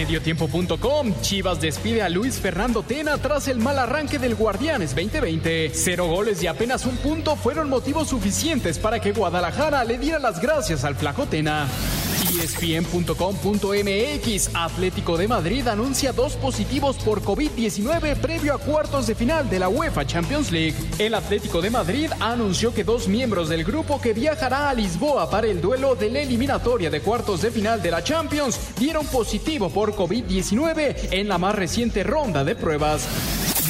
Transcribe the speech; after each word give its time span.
Mediotiempo.com 0.00 1.12
Chivas 1.20 1.60
despide 1.60 2.00
a 2.00 2.08
Luis 2.08 2.40
Fernando 2.40 2.82
Tena 2.82 3.18
tras 3.18 3.48
el 3.48 3.58
mal 3.58 3.78
arranque 3.78 4.18
del 4.18 4.34
Guardianes 4.34 4.94
2020. 4.94 5.72
Cero 5.74 6.06
goles 6.06 6.42
y 6.42 6.46
apenas 6.46 6.86
un 6.86 6.96
punto 6.96 7.36
fueron 7.36 7.68
motivos 7.68 8.08
suficientes 8.08 8.78
para 8.78 8.98
que 8.98 9.12
Guadalajara 9.12 9.84
le 9.84 9.98
diera 9.98 10.18
las 10.18 10.40
gracias 10.40 10.84
al 10.84 10.96
flaco 10.96 11.26
Tena. 11.26 11.68
ESPN.com.mx 12.30 13.14
Atlético 14.54 15.16
de 15.18 15.26
Madrid 15.26 15.66
anuncia 15.66 16.12
dos 16.12 16.34
positivos 16.34 16.96
por 16.98 17.22
COVID-19 17.22 18.16
previo 18.16 18.54
a 18.54 18.58
cuartos 18.58 19.06
de 19.06 19.14
final 19.14 19.50
de 19.50 19.58
la 19.58 19.68
UEFA 19.68 20.06
Champions 20.06 20.52
League. 20.52 20.76
El 20.98 21.14
Atlético 21.14 21.60
de 21.60 21.70
Madrid 21.70 22.10
anunció 22.20 22.72
que 22.72 22.84
dos 22.84 23.08
miembros 23.08 23.48
del 23.48 23.64
grupo 23.64 24.00
que 24.00 24.12
viajará 24.12 24.70
a 24.70 24.74
Lisboa 24.74 25.28
para 25.28 25.48
el 25.48 25.60
duelo 25.60 25.96
de 25.96 26.08
la 26.10 26.20
eliminatoria 26.20 26.88
de 26.88 27.00
cuartos 27.00 27.42
de 27.42 27.50
final 27.50 27.82
de 27.82 27.90
la 27.90 28.04
Champions 28.04 28.58
dieron 28.78 29.06
positivo 29.06 29.68
por 29.70 29.89
COVID-19 29.94 31.08
en 31.12 31.28
la 31.28 31.38
más 31.38 31.54
reciente 31.54 32.02
ronda 32.04 32.44
de 32.44 32.54
pruebas. 32.54 33.06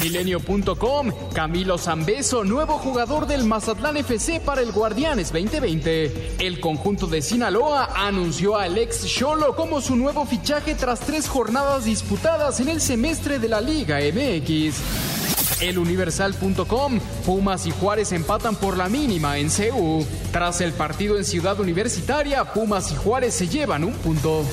Milenio.com, 0.01 1.11
Camilo 1.33 1.77
Zambeso, 1.77 2.43
nuevo 2.43 2.79
jugador 2.79 3.27
del 3.27 3.43
Mazatlán 3.43 3.97
FC 3.97 4.39
para 4.39 4.61
el 4.61 4.71
Guardianes 4.71 5.31
2020. 5.31 6.37
El 6.39 6.59
conjunto 6.59 7.05
de 7.05 7.21
Sinaloa 7.21 7.89
anunció 7.95 8.57
a 8.57 8.63
Alex 8.63 9.05
Cholo 9.05 9.55
como 9.55 9.79
su 9.79 9.95
nuevo 9.95 10.25
fichaje 10.25 10.73
tras 10.73 11.01
tres 11.01 11.27
jornadas 11.27 11.85
disputadas 11.85 12.59
en 12.59 12.69
el 12.69 12.81
semestre 12.81 13.37
de 13.37 13.49
la 13.49 13.61
Liga 13.61 13.99
MX. 13.99 14.75
Eluniversal.com, 15.61 16.99
Pumas 17.23 17.67
y 17.67 17.71
Juárez 17.71 18.11
empatan 18.11 18.55
por 18.55 18.77
la 18.77 18.89
mínima 18.89 19.37
en 19.37 19.49
CU. 19.49 20.03
Tras 20.31 20.61
el 20.61 20.73
partido 20.73 21.17
en 21.17 21.25
Ciudad 21.25 21.59
Universitaria, 21.59 22.43
Pumas 22.53 22.91
y 22.91 22.95
Juárez 22.95 23.35
se 23.35 23.47
llevan 23.47 23.83
un 23.83 23.93
punto. 23.93 24.43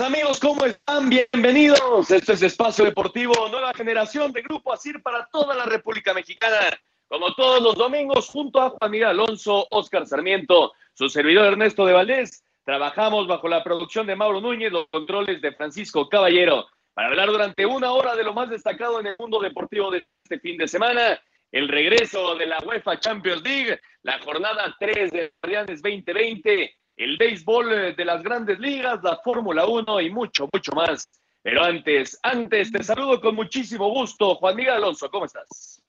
Amigos, 0.00 0.40
¿cómo 0.40 0.66
están? 0.66 1.08
Bienvenidos. 1.08 2.10
Este 2.10 2.34
es 2.34 2.42
Espacio 2.42 2.84
Deportivo, 2.84 3.48
nueva 3.48 3.72
generación 3.72 4.30
de 4.30 4.42
Grupo 4.42 4.72
Asir 4.72 5.02
para 5.02 5.26
toda 5.32 5.54
la 5.54 5.64
República 5.64 6.12
Mexicana. 6.12 6.78
Como 7.08 7.32
todos 7.34 7.62
los 7.62 7.76
domingos, 7.76 8.28
junto 8.28 8.76
a 8.78 8.88
Miguel 8.88 9.08
Alonso, 9.08 9.66
Oscar 9.70 10.06
Sarmiento, 10.06 10.74
su 10.92 11.08
servidor 11.08 11.46
Ernesto 11.46 11.86
de 11.86 11.94
Valdés, 11.94 12.44
trabajamos 12.64 13.26
bajo 13.26 13.48
la 13.48 13.64
producción 13.64 14.06
de 14.06 14.16
Mauro 14.16 14.40
Núñez, 14.40 14.70
los 14.70 14.86
controles 14.88 15.40
de 15.40 15.52
Francisco 15.52 16.08
Caballero, 16.10 16.66
para 16.92 17.08
hablar 17.08 17.28
durante 17.28 17.64
una 17.64 17.92
hora 17.92 18.14
de 18.14 18.24
lo 18.24 18.34
más 18.34 18.50
destacado 18.50 19.00
en 19.00 19.06
el 19.06 19.16
mundo 19.18 19.40
deportivo 19.40 19.90
de 19.90 20.06
este 20.24 20.38
fin 20.40 20.58
de 20.58 20.68
semana, 20.68 21.18
el 21.50 21.68
regreso 21.68 22.34
de 22.34 22.46
la 22.46 22.58
UEFA 22.58 23.00
Champions 23.00 23.42
League, 23.42 23.80
la 24.02 24.18
jornada 24.18 24.76
3 24.78 25.10
de 25.10 25.32
Guardianes 25.40 25.80
2020 25.80 26.76
el 26.96 27.16
béisbol 27.16 27.72
eh, 27.72 27.94
de 27.94 28.04
las 28.04 28.22
grandes 28.22 28.58
ligas, 28.58 29.02
la 29.02 29.18
Fórmula 29.18 29.66
1 29.66 30.00
y 30.00 30.10
mucho, 30.10 30.48
mucho 30.52 30.72
más. 30.72 31.08
Pero 31.42 31.62
antes, 31.62 32.18
antes 32.22 32.72
te 32.72 32.82
saludo 32.82 33.20
con 33.20 33.36
muchísimo 33.36 33.88
gusto. 33.90 34.34
Juan 34.36 34.56
Miguel 34.56 34.74
Alonso, 34.74 35.10
¿cómo 35.10 35.26
estás? 35.26 35.80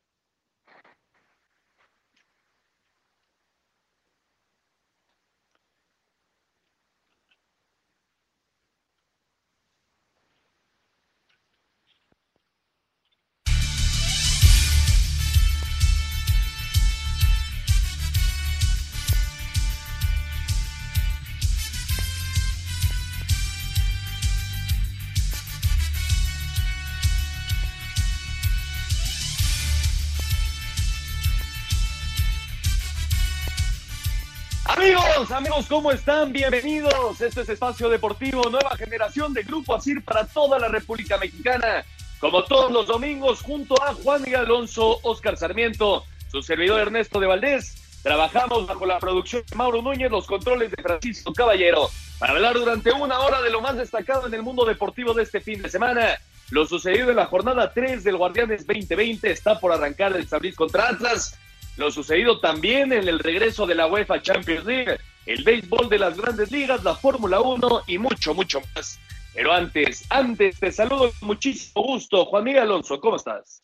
Amigos, 34.78 35.32
amigos, 35.32 35.66
¿cómo 35.68 35.92
están? 35.92 36.32
Bienvenidos. 36.32 37.20
Este 37.20 37.42
es 37.42 37.50
Espacio 37.50 37.90
Deportivo, 37.90 38.48
nueva 38.48 38.78
generación 38.78 39.34
de 39.34 39.42
Grupo 39.42 39.74
Asir 39.74 40.06
para 40.06 40.28
toda 40.28 40.60
la 40.60 40.68
República 40.68 41.18
Mexicana. 41.18 41.84
Como 42.20 42.44
todos 42.44 42.72
los 42.72 42.86
domingos, 42.86 43.42
junto 43.42 43.74
a 43.82 43.96
Juan 43.96 44.22
Miguel 44.22 44.42
Alonso, 44.42 45.00
Oscar 45.02 45.36
Sarmiento, 45.36 46.04
su 46.32 46.44
servidor 46.44 46.80
Ernesto 46.80 47.20
de 47.20 47.26
Valdés, 47.26 48.00
trabajamos 48.04 48.68
bajo 48.68 48.86
la 48.86 49.00
producción 49.00 49.42
de 49.50 49.56
Mauro 49.56 49.82
Núñez, 49.82 50.12
los 50.12 50.28
controles 50.28 50.70
de 50.70 50.84
Francisco 50.84 51.34
Caballero, 51.34 51.90
para 52.20 52.34
hablar 52.34 52.54
durante 52.54 52.92
una 52.92 53.20
hora 53.22 53.42
de 53.42 53.50
lo 53.50 53.62
más 53.62 53.78
destacado 53.78 54.28
en 54.28 54.34
el 54.36 54.44
mundo 54.44 54.64
deportivo 54.64 55.16
de 55.16 55.24
este 55.24 55.42
fin 55.42 55.60
de 55.60 55.70
semana. 55.72 56.20
Lo 56.52 56.68
sucedido 56.68 57.10
en 57.10 57.16
la 57.16 57.26
jornada 57.26 57.74
3 57.74 58.04
del 58.04 58.18
Guardianes 58.18 58.68
2020 58.68 59.32
está 59.32 59.60
por 59.60 59.72
arrancar 59.72 60.16
el 60.16 60.28
San 60.28 60.42
contra 60.56 60.90
Atlas 60.90 61.36
lo 61.78 61.92
sucedido 61.92 62.40
también 62.40 62.92
en 62.92 63.08
el 63.08 63.20
regreso 63.20 63.66
de 63.68 63.76
la 63.76 63.88
UEFA 63.88 64.22
Champions 64.22 64.66
League, 64.66 64.98
el 65.28 65.44
béisbol 65.44 65.90
de 65.90 66.00
las 66.00 66.18
grandes 66.18 66.52
ligas, 66.52 66.84
la 66.84 66.96
Fórmula 66.96 67.40
1 67.40 67.84
y 67.88 68.00
mucho, 68.00 68.34
mucho 68.34 68.62
más. 68.76 69.00
Pero 69.34 69.54
antes, 69.54 70.06
antes 70.10 70.60
te 70.60 70.72
saludo 70.72 71.12
con 71.20 71.28
muchísimo 71.28 71.84
gusto. 71.84 72.26
Juan 72.26 72.44
Miguel 72.44 72.64
Alonso, 72.64 73.00
¿cómo 73.00 73.18
estás? 73.18 73.64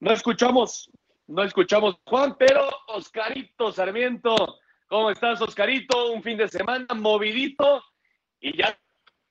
No 0.00 0.12
escuchamos, 0.12 0.90
no 1.26 1.42
escuchamos 1.42 1.96
Juan, 2.04 2.36
pero 2.38 2.68
Oscarito 2.88 3.72
Sarmiento 3.72 4.58
¿Cómo 4.90 5.08
estás, 5.08 5.40
Oscarito? 5.40 6.10
Un 6.10 6.20
fin 6.20 6.36
de 6.36 6.48
semana 6.48 6.84
movidito 6.96 7.80
y 8.40 8.58
ya 8.58 8.76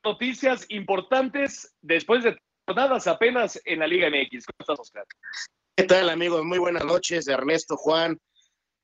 noticias 0.06 0.66
importantes 0.70 1.76
después 1.82 2.24
de 2.24 2.38
jornadas 2.66 3.08
apenas 3.08 3.60
en 3.66 3.80
la 3.80 3.88
Liga 3.88 4.08
MX. 4.08 4.46
¿Cómo 4.46 4.56
estás, 4.62 4.80
Oscar? 4.80 5.04
¿Qué 5.76 5.84
tal, 5.84 6.10
amigos? 6.10 6.46
Muy 6.46 6.60
buenas 6.60 6.86
noches, 6.86 7.28
Ernesto, 7.28 7.76
Juan. 7.76 8.18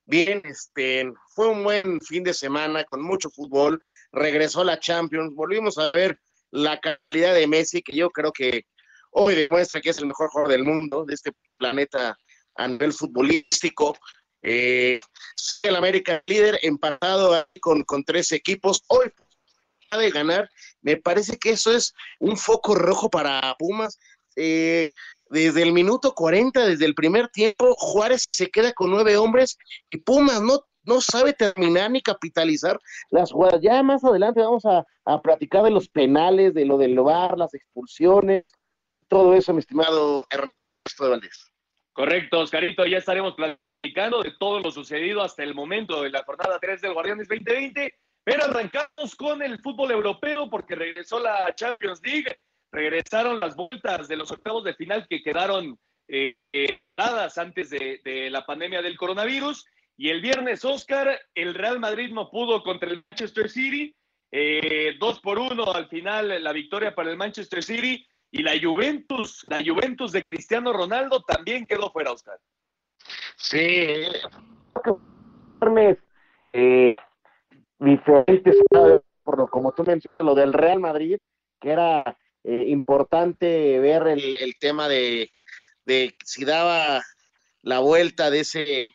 Bien, 0.04 0.42
este, 0.44 1.10
fue 1.34 1.48
un 1.48 1.64
buen 1.64 2.02
fin 2.02 2.26
de 2.26 2.34
semana 2.34 2.84
con 2.84 3.02
mucho 3.02 3.30
fútbol. 3.30 3.82
Regresó 4.12 4.66
la 4.66 4.78
Champions, 4.78 5.34
volvimos 5.34 5.78
a 5.78 5.92
ver 5.92 6.20
la 6.52 6.78
calidad 6.82 7.36
de 7.36 7.48
Messi, 7.48 7.82
que 7.84 7.96
yo 7.96 8.10
creo 8.10 8.34
que 8.34 8.66
hoy 9.12 9.34
demuestra 9.34 9.80
que 9.80 9.92
es 9.92 10.00
el 10.00 10.08
mejor 10.08 10.28
jugador 10.30 10.52
del 10.52 10.66
mundo, 10.66 11.06
de 11.06 11.14
este 11.14 11.32
planeta 11.56 12.18
a 12.56 12.68
nivel 12.68 12.92
futbolístico. 12.92 13.98
Eh, 14.48 15.00
el 15.64 15.76
América 15.76 16.24
líder 16.28 16.60
empatado 16.62 17.46
con, 17.62 17.84
con 17.84 18.04
tres 18.04 18.32
equipos. 18.32 18.84
Hoy 18.88 19.12
de 19.98 20.12
ganar, 20.12 20.50
me 20.82 20.98
parece 20.98 21.38
que 21.38 21.52
eso 21.52 21.72
es 21.72 21.94
un 22.20 22.38
foco 22.38 22.76
rojo 22.76 23.10
para 23.10 23.56
Pumas. 23.58 24.00
Eh, 24.36 24.92
desde 25.30 25.64
el 25.64 25.72
minuto 25.72 26.14
40, 26.14 26.66
desde 26.66 26.86
el 26.86 26.94
primer 26.94 27.30
tiempo, 27.30 27.74
Juárez 27.76 28.28
se 28.32 28.50
queda 28.50 28.74
con 28.74 28.92
nueve 28.92 29.18
hombres 29.18 29.58
y 29.90 29.98
Pumas 29.98 30.42
no, 30.42 30.60
no 30.84 31.02
sabe 31.02 31.34
terminar 31.34 31.90
ni 31.90 32.02
capitalizar 32.02 32.80
las 33.10 33.32
jugadas. 33.32 33.62
Ya 33.62 33.82
más 33.82 34.04
adelante 34.04 34.42
vamos 34.42 34.66
a, 34.66 34.86
a 35.06 35.22
platicar 35.22 35.64
de 35.64 35.72
los 35.72 35.90
penales, 35.90 36.54
de 36.54 36.66
lo 36.66 36.78
del 36.78 37.00
VAR, 37.00 37.38
las 37.38 37.54
expulsiones, 37.54 38.46
todo 39.08 39.34
eso, 39.34 39.54
mi 39.54 39.60
estimado 39.60 40.26
Ernesto 40.30 41.10
Valdés. 41.10 41.52
Correcto, 41.94 42.42
Oscarito, 42.42 42.86
ya 42.86 42.98
estaremos 42.98 43.34
platicando 43.36 43.65
de 43.94 44.34
todo 44.40 44.60
lo 44.60 44.72
sucedido 44.72 45.22
hasta 45.22 45.44
el 45.44 45.54
momento 45.54 46.02
de 46.02 46.10
la 46.10 46.24
jornada 46.24 46.60
3 46.60 46.82
del 46.82 46.94
Guardianes 46.94 47.28
2020, 47.28 47.94
pero 48.24 48.46
arrancamos 48.46 49.16
con 49.16 49.42
el 49.44 49.60
fútbol 49.60 49.92
europeo 49.92 50.50
porque 50.50 50.76
regresó 50.76 51.20
la 51.20 51.54
Champions 51.54 52.02
League, 52.04 52.38
regresaron 52.72 53.40
las 53.40 53.56
vueltas 53.56 54.08
de 54.08 54.16
los 54.16 54.32
octavos 54.32 54.64
de 54.64 54.74
final 54.74 55.06
que 55.08 55.22
quedaron 55.22 55.78
eh, 56.08 56.36
eh, 56.52 56.80
dadas 56.98 57.38
antes 57.38 57.70
de, 57.70 58.02
de 58.04 58.30
la 58.30 58.46
pandemia 58.46 58.82
del 58.82 58.98
coronavirus. 58.98 59.66
Y 59.98 60.10
el 60.10 60.22
viernes, 60.22 60.66
Oscar, 60.66 61.20
el 61.36 61.54
Real 61.54 61.80
Madrid 61.80 62.12
no 62.12 62.30
pudo 62.30 62.64
contra 62.64 62.90
el 62.90 63.04
Manchester 63.10 63.50
City. 63.50 63.96
Eh, 64.32 64.96
dos 65.00 65.22
por 65.22 65.40
uno 65.40 65.74
al 65.74 65.88
final 65.88 66.44
la 66.44 66.52
victoria 66.52 66.94
para 66.94 67.12
el 67.12 67.18
Manchester 67.18 67.64
City. 67.64 68.06
Y 68.32 68.42
la 68.42 68.54
Juventus, 68.62 69.46
la 69.48 69.64
Juventus 69.64 70.12
de 70.12 70.24
Cristiano 70.24 70.74
Ronaldo 70.74 71.22
también 71.22 71.66
quedó 71.66 71.90
fuera, 71.92 72.12
Oscar. 72.12 72.38
Sí, 73.36 73.58
eh, 76.54 76.96
diferentes, 77.80 78.56
por 79.24 79.38
lo 79.38 79.48
como 79.48 79.72
tú 79.74 79.84
mencionas, 79.84 80.20
lo 80.20 80.36
del 80.36 80.54
Real 80.54 80.80
Madrid, 80.80 81.18
que 81.60 81.72
era 81.72 82.18
eh, 82.44 82.66
importante 82.68 83.80
ver 83.80 84.08
el, 84.08 84.38
el 84.42 84.56
tema 84.60 84.88
de, 84.88 85.32
de 85.86 86.16
si 86.24 86.46
daba 86.46 87.02
la 87.62 87.80
vuelta 87.80 88.30
de 88.30 88.42
ese 88.42 88.88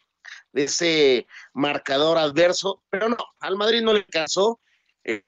de 0.53 0.65
ese 0.65 1.27
marcador 1.53 2.19
adverso, 2.19 2.83
pero 2.91 3.09
no, 3.09 3.17
al 3.41 3.57
Madrid 3.57 3.83
no 3.83 3.93
le 3.93 4.05
casó, 4.05 4.61
eh, 5.05 5.23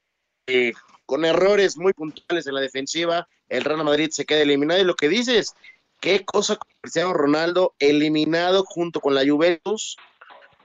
eh, 0.47 0.73
con 1.05 1.25
errores 1.25 1.77
muy 1.77 1.93
puntuales 1.93 2.47
en 2.47 2.55
la 2.55 2.61
defensiva, 2.61 3.27
el 3.49 3.63
Real 3.63 3.83
Madrid 3.83 4.09
se 4.11 4.25
queda 4.25 4.41
eliminado 4.41 4.81
y 4.81 4.85
lo 4.85 4.95
que 4.95 5.09
dices, 5.09 5.55
qué 6.03 6.25
cosa 6.25 6.57
con 6.57 6.69
Cristiano 6.81 7.13
Ronaldo 7.13 7.75
eliminado 7.79 8.65
junto 8.65 8.99
con 8.99 9.15
la 9.15 9.25
Juventus 9.25 9.95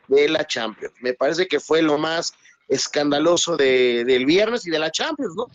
de 0.09 0.29
la 0.29 0.45
Champions. 0.45 0.93
Me 1.01 1.15
parece 1.15 1.47
que 1.47 1.61
fue 1.61 1.81
lo 1.81 1.97
más 1.97 2.35
escandaloso 2.67 3.57
de, 3.57 4.05
del 4.05 4.27
viernes 4.27 4.67
y 4.67 4.71
de 4.71 4.81
la 4.81 4.91
Champions, 4.91 5.37
¿no? 5.37 5.47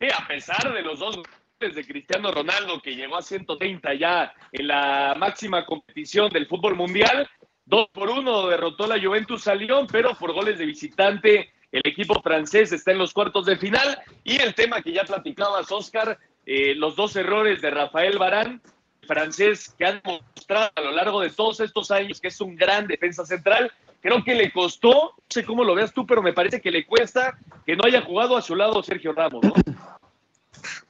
Sí, 0.00 0.08
a 0.12 0.26
pesar 0.26 0.74
de 0.74 0.82
los 0.82 0.98
dos 0.98 1.16
goles 1.60 1.76
de 1.76 1.86
Cristiano 1.86 2.32
Ronaldo 2.32 2.82
que 2.82 2.96
llegó 2.96 3.16
a 3.16 3.22
130 3.22 3.94
ya 3.94 4.34
en 4.50 4.66
la 4.66 5.14
máxima 5.16 5.64
competición 5.64 6.28
del 6.30 6.48
fútbol 6.48 6.74
mundial, 6.74 7.30
Dos 7.68 7.86
por 7.92 8.08
uno 8.08 8.48
derrotó 8.48 8.86
la 8.86 8.98
Juventus 8.98 9.46
a 9.46 9.54
Lyon, 9.54 9.86
pero 9.88 10.14
por 10.14 10.32
goles 10.32 10.58
de 10.58 10.64
visitante 10.64 11.52
el 11.70 11.82
equipo 11.84 12.18
francés 12.22 12.72
está 12.72 12.92
en 12.92 12.98
los 12.98 13.12
cuartos 13.12 13.44
de 13.44 13.58
final. 13.58 13.98
Y 14.24 14.38
el 14.38 14.54
tema 14.54 14.80
que 14.80 14.90
ya 14.90 15.04
platicabas, 15.04 15.70
Oscar, 15.70 16.18
eh, 16.50 16.74
los 16.74 16.96
dos 16.96 17.14
errores 17.14 17.60
de 17.60 17.68
Rafael 17.68 18.16
Barán, 18.16 18.62
francés 19.06 19.74
que 19.76 19.84
ha 19.84 20.00
demostrado 20.00 20.70
a 20.74 20.80
lo 20.80 20.92
largo 20.92 21.20
de 21.20 21.28
todos 21.28 21.60
estos 21.60 21.90
años 21.90 22.22
que 22.22 22.28
es 22.28 22.40
un 22.40 22.56
gran 22.56 22.86
defensa 22.86 23.26
central. 23.26 23.70
Creo 24.00 24.24
que 24.24 24.34
le 24.34 24.50
costó, 24.50 24.90
no 24.90 25.24
sé 25.28 25.44
cómo 25.44 25.62
lo 25.62 25.74
veas 25.74 25.92
tú, 25.92 26.06
pero 26.06 26.22
me 26.22 26.32
parece 26.32 26.62
que 26.62 26.70
le 26.70 26.86
cuesta 26.86 27.36
que 27.66 27.76
no 27.76 27.84
haya 27.84 28.00
jugado 28.00 28.34
a 28.34 28.40
su 28.40 28.56
lado 28.56 28.82
Sergio 28.82 29.12
Ramos, 29.12 29.44
¿no? 29.44 29.52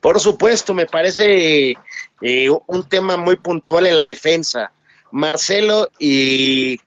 Por 0.01 0.21
supuesto, 0.21 0.75
me 0.75 0.87
parece 0.87 1.75
eh, 2.23 2.51
un 2.69 2.89
tema 2.89 3.17
muy 3.17 3.35
puntual 3.35 3.89
en 3.89 3.97
la 3.97 4.05
defensa. 4.09 4.71
Marcelo 5.11 5.89
y, 5.99 6.79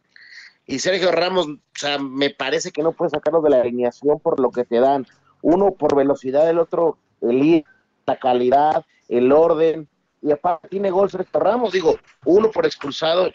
y 0.66 0.80
Sergio 0.80 1.12
Ramos, 1.12 1.46
o 1.48 1.58
sea, 1.74 1.98
me 1.98 2.30
parece 2.30 2.72
que 2.72 2.84
no 2.84 2.94
puedes 2.94 3.12
sacarlos 3.12 3.44
de 3.44 3.50
la 3.50 3.60
alineación 3.60 4.22
por 4.22 4.40
lo 4.40 4.50
que 4.50 4.64
te 4.64 4.80
dan. 4.80 5.06
Uno 5.42 5.72
por 5.72 5.94
velocidad, 5.94 6.50
el 6.50 6.58
otro 6.58 6.98
el 7.22 7.66
la 8.06 8.18
calidad, 8.18 8.86
el 9.07 9.31
orden. 9.31 9.88
Y 10.21 10.31
aparte 10.31 10.68
tiene 10.69 10.92
gol 10.92 11.09
Sergio 11.09 11.39
Ramos, 11.39 11.71
digo, 11.71 11.98
uno 12.25 12.51
por 12.51 12.65
expulsado, 12.65 13.31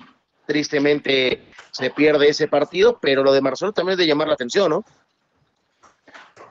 tristemente 0.46 1.42
se 1.72 1.90
pierde 1.90 2.28
ese 2.28 2.46
partido, 2.46 2.98
pero 3.00 3.24
lo 3.24 3.32
de 3.32 3.40
Marcelo 3.40 3.72
también 3.72 3.94
es 3.94 3.98
de 3.98 4.06
llamar 4.06 4.28
la 4.28 4.34
atención, 4.34 4.70
¿no? 4.70 4.84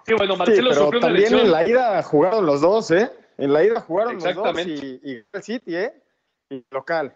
Sí, 0.06 0.14
bueno, 0.14 0.36
Marcelo 0.36 0.70
sí, 0.72 0.74
pero 0.74 0.86
sufrió 0.86 1.00
una 1.00 1.08
también 1.08 1.24
lesión. 1.24 1.46
en 1.46 1.52
la 1.52 1.68
ida 1.68 2.04
jugaron 2.04 2.46
los 2.46 2.62
dos, 2.62 2.92
¿eh? 2.92 3.12
En 3.38 3.54
la 3.54 3.64
ida 3.64 3.82
jugaron 3.82 4.16
los 4.16 4.24
dos 4.24 4.32
Exactamente. 4.32 5.00
y, 5.04 5.12
y 5.12 5.24
el 5.32 5.44
City, 5.44 5.76
¿eh? 5.76 5.94
Y 6.50 6.64
local. 6.70 7.16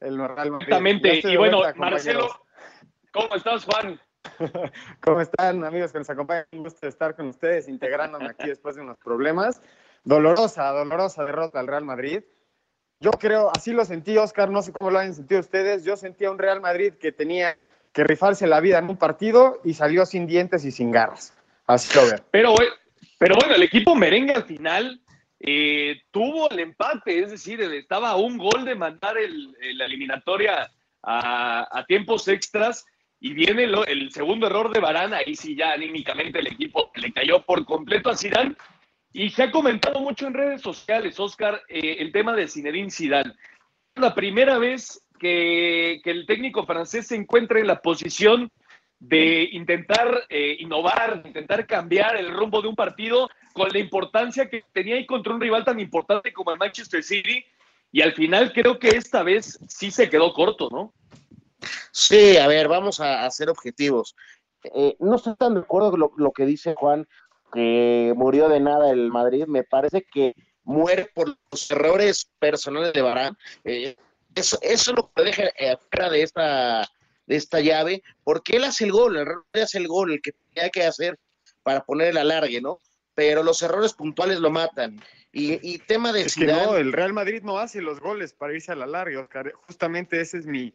El 0.00 0.18
Real 0.18 0.50
Madrid. 0.50 0.54
Exactamente. 0.54 1.20
Y 1.24 1.36
bueno, 1.36 1.58
vuelta, 1.58 1.78
Marcelo. 1.78 2.28
¿cómo 3.10 3.34
estás, 3.34 3.64
Juan? 3.64 4.00
¿Cómo 5.00 5.20
están, 5.20 5.64
amigos 5.64 5.92
que 5.92 5.98
nos 5.98 6.10
acompañan? 6.10 6.46
Un 6.52 6.64
gusto 6.64 6.86
estar 6.86 7.16
con 7.16 7.28
ustedes, 7.28 7.68
integrándome 7.68 8.26
aquí 8.26 8.48
después 8.48 8.76
de 8.76 8.82
unos 8.82 8.98
problemas. 8.98 9.60
Dolorosa, 10.04 10.68
dolorosa 10.70 11.24
derrota 11.24 11.60
al 11.60 11.66
Real 11.66 11.84
Madrid. 11.84 12.22
Yo 13.00 13.10
creo, 13.10 13.50
así 13.54 13.72
lo 13.72 13.84
sentí, 13.84 14.16
Oscar, 14.16 14.50
no 14.50 14.62
sé 14.62 14.72
cómo 14.72 14.90
lo 14.90 14.98
han 14.98 15.14
sentido 15.14 15.40
ustedes. 15.40 15.84
Yo 15.84 15.96
sentía 15.96 16.30
un 16.30 16.38
Real 16.38 16.60
Madrid 16.60 16.94
que 16.94 17.12
tenía 17.12 17.56
que 17.92 18.04
rifarse 18.04 18.46
la 18.46 18.60
vida 18.60 18.78
en 18.78 18.88
un 18.88 18.96
partido 18.96 19.60
y 19.64 19.74
salió 19.74 20.06
sin 20.06 20.26
dientes 20.26 20.64
y 20.64 20.70
sin 20.70 20.90
garras. 20.90 21.36
Así 21.66 21.96
lo 21.98 22.06
veo. 22.06 22.24
Pero, 22.30 22.54
pero 23.18 23.36
bueno, 23.36 23.54
el 23.54 23.62
equipo 23.62 23.94
merengue 23.94 24.32
al 24.34 24.44
final 24.44 25.00
eh, 25.40 26.02
tuvo 26.10 26.50
el 26.50 26.58
empate, 26.60 27.18
es 27.20 27.30
decir, 27.30 27.60
estaba 27.60 28.10
a 28.10 28.16
un 28.16 28.38
gol 28.38 28.64
de 28.64 28.74
mandar 28.74 29.16
el, 29.18 29.56
el- 29.60 29.78
la 29.78 29.84
eliminatoria 29.86 30.70
a, 31.02 31.84
tiempos 31.86 32.28
extras 32.28 32.84
y 33.20 33.32
viene 33.34 33.64
el 33.64 34.10
segundo 34.10 34.46
error 34.46 34.72
de 34.72 34.80
Varane, 34.80 35.16
ahí 35.16 35.36
sí 35.36 35.54
ya 35.54 35.72
anímicamente 35.72 36.38
el 36.38 36.46
equipo 36.46 36.90
le 36.94 37.12
cayó 37.12 37.42
por 37.44 37.64
completo 37.66 38.10
a 38.10 38.16
Zidane 38.16 38.54
y 39.14 39.30
se 39.30 39.44
ha 39.44 39.50
comentado 39.52 40.00
mucho 40.00 40.26
en 40.26 40.34
redes 40.34 40.60
sociales, 40.60 41.18
Oscar, 41.20 41.62
eh, 41.68 41.96
el 42.00 42.10
tema 42.10 42.34
de 42.34 42.48
Zinedine 42.48 42.90
Zidane. 42.90 43.32
La 43.94 44.12
primera 44.12 44.58
vez 44.58 45.06
que, 45.20 46.00
el 46.04 46.26
técnico 46.26 46.66
francés 46.66 47.06
se 47.06 47.14
encuentra 47.14 47.60
en 47.60 47.68
la 47.68 47.80
posición 47.80 48.50
de 48.98 49.48
intentar 49.52 50.24
eh, 50.28 50.56
innovar, 50.58 51.22
intentar 51.24 51.64
cambiar 51.64 52.16
el 52.16 52.32
rumbo 52.32 52.60
de 52.60 52.66
un 52.66 52.74
partido 52.74 53.30
con 53.52 53.68
la 53.68 53.78
importancia 53.78 54.50
que 54.50 54.64
tenía 54.72 54.98
y 54.98 55.06
contra 55.06 55.32
un 55.32 55.40
rival 55.40 55.64
tan 55.64 55.78
importante 55.78 56.32
como 56.32 56.50
el 56.50 56.58
Manchester 56.58 57.04
City. 57.04 57.44
Y 57.92 58.02
al 58.02 58.14
final 58.14 58.52
creo 58.52 58.80
que 58.80 58.88
esta 58.88 59.22
vez 59.22 59.60
sí 59.68 59.92
se 59.92 60.10
quedó 60.10 60.32
corto, 60.32 60.68
¿no? 60.72 60.92
Sí, 61.92 62.36
a 62.36 62.48
ver, 62.48 62.66
vamos 62.66 62.98
a, 62.98 63.24
a 63.24 63.30
ser 63.30 63.48
objetivos. 63.48 64.16
Eh, 64.72 64.96
no 64.98 65.16
estoy 65.16 65.34
tan 65.36 65.54
de 65.54 65.60
acuerdo 65.60 65.90
con 65.90 66.10
lo 66.16 66.32
que 66.32 66.46
dice 66.46 66.74
Juan, 66.74 67.06
que 67.54 68.12
murió 68.16 68.48
de 68.48 68.60
nada 68.60 68.90
el 68.90 69.10
Madrid. 69.10 69.46
Me 69.46 69.62
parece 69.62 70.02
que 70.02 70.34
muere 70.64 71.08
por 71.14 71.28
los 71.50 71.70
errores 71.70 72.28
personales 72.38 72.92
de 72.92 73.02
Barán. 73.02 73.36
Eh, 73.64 73.96
eso, 74.34 74.58
eso 74.60 74.90
es 74.90 74.96
lo 74.96 75.10
que 75.14 75.22
deja 75.22 75.44
eh, 75.56 75.76
fuera 75.90 76.10
de 76.10 76.22
esta, 76.22 76.88
de 77.26 77.36
esta 77.36 77.60
llave, 77.60 78.02
porque 78.24 78.56
él 78.56 78.64
hace 78.64 78.84
el 78.84 78.92
gol, 78.92 79.16
el 79.16 79.26
Madrid 79.26 79.62
hace 79.62 79.78
el 79.78 79.88
gol, 79.88 80.12
el 80.12 80.20
que 80.20 80.32
tenía 80.32 80.70
que 80.70 80.84
hacer 80.84 81.18
para 81.62 81.84
poner 81.84 82.08
el 82.08 82.18
alargue, 82.18 82.60
¿no? 82.60 82.80
Pero 83.14 83.44
los 83.44 83.62
errores 83.62 83.92
puntuales 83.92 84.40
lo 84.40 84.50
matan. 84.50 85.00
Y, 85.32 85.58
y 85.68 85.78
tema 85.78 86.12
de 86.12 86.22
Es 86.22 86.34
que 86.34 86.42
Zidane, 86.42 86.66
no, 86.66 86.76
el 86.76 86.92
Real 86.92 87.12
Madrid 87.12 87.42
no 87.42 87.58
hace 87.58 87.80
los 87.80 88.00
goles 88.00 88.32
para 88.32 88.54
irse 88.54 88.72
a 88.72 88.76
la 88.76 88.86
larga, 88.86 89.20
Oscar. 89.20 89.52
Justamente 89.66 90.20
ese 90.20 90.38
es 90.38 90.46
mi, 90.46 90.74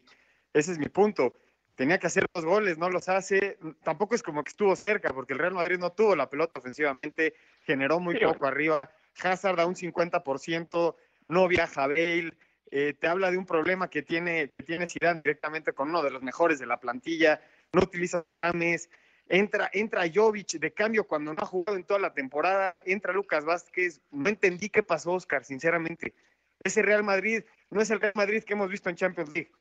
ese 0.53 0.71
es 0.71 0.77
mi 0.77 0.87
punto. 0.87 1.33
Tenía 1.79 1.97
que 1.97 2.07
hacer 2.07 2.25
los 2.35 2.43
goles, 2.43 2.77
no 2.77 2.89
los 2.89 3.07
hace. 3.07 3.57
Tampoco 3.83 4.13
es 4.13 4.21
como 4.21 4.43
que 4.43 4.49
estuvo 4.49 4.75
cerca, 4.75 5.13
porque 5.13 5.31
el 5.31 5.39
Real 5.39 5.53
Madrid 5.53 5.77
no 5.79 5.93
tuvo 5.93 6.13
la 6.13 6.29
pelota 6.29 6.59
ofensivamente, 6.59 7.35
generó 7.61 8.01
muy 8.01 8.17
Sí. 8.17 8.25
poco 8.25 8.47
arriba. 8.47 8.81
Hazard 9.23 9.61
a 9.61 9.65
un 9.65 9.75
50%, 9.77 10.97
no 11.29 11.47
viaja 11.47 11.87
Bale. 11.87 12.33
eh, 12.71 12.93
te 12.99 13.07
habla 13.07 13.31
de 13.31 13.37
un 13.37 13.45
problema 13.45 13.89
que 13.89 14.01
tiene, 14.01 14.51
que 14.57 14.65
tiene 14.65 14.89
Zidane 14.89 15.21
directamente 15.23 15.71
con 15.71 15.87
uno 15.87 16.03
de 16.03 16.11
los 16.11 16.21
mejores 16.21 16.59
de 16.59 16.65
la 16.65 16.81
plantilla. 16.81 17.41
No 17.71 17.81
utiliza 17.83 18.25
James. 18.43 18.89
Entra, 19.29 19.69
entra 19.71 20.03
Jovic 20.13 20.59
de 20.59 20.73
cambio 20.73 21.07
cuando 21.07 21.33
no 21.33 21.41
ha 21.41 21.45
jugado 21.45 21.77
en 21.77 21.85
toda 21.85 22.01
la 22.01 22.13
temporada. 22.13 22.75
Entra 22.83 23.13
Lucas 23.13 23.45
Vázquez. 23.45 24.01
No 24.11 24.27
entendí 24.27 24.69
qué 24.69 24.83
pasó, 24.83 25.13
Oscar, 25.13 25.45
sinceramente. 25.45 26.13
Ese 26.61 26.81
Real 26.81 27.03
Madrid 27.03 27.45
no 27.69 27.79
es 27.79 27.89
el 27.89 28.01
Real 28.01 28.13
Madrid 28.15 28.43
que 28.43 28.51
hemos 28.53 28.69
visto 28.69 28.89
en 28.89 28.97
Champions 28.97 29.31
League. 29.33 29.51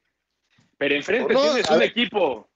Pero 0.79 0.95
enfrente 0.95 1.35
No, 1.35 1.43
tienes 1.43 1.71
un 1.71 1.79
ver. 1.81 1.89
equipo, 1.89 2.49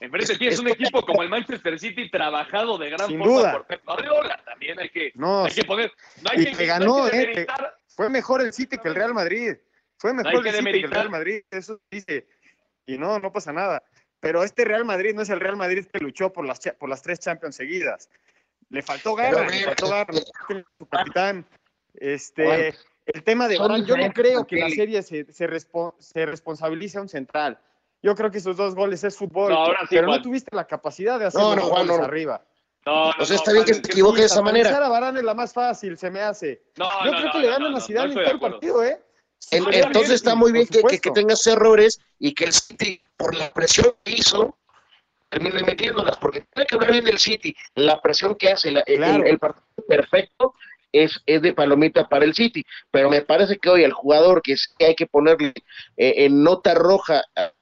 enfrente 0.00 0.32
Es- 0.32 0.38
tienes 0.38 0.58
un 0.58 0.68
equipo 0.68 1.02
como 1.02 1.22
el 1.22 1.28
Manchester 1.62 1.78
City 1.78 2.10
trabajado 2.10 2.76
de 2.78 2.90
gran 2.90 3.06
Sin 3.08 3.18
forma 3.18 3.32
duda. 3.34 3.52
por 3.52 3.66
Pep 3.66 3.84
Guardiola. 3.84 4.42
También 4.44 4.78
hay 4.80 4.88
que, 4.90 5.12
No, 5.14 5.44
hay 5.44 5.52
que 5.52 5.64
poner, 5.64 5.92
no 6.22 6.30
hay 6.30 6.40
y 6.42 6.44
que, 6.44 6.50
te 6.50 6.56
no 6.56 6.60
hay 6.60 6.66
ganó, 6.66 7.10
que 7.10 7.42
eh, 7.42 7.46
Fue 7.86 8.10
mejor 8.10 8.40
el 8.42 8.52
City 8.52 8.76
que 8.78 8.88
el 8.88 8.94
Real 8.94 9.14
Madrid. 9.14 9.56
Fue 9.96 10.12
mejor 10.12 10.34
el 10.34 10.42
que 10.52 10.58
City 10.58 10.72
que 10.72 10.78
el. 10.86 10.90
Real 10.90 11.10
Madrid. 11.10 11.42
Eso 11.50 11.80
dice. 11.90 12.28
Y 12.86 12.98
no, 12.98 13.18
no 13.18 13.32
pasa 13.32 13.52
nada. 13.52 13.82
Pero 14.20 14.42
este 14.42 14.64
Real 14.64 14.84
Madrid 14.84 15.14
no 15.14 15.22
es 15.22 15.28
el 15.30 15.38
Real 15.40 15.56
Madrid 15.56 15.86
que 15.92 15.98
luchó 16.00 16.32
por 16.32 16.44
las, 16.46 16.58
por 16.78 16.88
las 16.88 17.02
tres 17.02 17.20
Champions 17.20 17.54
seguidas. 17.56 18.08
Le 18.70 18.82
faltó 18.82 19.14
garra, 19.14 19.46
Pero, 19.46 19.50
le 19.50 19.64
faltó 19.64 19.88
garra. 19.88 20.12
Su 20.78 20.86
capitán. 20.88 21.46
Este, 21.94 22.44
Bueno, 22.44 22.76
el 23.06 23.22
tema 23.24 23.48
de 23.48 23.56
son 23.56 23.84
yo 23.86 23.96
no 23.96 24.12
creo 24.12 24.46
que 24.46 24.56
la 24.56 24.68
serie 24.70 25.02
se, 25.02 25.32
se, 25.32 25.48
respo- 25.48 25.94
se 25.98 26.26
responsabilice 26.26 26.98
a 26.98 27.02
un 27.02 27.08
central. 27.08 27.58
Yo 28.02 28.14
creo 28.14 28.30
que 28.30 28.38
esos 28.38 28.56
dos 28.56 28.74
goles 28.74 29.02
es 29.04 29.16
fútbol, 29.16 29.52
No, 29.52 29.58
ahora 29.58 29.80
sí, 29.82 29.86
pero 29.90 30.06
Juan. 30.06 30.18
no 30.18 30.22
tuviste 30.22 30.54
la 30.54 30.66
capacidad 30.66 31.18
de 31.18 31.26
hacer 31.26 31.40
No, 31.40 31.54
los 31.56 31.64
no, 31.64 31.70
Juan, 31.70 31.86
goles 31.86 31.98
no. 32.00 32.04
arriba. 32.04 32.44
No, 32.86 33.04
no, 33.06 33.10
O 33.10 33.24
sea, 33.24 33.34
no, 33.34 33.34
está 33.34 33.52
bien 33.52 33.64
que 33.64 33.72
Juan, 33.72 33.82
se 33.84 33.88
es 33.90 33.94
equivoque 33.96 34.20
de 34.20 34.26
esa 34.26 34.42
manera. 34.42 34.76
a 34.86 34.88
Varane 34.88 35.18
es 35.18 35.24
la 35.24 35.34
más 35.34 35.52
fácil, 35.52 35.98
se 35.98 36.10
me 36.10 36.20
hace. 36.20 36.62
No, 36.76 36.88
Yo 37.04 37.10
no, 37.10 37.18
creo 37.18 37.32
que 37.32 37.38
no, 37.38 37.42
le 37.44 37.50
ganan 37.50 37.72
no, 37.72 37.76
a 37.78 37.80
Zidane 37.80 38.14
no 38.14 38.20
en 38.20 38.24
todo 38.26 38.34
el 38.34 38.40
partido, 38.52 38.84
¿eh? 38.84 39.02
El- 39.50 39.74
entonces 39.74 40.10
está 40.12 40.34
muy 40.34 40.52
bien 40.52 40.66
que, 40.66 40.72
que, 40.72 40.82
que 40.82 40.96
supuesto. 40.96 41.12
tenga 41.12 41.34
esos 41.34 41.46
errores 41.48 42.00
y 42.18 42.34
que 42.34 42.44
el 42.44 42.52
City, 42.52 43.00
por 43.16 43.34
la 43.34 43.50
presión 43.52 43.94
que 44.04 44.12
hizo, 44.12 44.56
termine 45.28 45.62
metiéndolas, 45.62 46.16
porque 46.18 46.44
tiene 46.54 46.66
que 46.66 46.74
hablar 46.76 46.92
bien 46.92 47.04
del 47.04 47.18
City. 47.18 47.54
La 47.74 48.00
presión 48.00 48.34
que 48.36 48.50
hace, 48.52 48.70
la- 48.70 48.80
el- 48.86 48.96
Claro. 48.96 49.24
el, 49.24 49.38
partido 49.38 49.64
perfecto 49.86 50.54
es, 50.92 51.20
es 51.26 51.42
de 51.42 51.52
palomita 51.52 52.08
para 52.08 52.24
el 52.24 52.34
City, 52.34 52.64
pero 52.90 53.10
me 53.10 53.20
parece 53.22 53.58
que 53.58 53.68
hoy 53.68 53.84
el 53.84 53.92
jugador 53.92 54.40
que, 54.42 54.52
es- 54.52 54.72
que 54.78 54.86
hay 54.86 54.94
que 54.94 55.06
ponerle 55.06 55.52
eh, 55.96 56.14
en 56.24 56.42
nota 56.42 56.74
roja 56.74 57.22
a- 57.36 57.52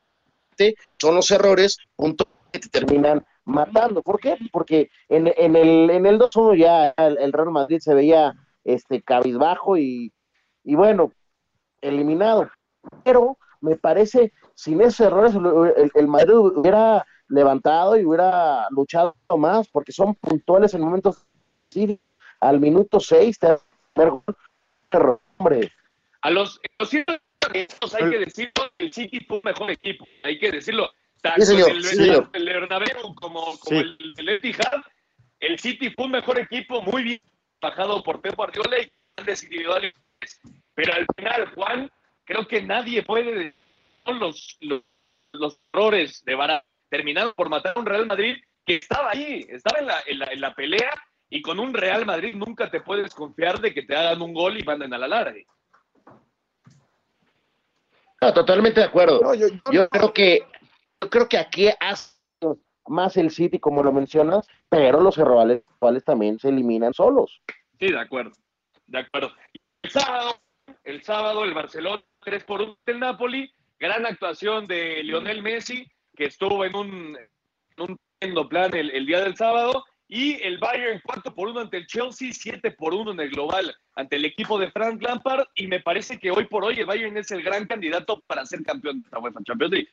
son 0.99 1.15
los 1.15 1.31
errores, 1.31 1.79
puntos 1.97 2.27
que 2.53 2.61
te 2.61 2.69
terminan 2.69 3.25
matando. 3.45 4.03
¿Por 4.03 4.21
qué? 4.21 4.37
Porque 4.53 4.91
en, 5.09 5.33
en 5.37 5.57
el, 5.57 5.91
en 5.91 6.07
el 6.07 6.19
2-1 6.19 6.59
ya 6.59 6.95
el, 6.97 7.33
Real 7.33 7.51
Madrid 7.51 7.79
se 7.81 7.95
veía 7.95 8.35
este 8.65 9.03
cabizbajo 9.03 9.77
y, 9.77 10.13
y 10.65 10.75
bueno, 10.75 11.13
eliminado. 11.81 12.51
Pero 13.05 13.39
me 13.61 13.77
parece, 13.77 14.33
sin 14.55 14.81
esos 14.81 15.01
errores, 15.01 15.35
el, 15.95 16.09
Madrid 16.09 16.35
hubiera 16.35 17.07
levantado 17.29 17.97
y 17.97 18.05
hubiera 18.05 18.69
luchado 18.71 19.15
más, 19.37 19.69
porque 19.69 19.93
son 19.93 20.15
puntuales 20.15 20.75
en 20.75 20.83
momentos 20.83 21.27
al 22.41 22.61
minuto 22.61 23.01
6 23.01 23.39
te 23.39 23.57
hombre. 25.39 25.73
A 26.23 26.31
los, 26.31 26.61
ciertos 26.89 27.19
hay 27.55 28.11
que 28.11 28.19
decirlo, 28.19 28.71
el 28.79 28.93
City 28.93 29.21
fue 29.26 29.37
un 29.38 29.43
mejor 29.45 29.71
equipo, 29.71 30.07
hay 30.23 30.38
que 30.38 30.50
decirlo. 30.50 30.91
Tanto 31.23 31.41
Sí, 31.41 31.47
señor, 31.53 31.71
en 31.71 31.76
el, 31.76 31.85
sí, 31.85 31.97
señor. 31.97 32.31
el 32.33 32.45
Bernabéu 32.45 33.15
como, 33.15 33.59
como 33.59 33.59
Sí. 33.61 33.76
el, 33.76 34.15
el 34.19 34.29
Etihad, 34.29 34.83
el 35.41 35.59
City 35.59 35.91
fue 35.91 36.05
un 36.07 36.12
mejor 36.12 36.38
equipo, 36.38 36.83
muy 36.83 37.03
bien 37.03 37.21
bajado 37.61 38.03
por 38.03 38.21
Pep 38.21 38.35
Guardiola 38.37 38.79
y 38.81 38.91
grandes 39.17 39.43
individuales. 39.45 39.93
Pero 40.75 40.93
al 40.95 41.07
final, 41.17 41.53
Juan, 41.55 41.91
creo 42.25 42.47
que 42.47 42.62
nadie 42.62 43.03
puede 43.03 43.33
decir 43.33 43.55
los, 44.07 44.57
los, 44.61 44.83
los 45.33 45.59
errores 45.73 46.23
de 46.25 46.35
Varane 46.35 46.62
terminaron 46.88 47.33
por 47.35 47.49
matar 47.49 47.73
a 47.76 47.81
un 47.81 47.87
Real 47.87 48.07
Madrid 48.07 48.37
que 48.65 48.76
estaba 48.76 49.11
ahí, 49.11 49.45
estaba 49.49 49.81
en 49.81 49.87
la, 49.87 50.03
en 50.07 50.19
la, 50.19 50.26
en 50.26 50.41
la 50.41 50.55
pelea 50.55 50.91
y 51.29 51.43
con 51.43 51.59
un 51.59 51.75
Real 51.75 52.07
Madrid 52.07 52.35
nunca 52.35 52.71
te 52.71 52.81
puedes 52.81 53.15
confiar 53.15 53.61
de 53.61 53.75
que 53.75 53.83
te 53.83 53.97
hagan 53.97 54.23
un 54.23 54.33
gol 54.33 54.59
y 54.59 54.62
manden 54.62 54.95
a 54.95 54.99
la 54.99 55.09
larga. 55.09 55.41
No, 58.26 58.35
totalmente 58.35 58.80
de 58.80 58.87
acuerdo. 58.87 59.21
No, 59.23 59.35
yo- 59.35 59.49
yo, 59.49 59.61
yo- 59.73 59.88
creo 59.88 60.12
que 60.12 60.40
yo 61.00 61.11
creo 61.11 61.28
que 61.28 61.38
aquí 61.38 61.68
hace 61.78 62.11
más 62.88 63.16
el 63.16 63.30
City, 63.30 63.59
como 63.61 63.83
lo 63.85 63.92
mencionas, 63.92 64.47
pero 64.68 65.00
los 65.00 65.16
errores 65.18 65.62
también 66.04 66.38
se 66.38 66.49
eliminan 66.49 66.92
solos. 66.92 67.40
Sí, 67.78 67.90
de 67.92 67.99
acuerdo, 68.00 68.33
de 68.87 68.99
acuerdo. 68.99 69.33
El 69.83 69.90
sábado, 69.90 70.37
el 70.85 71.02
sábado 71.02 71.45
el 71.45 71.54
Barcelona 71.54 72.02
3 72.25 72.42
por 72.45 72.62
1 72.62 72.76
del 72.85 72.99
Napoli, 73.00 73.52
gran 73.78 74.06
actuación 74.06 74.66
de 74.66 75.02
Lionel 75.04 75.42
Messi, 75.42 75.87
que 76.16 76.25
estuvo 76.25 76.64
en 76.64 76.75
un, 76.75 77.18
en 78.21 78.38
un 78.38 78.49
plan 78.49 78.75
el, 78.75 78.90
el 78.90 79.06
día 79.06 79.21
del 79.21 79.37
sábado, 79.37 79.85
y 80.09 80.41
el 80.43 80.59
Bayern 80.59 81.01
4 81.05 81.35
por 81.35 81.49
1 81.49 81.61
ante 81.61 81.79
el 81.79 81.87
Chelsea, 81.87 82.31
7 82.33 82.71
por 82.73 82.95
1 82.95 83.13
en 83.13 83.21
el 83.21 83.31
global 83.31 83.75
ante 83.95 84.17
el 84.17 84.25
equipo 84.25 84.59
de 84.59 84.71
Frank 84.71 85.03
Lampard, 85.03 85.47
y 85.55 85.67
me 85.67 85.81
parece 85.81 86.19
que 86.19 86.31
hoy 86.31 86.47
por 86.47 86.65
hoy 86.65 86.79
el 86.79 86.87
Bayern 86.87 87.17
es 87.17 87.31
el 87.31 87.43
gran 87.43 87.67
candidato 87.67 88.23
para 88.27 88.45
ser 88.45 88.63
campeón 88.63 89.03
de 89.03 89.09
la 89.11 89.19
UEFA 89.19 89.41
Champions 89.43 89.73
League. 89.73 89.89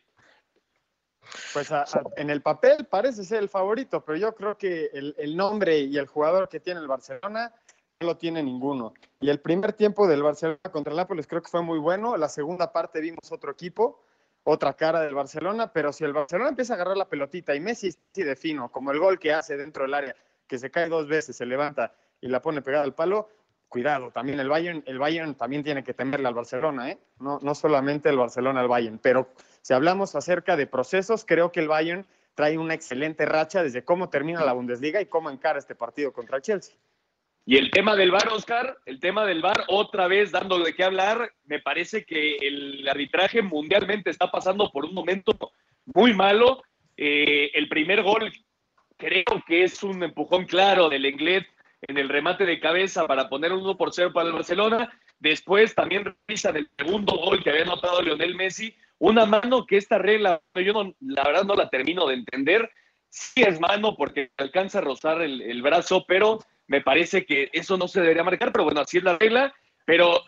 Pues 1.54 1.72
en 2.18 2.30
el 2.30 2.42
papel 2.42 2.86
parece 2.86 3.24
ser 3.24 3.42
el 3.42 3.50
favorito, 3.50 4.04
pero 4.04 4.18
yo 4.18 4.36
creo 4.36 4.58
que 4.58 4.90
el, 4.94 5.16
el 5.18 5.38
nombre 5.38 5.80
y 5.80 5.98
el 5.98 6.06
jugador 6.06 6.50
que 6.50 6.60
tiene 6.60 6.82
el 6.82 6.88
Barcelona 6.88 7.54
no 8.02 8.08
lo 8.08 8.18
tiene 8.18 8.44
ninguno. 8.44 8.94
Y 9.22 9.30
el 9.30 9.40
primer 9.40 9.74
tiempo 9.74 10.06
del 10.06 10.22
Barcelona 10.22 10.60
contra 10.72 10.92
el 10.92 10.98
Nápoles 10.98 11.26
creo 11.26 11.42
que 11.42 11.50
fue 11.50 11.62
muy 11.62 11.80
bueno. 11.80 12.18
La 12.18 12.28
segunda 12.28 12.74
parte 12.74 13.00
vimos 13.00 13.32
otro 13.32 13.52
equipo, 13.52 14.04
otra 14.44 14.74
cara 14.74 15.02
del 15.02 15.16
Barcelona, 15.16 15.72
pero 15.72 15.94
si 15.94 16.04
el 16.04 16.14
Barcelona 16.14 16.50
empieza 16.50 16.74
a 16.74 16.76
agarrar 16.76 16.98
la 16.98 17.08
pelotita 17.08 17.56
y 17.56 17.60
Messi 17.60 17.92
sí 17.92 18.24
de 18.24 18.36
fino, 18.36 18.72
como 18.72 18.92
el 18.92 19.00
gol 19.00 19.20
que 19.20 19.34
hace 19.34 19.58
dentro 19.58 19.84
del 19.84 19.94
área, 19.94 20.16
que 20.48 20.58
se 20.58 20.70
cae 20.70 20.90
dos 20.90 21.08
veces, 21.08 21.36
se 21.36 21.46
levanta 21.46 21.94
y 22.22 22.28
la 22.28 22.42
pone 22.42 22.62
pegada 22.62 22.84
al 22.84 22.94
palo, 22.94 23.30
cuidado, 23.70 24.12
también 24.12 24.40
el 24.40 24.50
Bayern, 24.50 24.84
el 24.86 25.00
Bayern 25.00 25.36
también 25.36 25.64
tiene 25.64 25.84
que 25.84 25.94
temerle 25.94 26.28
al 26.28 26.34
Barcelona, 26.34 26.92
¿eh? 26.92 27.00
No, 27.20 27.40
no 27.42 27.56
solamente 27.56 28.10
el 28.10 28.18
Barcelona 28.18 28.60
al 28.60 28.68
Bayern, 28.68 29.00
pero 29.00 29.30
si 29.62 29.74
hablamos 29.74 30.16
acerca 30.16 30.56
de 30.56 30.68
procesos, 30.68 31.26
creo 31.26 31.52
que 31.52 31.62
el 31.62 31.68
Bayern 31.68 32.06
trae 32.36 32.58
una 32.58 32.74
excelente 32.74 33.26
racha 33.26 33.64
desde 33.64 33.84
cómo 33.84 34.10
termina 34.10 34.44
la 34.44 34.54
Bundesliga 34.54 35.02
y 35.02 35.06
cómo 35.06 35.30
encara 35.30 35.60
este 35.60 35.76
partido 35.76 36.12
contra 36.12 36.38
el 36.38 36.44
Chelsea. 36.44 36.76
Y 37.46 37.58
el 37.58 37.72
tema 37.72 37.96
del 37.96 38.12
VAR, 38.12 38.30
Oscar, 38.30 38.78
el 38.86 39.02
tema 39.02 39.26
del 39.26 39.42
VAR, 39.42 39.66
otra 39.68 40.08
vez 40.08 40.32
dando 40.32 40.60
de 40.60 40.74
qué 40.74 40.86
hablar, 40.86 41.34
me 41.44 41.60
parece 41.60 42.06
que 42.06 42.38
el 42.38 42.88
arbitraje 42.88 43.42
mundialmente 43.42 44.10
está 44.10 44.32
pasando 44.32 44.72
por 44.72 44.86
un 44.86 44.94
momento 44.94 45.34
muy 45.86 46.14
malo. 46.14 46.64
Eh, 46.96 47.52
el 47.54 47.68
primer 47.68 48.02
gol 48.02 48.32
creo 48.96 49.44
que 49.46 49.64
es 49.64 49.84
un 49.84 50.04
empujón 50.04 50.46
claro 50.46 50.88
del 50.88 51.06
Englet 51.06 51.46
en 51.82 51.98
el 51.98 52.08
remate 52.08 52.46
de 52.46 52.62
cabeza 52.62 53.06
para 53.08 53.28
poner 53.28 53.52
un 53.52 53.64
1 53.64 53.78
por 53.78 53.94
0 53.94 54.12
para 54.14 54.30
el 54.30 54.34
Barcelona. 54.34 54.90
Después 55.20 55.76
también 55.76 56.06
revisan 56.06 56.56
el 56.56 56.70
segundo 56.78 57.18
gol 57.18 57.44
que 57.44 57.50
había 57.50 57.64
anotado 57.64 58.02
Lionel 58.02 58.36
Messi. 58.36 58.74
Una 59.00 59.26
mano 59.26 59.66
que 59.66 59.76
esta 59.76 59.98
regla, 59.98 60.42
yo 60.56 60.72
no, 60.72 60.96
la 61.02 61.24
verdad 61.24 61.44
no 61.44 61.56
la 61.56 61.70
termino 61.70 62.08
de 62.08 62.16
entender. 62.16 62.72
Sí 63.10 63.44
es 63.44 63.60
mano 63.60 63.98
porque 63.98 64.32
alcanza 64.38 64.78
a 64.80 64.82
rozar 64.82 65.22
el, 65.22 65.42
el 65.42 65.62
brazo, 65.62 66.06
pero 66.08 66.40
me 66.74 66.82
parece 66.82 67.24
que 67.24 67.52
eso 67.54 67.78
no 67.78 67.88
se 67.88 68.02
debería 68.02 68.24
marcar, 68.24 68.52
pero 68.52 68.64
bueno, 68.64 68.82
así 68.82 68.98
es 68.98 69.04
la 69.04 69.16
regla, 69.16 69.54
pero 69.86 70.20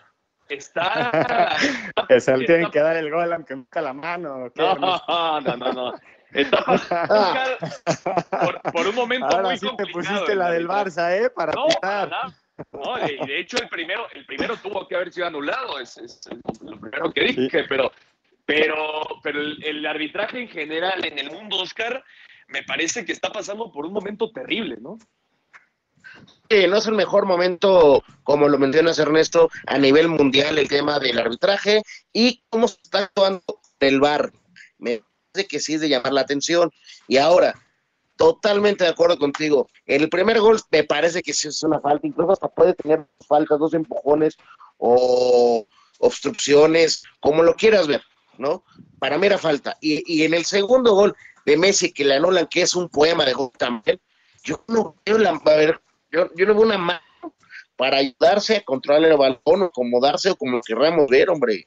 está... 0.47 1.11
Le 2.07 2.17
está- 2.17 2.35
tienen 2.37 2.69
que 2.69 2.79
dar 2.81 2.95
el 2.97 3.09
gol 3.09 3.33
aunque 3.33 3.55
nunca 3.55 3.81
la 3.81 3.93
mano. 3.93 4.51
¿qué, 4.53 4.61
No, 4.61 4.75
no, 5.41 5.57
no, 5.57 5.73
no. 5.73 5.93
Está 6.31 6.63
por, 8.43 8.61
por 8.71 8.87
un 8.87 8.93
momento 8.93 9.25
Ahora 9.25 9.49
muy 9.49 9.57
sí 9.57 9.65
te 9.65 9.69
complicado 9.69 9.93
pusiste 9.93 10.31
el 10.33 10.37
la 10.39 10.51
del. 10.51 10.67
Barça, 10.67 11.17
¿eh? 11.17 11.31
Para 11.31 11.53
No, 11.53 11.65
pitar. 11.65 12.11
No, 12.73 12.95
de, 12.97 13.17
de 13.25 13.39
hecho 13.39 13.57
el 13.57 13.69
primero, 13.69 14.07
el 14.13 14.23
primero 14.27 14.55
tuvo 14.57 14.87
que 14.87 14.95
haber 14.95 15.11
sido 15.11 15.25
anulado, 15.25 15.79
es, 15.79 15.97
es 15.97 16.21
lo 16.61 16.79
primero 16.79 17.11
que 17.11 17.23
dije, 17.23 17.63
pero, 17.67 17.91
pero, 18.45 19.01
pero 19.23 19.39
el, 19.41 19.63
el 19.63 19.83
arbitraje 19.85 20.41
en 20.41 20.49
general 20.49 21.05
en 21.05 21.17
el 21.17 21.31
mundo, 21.31 21.57
Oscar, 21.57 22.03
me 22.49 22.61
parece 22.61 23.03
que 23.03 23.13
está 23.13 23.31
pasando 23.31 23.71
por 23.71 23.85
un 23.87 23.93
momento 23.93 24.31
terrible, 24.31 24.77
¿no? 24.79 24.97
No 26.69 26.77
es 26.77 26.85
el 26.85 26.93
mejor 26.93 27.25
momento, 27.25 28.03
como 28.23 28.47
lo 28.47 28.57
mencionas 28.57 28.99
Ernesto, 28.99 29.49
a 29.65 29.77
nivel 29.77 30.07
mundial 30.07 30.57
el 30.57 30.67
tema 30.67 30.99
del 30.99 31.17
arbitraje 31.17 31.81
y 32.13 32.43
cómo 32.49 32.67
se 32.67 32.77
está 32.83 32.99
actuando 32.99 33.43
el 33.79 33.99
VAR. 33.99 34.31
Me 34.77 35.03
parece 35.31 35.47
que 35.47 35.59
sí 35.59 35.73
es 35.73 35.81
de 35.81 35.89
llamar 35.89 36.13
la 36.13 36.21
atención. 36.21 36.71
Y 37.07 37.17
ahora, 37.17 37.55
totalmente 38.15 38.83
de 38.83 38.91
acuerdo 38.91 39.17
contigo. 39.17 39.67
El 39.85 40.07
primer 40.09 40.39
gol 40.39 40.61
me 40.71 40.83
parece 40.83 41.21
que 41.21 41.33
sí 41.33 41.47
es 41.47 41.63
una 41.63 41.79
falta, 41.79 42.07
incluso 42.07 42.31
hasta 42.31 42.47
puede 42.47 42.73
tener 42.75 43.05
faltas, 43.27 43.59
dos 43.59 43.73
empujones 43.73 44.37
o 44.77 45.65
obstrucciones, 45.99 47.03
como 47.19 47.43
lo 47.43 47.55
quieras 47.55 47.87
ver, 47.87 48.03
¿no? 48.37 48.63
Para 48.99 49.17
mí 49.17 49.25
era 49.25 49.37
falta. 49.37 49.77
Y, 49.81 50.03
y 50.05 50.25
en 50.25 50.33
el 50.33 50.45
segundo 50.45 50.93
gol 50.93 51.15
de 51.45 51.57
Messi 51.57 51.91
que 51.91 52.05
le 52.05 52.15
anulan, 52.15 52.47
que 52.47 52.61
es 52.61 52.75
un 52.75 52.89
poema 52.89 53.25
de 53.25 53.33
gol 53.33 53.51
también, 53.57 53.99
yo 54.43 54.63
no 54.67 54.95
veo 55.05 55.17
la, 55.17 55.41
yo, 56.15 56.29
yo 56.35 56.45
no 56.45 56.53
veo 56.55 56.63
una 56.63 56.77
mano 56.77 57.01
para 57.75 57.97
ayudarse 57.97 58.57
a 58.57 58.61
controlar 58.63 59.11
el 59.11 59.17
balcón 59.17 59.61
o 59.63 59.65
acomodarse 59.65 60.31
o 60.31 60.35
como 60.35 60.61
querramos 60.61 61.07
ver, 61.07 61.29
hombre. 61.29 61.65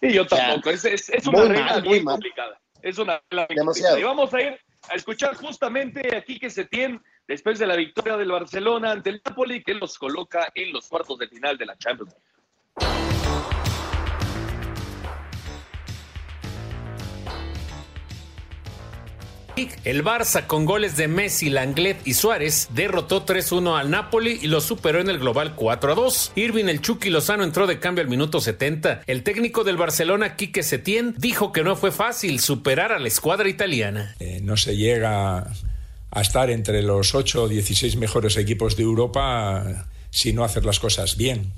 Sí, 0.00 0.12
yo 0.12 0.24
sea, 0.24 0.48
tampoco. 0.48 0.70
Es, 0.70 0.84
es, 0.84 1.08
es 1.10 1.26
una 1.26 1.42
regla 1.44 1.64
mal, 1.66 1.84
muy 1.84 2.00
mal. 2.02 2.14
complicada. 2.14 2.60
Es 2.82 2.98
una 2.98 3.20
regla 3.30 3.46
bien 3.46 3.58
Demasiado. 3.58 3.96
complicada. 3.96 4.00
Y 4.00 4.02
vamos 4.02 4.34
a 4.34 4.40
ir 4.42 4.60
a 4.88 4.94
escuchar 4.94 5.34
justamente 5.36 6.16
aquí 6.16 6.38
que 6.38 6.50
se 6.50 6.64
tiene 6.64 7.00
después 7.26 7.58
de 7.58 7.66
la 7.66 7.76
victoria 7.76 8.16
del 8.16 8.30
Barcelona 8.30 8.92
ante 8.92 9.10
el 9.10 9.22
Napoli, 9.24 9.62
que 9.62 9.74
los 9.74 9.98
coloca 9.98 10.50
en 10.54 10.72
los 10.72 10.88
cuartos 10.88 11.18
de 11.18 11.28
final 11.28 11.56
de 11.56 11.66
la 11.66 11.76
Champions. 11.78 12.14
El 19.84 20.02
Barça 20.02 20.48
con 20.48 20.64
goles 20.64 20.96
de 20.96 21.06
Messi, 21.06 21.48
Langlet 21.48 21.98
y 22.04 22.14
Suárez 22.14 22.68
derrotó 22.72 23.24
3-1 23.24 23.78
al 23.78 23.88
Napoli 23.88 24.40
y 24.42 24.48
lo 24.48 24.60
superó 24.60 25.00
en 25.00 25.08
el 25.08 25.20
global 25.20 25.54
4-2. 25.54 26.32
Irving 26.34 26.64
el 26.64 26.80
Chucky 26.80 27.10
Lozano 27.10 27.44
entró 27.44 27.68
de 27.68 27.78
cambio 27.78 28.02
al 28.02 28.10
minuto 28.10 28.40
70. 28.40 29.02
El 29.06 29.22
técnico 29.22 29.62
del 29.62 29.76
Barcelona, 29.76 30.34
Quique 30.34 30.64
Setién, 30.64 31.14
dijo 31.18 31.52
que 31.52 31.62
no 31.62 31.76
fue 31.76 31.92
fácil 31.92 32.40
superar 32.40 32.90
a 32.90 32.98
la 32.98 33.06
escuadra 33.06 33.48
italiana. 33.48 34.16
Eh, 34.18 34.40
no 34.42 34.56
se 34.56 34.76
llega 34.76 35.46
a 36.10 36.20
estar 36.20 36.50
entre 36.50 36.82
los 36.82 37.14
8 37.14 37.44
o 37.44 37.48
16 37.48 37.96
mejores 37.96 38.36
equipos 38.36 38.76
de 38.76 38.82
Europa 38.82 39.86
si 40.10 40.32
no 40.32 40.42
hacer 40.42 40.64
las 40.64 40.80
cosas 40.80 41.16
bien. 41.16 41.52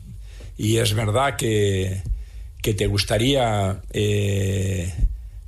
Y 0.59 0.76
es 0.79 0.93
verdad 0.93 1.37
que, 1.37 2.03
que 2.61 2.75
te 2.75 2.87
gustaría 2.87 3.81
eh, 3.93 4.93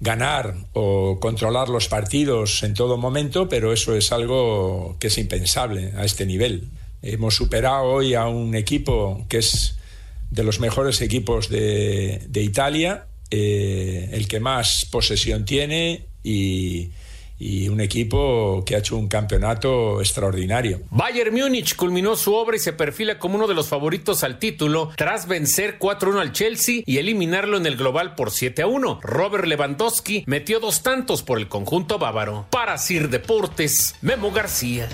ganar 0.01 0.55
o 0.73 1.19
controlar 1.21 1.69
los 1.69 1.89
partidos 1.89 2.63
en 2.63 2.75
todo 2.75 2.97
momento, 2.97 3.49
pero 3.49 3.73
eso 3.73 3.95
es 3.97 4.13
algo 4.13 4.97
que 5.01 5.09
es 5.09 5.19
impensable 5.19 5.93
a 5.97 6.05
este 6.05 6.27
nivel. 6.27 6.69
Hemos 7.03 7.37
superado 7.37 7.85
hoy 7.85 8.15
a 8.15 8.27
un 8.27 8.55
equipo 8.55 9.25
que 9.29 9.39
es 9.39 9.77
de 10.31 10.45
los 10.45 10.61
mejores 10.61 11.01
equipos 11.01 11.49
de, 11.49 12.23
de 12.29 12.43
Italia, 12.43 13.07
eh, 13.31 14.11
el 14.13 14.29
que 14.29 14.41
más 14.41 14.87
posesión 14.91 15.45
tiene 15.45 16.07
y, 16.23 16.91
y 17.39 17.69
un 17.69 17.81
equipo 17.81 18.65
que 18.67 18.75
ha 18.75 18.79
hecho 18.79 18.97
un 18.97 19.09
campeonato 19.09 20.01
extraordinario. 20.01 20.81
Bayern 20.91 21.35
Múnich 21.35 21.77
culminó 21.77 22.17
su 22.17 22.35
obra 22.35 22.57
y 22.57 22.59
se 22.59 22.73
perfila 22.73 23.19
como 23.19 23.37
uno 23.37 23.47
de 23.47 23.55
los 23.55 23.69
favoritos 23.69 24.25
al 24.25 24.39
título 24.39 24.91
tras 24.97 25.29
vencer 25.29 25.79
4-1 25.79 26.21
al 26.21 26.33
Chelsea 26.33 26.83
y 26.85 26.99
eliminarlo 26.99 27.57
en 27.57 27.67
el 27.67 27.77
global 27.77 28.15
por 28.15 28.31
7-1. 28.31 29.01
Robert 29.03 29.45
Lewandowski 29.45 30.25
metió 30.27 30.61
dos 30.61 30.83
tantos 30.83 31.23
por 31.23 31.39
el 31.39 31.49
conjunto 31.49 31.99
bávaro. 31.99 32.47
Para 32.51 32.79
Sir 32.79 33.09
Deportes, 33.09 33.95
Memo 34.03 34.33
García. 34.33 34.89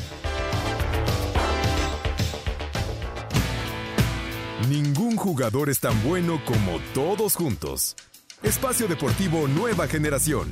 Ningún 4.69 5.17
jugador 5.17 5.69
es 5.69 5.81
tan 5.81 6.03
bueno 6.03 6.41
como 6.45 6.81
todos 6.95 7.37
juntos. 7.37 7.97
Espacio 8.43 8.89
Deportivo 8.89 9.47
Nueva 9.47 9.87
Generación. 9.89 10.51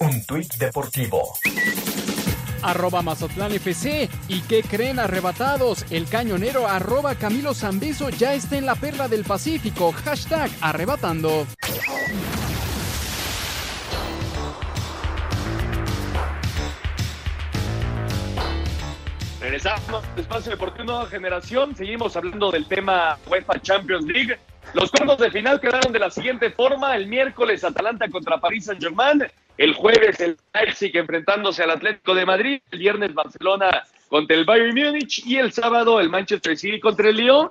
Un 0.00 0.24
tuit 0.26 0.52
deportivo. 0.56 1.34
Arroba 2.62 3.02
Mazatlán 3.02 3.52
FC. 3.52 4.08
¿Y 4.28 4.40
qué 4.42 4.62
creen 4.62 4.98
arrebatados? 4.98 5.84
El 5.90 6.08
cañonero 6.08 6.66
arroba 6.66 7.14
Camilo 7.14 7.54
Zambeso 7.54 8.08
ya 8.10 8.34
está 8.34 8.56
en 8.56 8.66
la 8.66 8.74
perla 8.74 9.06
del 9.06 9.24
Pacífico. 9.24 9.92
Hashtag 9.92 10.50
arrebatando. 10.60 11.46
Regresamos 19.40 20.02
al 20.04 20.18
Espacio 20.18 20.50
Deportivo 20.52 20.84
Nueva 20.84 21.06
Generación. 21.06 21.76
Seguimos 21.76 22.16
hablando 22.16 22.50
del 22.50 22.66
tema 22.66 23.18
UEFA 23.28 23.60
Champions 23.60 24.06
League. 24.06 24.38
Los 24.72 24.90
cuartos 24.90 25.18
de 25.18 25.30
final 25.30 25.60
quedaron 25.60 25.92
de 25.92 25.98
la 25.98 26.10
siguiente 26.10 26.50
forma. 26.50 26.96
El 26.96 27.06
miércoles 27.06 27.62
Atalanta 27.62 28.08
contra 28.08 28.38
París 28.38 28.64
Saint-Germain. 28.64 29.22
El 29.56 29.74
jueves 29.74 30.18
el 30.20 30.36
Leipzig 30.52 30.96
enfrentándose 30.96 31.62
al 31.62 31.70
Atlético 31.70 32.14
de 32.14 32.26
Madrid. 32.26 32.60
El 32.70 32.78
viernes 32.78 33.14
Barcelona 33.14 33.84
contra 34.08 34.36
el 34.36 34.44
Bayern 34.44 34.74
Múnich. 34.74 35.24
Y 35.24 35.36
el 35.36 35.52
sábado 35.52 36.00
el 36.00 36.10
Manchester 36.10 36.56
City 36.56 36.80
contra 36.80 37.08
el 37.08 37.16
Lyon. 37.16 37.50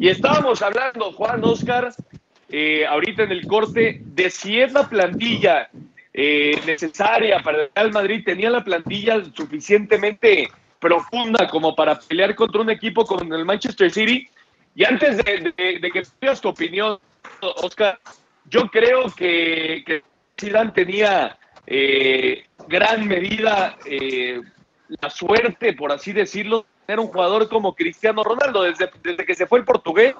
Y 0.00 0.08
estábamos 0.08 0.60
hablando, 0.62 1.12
Juan 1.12 1.42
Oscar, 1.44 1.94
eh, 2.50 2.84
ahorita 2.86 3.22
en 3.22 3.32
el 3.32 3.46
corte, 3.46 4.02
de 4.04 4.28
si 4.28 4.60
es 4.60 4.72
la 4.72 4.88
plantilla 4.88 5.70
eh, 6.12 6.60
necesaria 6.66 7.38
para 7.40 7.62
el 7.62 7.70
Real 7.74 7.92
Madrid. 7.92 8.22
Tenía 8.24 8.50
la 8.50 8.64
plantilla 8.64 9.22
suficientemente 9.34 10.50
profunda 10.80 11.48
como 11.48 11.74
para 11.74 11.98
pelear 11.98 12.34
contra 12.34 12.60
un 12.60 12.70
equipo 12.70 13.06
como 13.06 13.34
el 13.34 13.44
Manchester 13.44 13.90
City. 13.90 14.28
Y 14.74 14.84
antes 14.84 15.16
de, 15.18 15.52
que 15.56 16.02
digas 16.20 16.40
tu 16.40 16.48
opinión, 16.48 16.98
Oscar, 17.40 17.98
yo 18.50 18.68
creo 18.68 19.06
que 19.16 20.02
Zidane 20.38 20.72
tenía 20.72 21.38
eh, 21.66 22.44
gran 22.68 23.06
medida 23.06 23.76
eh, 23.84 24.40
la 24.88 25.10
suerte, 25.10 25.72
por 25.74 25.92
así 25.92 26.12
decirlo, 26.12 26.60
de 26.60 26.86
tener 26.86 27.00
un 27.00 27.08
jugador 27.08 27.48
como 27.48 27.74
Cristiano 27.74 28.22
Ronaldo. 28.24 28.62
Desde, 28.62 28.88
que 29.26 29.34
se 29.34 29.46
fue 29.46 29.58
el 29.58 29.64
portugués, 29.64 30.14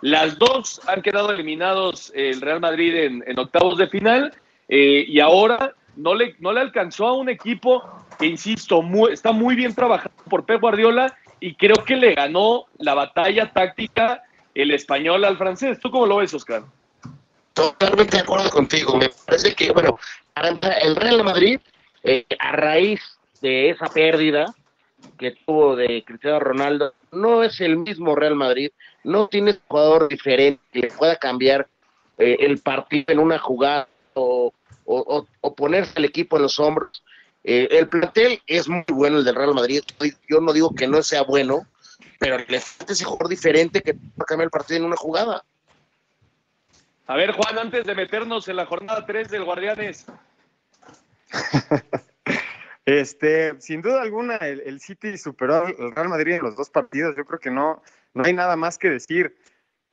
las 0.00 0.38
dos 0.38 0.80
han 0.86 1.02
quedado 1.02 1.30
eliminados 1.32 2.12
el 2.14 2.40
Real 2.40 2.60
Madrid 2.60 2.94
en, 2.94 3.24
en 3.26 3.38
octavos 3.38 3.76
de 3.78 3.88
final 3.88 4.32
eh, 4.68 5.04
y 5.06 5.20
ahora 5.20 5.74
no 5.96 6.14
le, 6.14 6.36
no 6.38 6.52
le 6.52 6.60
alcanzó 6.60 7.08
a 7.08 7.14
un 7.14 7.28
equipo 7.28 7.82
que, 8.18 8.26
insisto, 8.26 8.82
muy, 8.82 9.12
está 9.12 9.32
muy 9.32 9.56
bien 9.56 9.74
trabajado 9.74 10.14
por 10.30 10.44
Pep 10.46 10.60
Guardiola 10.60 11.16
y 11.40 11.54
creo 11.54 11.84
que 11.84 11.96
le 11.96 12.14
ganó 12.14 12.66
la 12.78 12.94
batalla 12.94 13.52
táctica 13.52 14.22
el 14.54 14.70
español 14.70 15.24
al 15.24 15.36
francés. 15.36 15.78
¿Tú 15.80 15.90
cómo 15.90 16.06
lo 16.06 16.16
ves, 16.16 16.32
Oscar? 16.34 16.62
Totalmente 17.58 18.16
de 18.16 18.22
acuerdo 18.22 18.48
contigo. 18.50 18.96
Me 18.96 19.10
parece 19.26 19.52
que, 19.52 19.72
bueno, 19.72 19.98
el 20.80 20.94
Real 20.94 21.24
Madrid, 21.24 21.58
eh, 22.04 22.24
a 22.38 22.52
raíz 22.52 23.00
de 23.40 23.70
esa 23.70 23.88
pérdida 23.88 24.54
que 25.18 25.32
tuvo 25.44 25.74
de 25.74 26.04
Cristiano 26.06 26.38
Ronaldo, 26.38 26.94
no 27.10 27.42
es 27.42 27.60
el 27.60 27.78
mismo 27.78 28.14
Real 28.14 28.36
Madrid, 28.36 28.70
no 29.02 29.26
tiene 29.26 29.58
jugador 29.66 30.08
diferente 30.08 30.62
que 30.72 30.86
pueda 30.96 31.16
cambiar 31.16 31.66
eh, 32.18 32.36
el 32.38 32.58
partido 32.58 33.06
en 33.08 33.18
una 33.18 33.40
jugada 33.40 33.88
o, 34.14 34.52
o, 34.84 35.26
o, 35.40 35.54
ponerse 35.56 35.94
el 35.96 36.04
equipo 36.04 36.36
en 36.36 36.42
los 36.42 36.60
hombros. 36.60 37.02
Eh, 37.42 37.66
el 37.72 37.88
plantel 37.88 38.40
es 38.46 38.68
muy 38.68 38.84
bueno, 38.88 39.18
el 39.18 39.24
del 39.24 39.34
Real 39.34 39.54
Madrid. 39.54 39.82
Yo 40.28 40.40
no 40.40 40.52
digo 40.52 40.72
que 40.76 40.86
no 40.86 41.02
sea 41.02 41.22
bueno, 41.22 41.66
pero 42.20 42.38
le 42.38 42.60
falta 42.60 42.92
ese 42.92 43.04
jugador 43.04 43.28
diferente 43.28 43.82
que 43.82 43.94
pueda 43.94 44.26
cambiar 44.28 44.46
el 44.46 44.50
partido 44.50 44.78
en 44.78 44.84
una 44.84 44.96
jugada. 44.96 45.42
A 47.08 47.16
ver, 47.16 47.32
Juan, 47.32 47.58
antes 47.58 47.86
de 47.86 47.94
meternos 47.94 48.48
en 48.48 48.56
la 48.56 48.66
jornada 48.66 49.06
3 49.06 49.30
del 49.30 49.44
Guardianes. 49.44 50.04
este, 52.84 53.58
sin 53.62 53.80
duda 53.80 54.02
alguna, 54.02 54.36
el, 54.36 54.78
City 54.78 55.16
superó 55.16 55.64
al 55.64 55.92
Real 55.92 56.10
Madrid 56.10 56.34
en 56.34 56.42
los 56.42 56.54
dos 56.54 56.68
partidos. 56.68 57.16
Yo 57.16 57.24
creo 57.24 57.40
que 57.40 57.50
no, 57.50 57.82
no 58.12 58.24
hay 58.26 58.34
nada 58.34 58.56
más 58.56 58.76
que 58.76 58.90
decir. 58.90 59.38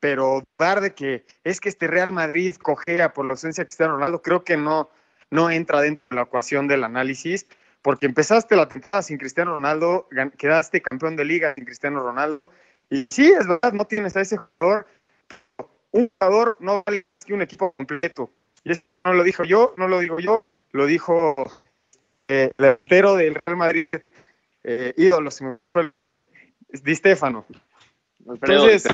Pero 0.01 0.43
dar 0.59 0.81
de 0.81 0.93
que 0.93 1.25
es 1.45 1.61
que 1.61 1.69
este 1.69 1.87
Real 1.87 2.11
Madrid 2.11 2.57
cojea 2.57 3.13
por 3.13 3.25
la 3.25 3.31
ausencia 3.31 3.63
de 3.63 3.69
Cristiano 3.69 3.93
Ronaldo, 3.93 4.21
creo 4.21 4.43
que 4.43 4.57
no, 4.57 4.89
no 5.31 5.49
entra 5.49 5.79
dentro 5.79 6.05
de 6.09 6.17
la 6.17 6.23
ecuación 6.23 6.67
del 6.67 6.83
análisis, 6.83 7.47
porque 7.81 8.07
empezaste 8.07 8.57
la 8.57 8.67
temporada 8.67 9.01
sin 9.01 9.17
Cristiano 9.17 9.53
Ronaldo, 9.53 10.09
quedaste 10.37 10.81
campeón 10.81 11.15
de 11.15 11.23
liga 11.23 11.53
sin 11.55 11.63
Cristiano 11.63 12.03
Ronaldo. 12.03 12.43
Y 12.89 13.07
sí, 13.09 13.31
es 13.31 13.47
verdad, 13.47 13.71
no 13.71 13.85
tienes 13.85 14.17
a 14.17 14.21
ese 14.21 14.35
jugador 14.35 14.85
un 15.95 16.11
jugador 16.19 16.57
no 16.59 16.83
vale 16.85 17.05
que 17.25 17.33
un 17.33 17.41
equipo 17.41 17.71
completo. 17.71 18.29
Y 18.63 18.71
eso 18.73 18.81
no 19.03 19.13
lo 19.13 19.23
dijo 19.23 19.45
yo, 19.45 19.73
no 19.77 19.87
lo 19.87 19.99
digo 19.99 20.19
yo, 20.19 20.45
lo 20.71 20.85
dijo 20.85 21.35
eh, 22.27 22.51
el 22.57 22.65
arquero 22.65 23.15
del 23.15 23.35
Real 23.35 23.57
Madrid, 23.57 23.87
eh, 24.63 24.93
ídolo, 24.97 25.29
Di 26.83 26.95
Stefano. 26.95 27.45
Entonces, 28.27 28.85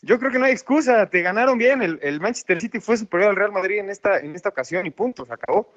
yo 0.00 0.18
creo 0.18 0.30
que 0.30 0.38
no 0.38 0.46
hay 0.46 0.52
excusa, 0.52 1.10
te 1.10 1.20
ganaron 1.20 1.58
bien, 1.58 1.82
el, 1.82 1.98
el, 2.02 2.20
Manchester 2.20 2.58
City 2.60 2.80
fue 2.80 2.96
superior 2.96 3.30
al 3.30 3.36
Real 3.36 3.52
Madrid 3.52 3.78
en 3.78 3.90
esta, 3.90 4.18
en 4.18 4.34
esta 4.34 4.48
ocasión 4.48 4.86
y 4.86 4.90
punto, 4.90 5.26
se 5.26 5.34
acabó. 5.34 5.74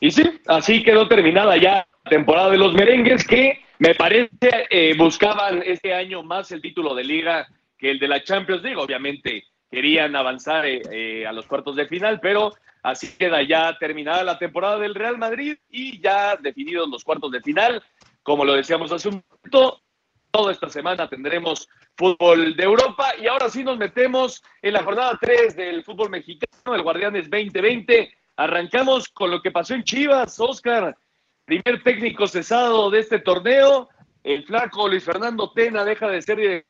Y 0.00 0.10
sí, 0.10 0.40
así 0.46 0.82
quedó 0.82 1.06
terminada 1.06 1.58
ya 1.58 1.86
la 2.04 2.10
temporada 2.10 2.50
de 2.50 2.58
los 2.58 2.72
merengues 2.72 3.26
que 3.26 3.62
me 3.78 3.94
parece 3.94 4.30
eh, 4.70 4.94
buscaban 4.96 5.62
este 5.66 5.92
año 5.92 6.22
más 6.22 6.50
el 6.52 6.62
título 6.62 6.94
de 6.94 7.04
liga 7.04 7.46
que 7.84 7.90
el 7.90 7.98
de 7.98 8.08
la 8.08 8.24
Champions 8.24 8.62
League. 8.62 8.80
Obviamente 8.80 9.44
querían 9.70 10.16
avanzar 10.16 10.64
eh, 10.64 10.80
eh, 10.90 11.26
a 11.26 11.32
los 11.32 11.46
cuartos 11.46 11.76
de 11.76 11.86
final, 11.86 12.18
pero 12.18 12.50
así 12.82 13.14
queda 13.18 13.42
ya 13.42 13.76
terminada 13.78 14.24
la 14.24 14.38
temporada 14.38 14.78
del 14.78 14.94
Real 14.94 15.18
Madrid 15.18 15.58
y 15.68 16.00
ya 16.00 16.34
definidos 16.36 16.88
los 16.88 17.04
cuartos 17.04 17.30
de 17.30 17.42
final. 17.42 17.82
Como 18.22 18.42
lo 18.46 18.54
decíamos 18.54 18.90
hace 18.90 19.10
un 19.10 19.22
momento, 19.28 19.82
toda 20.30 20.52
esta 20.52 20.70
semana 20.70 21.10
tendremos 21.10 21.68
fútbol 21.94 22.56
de 22.56 22.64
Europa 22.64 23.12
y 23.20 23.26
ahora 23.26 23.50
sí 23.50 23.62
nos 23.62 23.76
metemos 23.76 24.42
en 24.62 24.72
la 24.72 24.82
jornada 24.82 25.18
3 25.20 25.54
del 25.54 25.84
fútbol 25.84 26.08
mexicano, 26.08 26.74
el 26.74 26.82
Guardianes 26.82 27.28
2020. 27.28 28.10
Arrancamos 28.36 29.08
con 29.10 29.30
lo 29.30 29.42
que 29.42 29.50
pasó 29.50 29.74
en 29.74 29.84
Chivas, 29.84 30.40
Oscar, 30.40 30.96
primer 31.44 31.82
técnico 31.82 32.26
cesado 32.26 32.88
de 32.90 33.00
este 33.00 33.18
torneo. 33.18 33.90
El 34.22 34.42
flaco 34.46 34.88
Luis 34.88 35.04
Fernando 35.04 35.52
Tena 35.52 35.84
deja 35.84 36.08
de 36.08 36.22
ser 36.22 36.64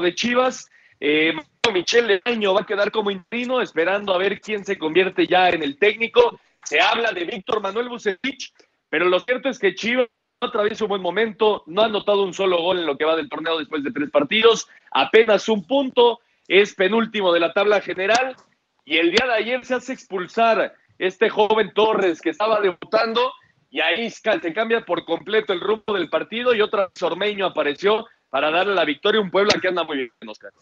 de 0.00 0.14
Chivas. 0.14 0.68
Eh, 1.00 1.32
Michel 1.72 2.20
Leaño 2.24 2.54
va 2.54 2.62
a 2.62 2.66
quedar 2.66 2.90
como 2.90 3.10
interino, 3.10 3.60
esperando 3.60 4.14
a 4.14 4.18
ver 4.18 4.40
quién 4.40 4.64
se 4.64 4.78
convierte 4.78 5.26
ya 5.26 5.48
en 5.50 5.62
el 5.62 5.78
técnico. 5.78 6.38
Se 6.64 6.80
habla 6.80 7.12
de 7.12 7.24
Víctor 7.24 7.60
Manuel 7.60 7.88
Bucetich, 7.88 8.52
pero 8.88 9.06
lo 9.06 9.20
cierto 9.20 9.48
es 9.48 9.58
que 9.58 9.74
Chivas 9.74 10.08
no 10.40 10.48
atraviesa 10.48 10.84
un 10.84 10.90
buen 10.90 11.02
momento, 11.02 11.62
no 11.66 11.82
ha 11.82 11.86
anotado 11.86 12.22
un 12.22 12.34
solo 12.34 12.62
gol 12.62 12.78
en 12.78 12.86
lo 12.86 12.96
que 12.96 13.04
va 13.04 13.16
del 13.16 13.28
torneo 13.28 13.58
después 13.58 13.82
de 13.82 13.92
tres 13.92 14.10
partidos, 14.10 14.68
apenas 14.90 15.48
un 15.48 15.66
punto, 15.66 16.20
es 16.48 16.74
penúltimo 16.74 17.32
de 17.32 17.40
la 17.40 17.52
tabla 17.52 17.80
general. 17.80 18.36
Y 18.84 18.98
el 18.98 19.10
día 19.10 19.26
de 19.26 19.34
ayer 19.34 19.64
se 19.64 19.74
hace 19.74 19.92
expulsar 19.92 20.74
este 20.98 21.28
joven 21.28 21.72
Torres 21.74 22.20
que 22.20 22.30
estaba 22.30 22.60
debutando. 22.60 23.32
Y 23.68 23.80
ahí 23.80 24.08
se 24.10 24.54
cambia 24.54 24.84
por 24.84 25.04
completo 25.04 25.52
el 25.52 25.60
rumbo 25.60 25.94
del 25.94 26.08
partido 26.08 26.54
y 26.54 26.60
otra 26.60 26.88
Sormeño 26.94 27.46
apareció 27.46 28.06
para 28.36 28.50
darle 28.50 28.74
la 28.74 28.84
victoria 28.84 29.18
a 29.18 29.24
un 29.24 29.30
Puebla 29.30 29.58
que 29.62 29.68
anda 29.68 29.82
muy 29.82 29.96
bien, 29.96 30.10
Oscar. 30.28 30.52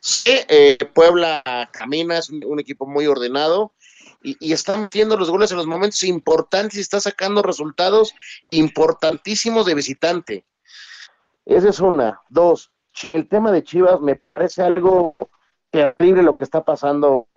Sí, 0.00 0.32
eh, 0.48 0.76
Puebla 0.92 1.40
camina, 1.70 2.18
es 2.18 2.30
un, 2.30 2.58
equipo 2.58 2.84
muy 2.84 3.06
ordenado 3.06 3.74
y, 4.24 4.52
está 4.52 4.76
metiendo 4.76 5.16
los 5.16 5.30
goles 5.30 5.52
en 5.52 5.58
los 5.58 5.68
momentos 5.68 6.02
importantes 6.02 6.76
y 6.76 6.80
está 6.80 6.98
sacando 6.98 7.44
resultados 7.44 8.12
importantísimos 8.50 9.66
de 9.66 9.74
visitante. 9.76 10.44
Esa 11.46 11.68
es 11.68 11.78
una. 11.78 12.20
Dos, 12.28 12.72
el 13.12 13.28
tema 13.28 13.52
de 13.52 13.62
Chivas 13.62 14.00
me 14.00 14.16
parece 14.16 14.64
algo 14.64 15.14
terrible 15.70 16.24
lo 16.24 16.36
que 16.36 16.42
está 16.42 16.64
pasando 16.64 17.28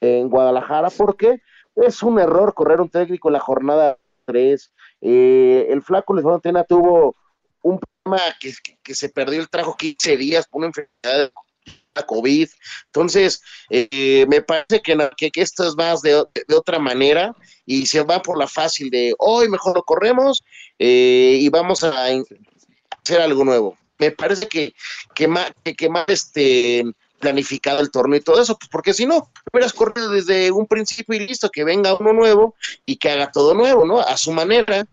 en 0.00 0.30
Guadalajara, 0.30 0.88
porque 0.88 1.42
es 1.74 2.02
un 2.02 2.18
error 2.18 2.54
correr 2.54 2.80
un 2.80 2.88
técnico 2.88 3.28
en 3.28 3.34
la 3.34 3.40
jornada 3.40 3.98
3. 4.24 4.72
Eh, 5.02 5.66
el 5.68 5.82
flaco 5.82 6.14
Luis 6.14 6.24
Fernando 6.42 6.64
tuvo 6.66 7.16
un 7.66 7.80
problema 7.80 8.22
que, 8.40 8.52
que, 8.82 8.94
se 8.94 9.08
perdió 9.08 9.40
el 9.40 9.48
trajo 9.48 9.76
15 9.76 10.16
días 10.16 10.46
por 10.46 10.60
una 10.60 10.68
enfermedad 10.68 11.30
de 11.30 11.32
COVID. 12.06 12.48
Entonces, 12.86 13.42
eh, 13.70 14.26
me 14.28 14.42
parece 14.42 14.80
que, 14.82 14.96
que, 15.16 15.40
esto 15.40 15.66
es 15.66 15.74
más 15.76 16.02
de, 16.02 16.24
otra 16.54 16.78
manera 16.78 17.34
y 17.64 17.86
se 17.86 18.02
va 18.02 18.22
por 18.22 18.38
la 18.38 18.46
fácil 18.46 18.90
de 18.90 19.14
hoy 19.18 19.48
mejor 19.48 19.74
lo 19.74 19.82
corremos 19.82 20.42
eh, 20.78 21.38
y 21.40 21.48
vamos 21.48 21.82
a 21.82 22.06
hacer 22.06 23.20
algo 23.20 23.44
nuevo. 23.44 23.76
Me 23.98 24.10
parece 24.10 24.46
que, 24.46 24.74
que 25.14 25.26
más, 25.26 25.50
que, 25.64 25.88
más 25.88 26.04
este, 26.08 26.84
planificado 27.18 27.80
el 27.80 27.90
torneo 27.90 28.18
y 28.18 28.22
todo 28.22 28.42
eso, 28.42 28.58
pues 28.58 28.68
porque 28.70 28.92
si 28.92 29.06
no, 29.06 29.30
hubieras 29.52 29.72
corrido 29.72 30.10
desde 30.10 30.50
un 30.50 30.66
principio 30.66 31.16
y 31.16 31.26
listo, 31.26 31.48
que 31.48 31.64
venga 31.64 31.96
uno 31.96 32.12
nuevo 32.12 32.54
y 32.84 32.96
que 32.96 33.10
haga 33.10 33.30
todo 33.30 33.54
nuevo, 33.54 33.86
¿no? 33.86 34.00
A 34.00 34.16
su 34.16 34.32
manera. 34.32 34.86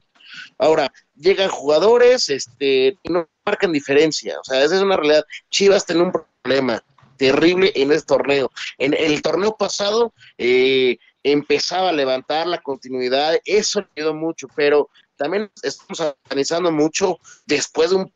Ahora, 0.63 0.93
llegan 1.15 1.49
jugadores, 1.49 2.29
este, 2.29 2.97
no 3.03 3.27
marcan 3.45 3.73
diferencia, 3.73 4.39
o 4.39 4.43
sea, 4.45 4.63
esa 4.63 4.77
es 4.77 4.81
una 4.81 4.95
realidad. 4.95 5.25
Chivas 5.49 5.85
tiene 5.85 6.03
un 6.03 6.13
problema 6.13 6.81
terrible 7.17 7.73
en 7.75 7.91
este 7.91 8.07
torneo. 8.07 8.49
En 8.77 8.93
el 8.93 9.21
torneo 9.21 9.57
pasado 9.57 10.13
eh, 10.37 10.97
empezaba 11.21 11.89
a 11.89 11.93
levantar 11.93 12.47
la 12.47 12.61
continuidad, 12.61 13.37
eso 13.43 13.85
ayudó 13.93 14.13
mucho, 14.13 14.47
pero 14.55 14.89
también 15.17 15.51
estamos 15.61 16.15
analizando 16.29 16.71
mucho 16.71 17.19
después 17.45 17.89
de 17.89 17.97
un 17.97 18.13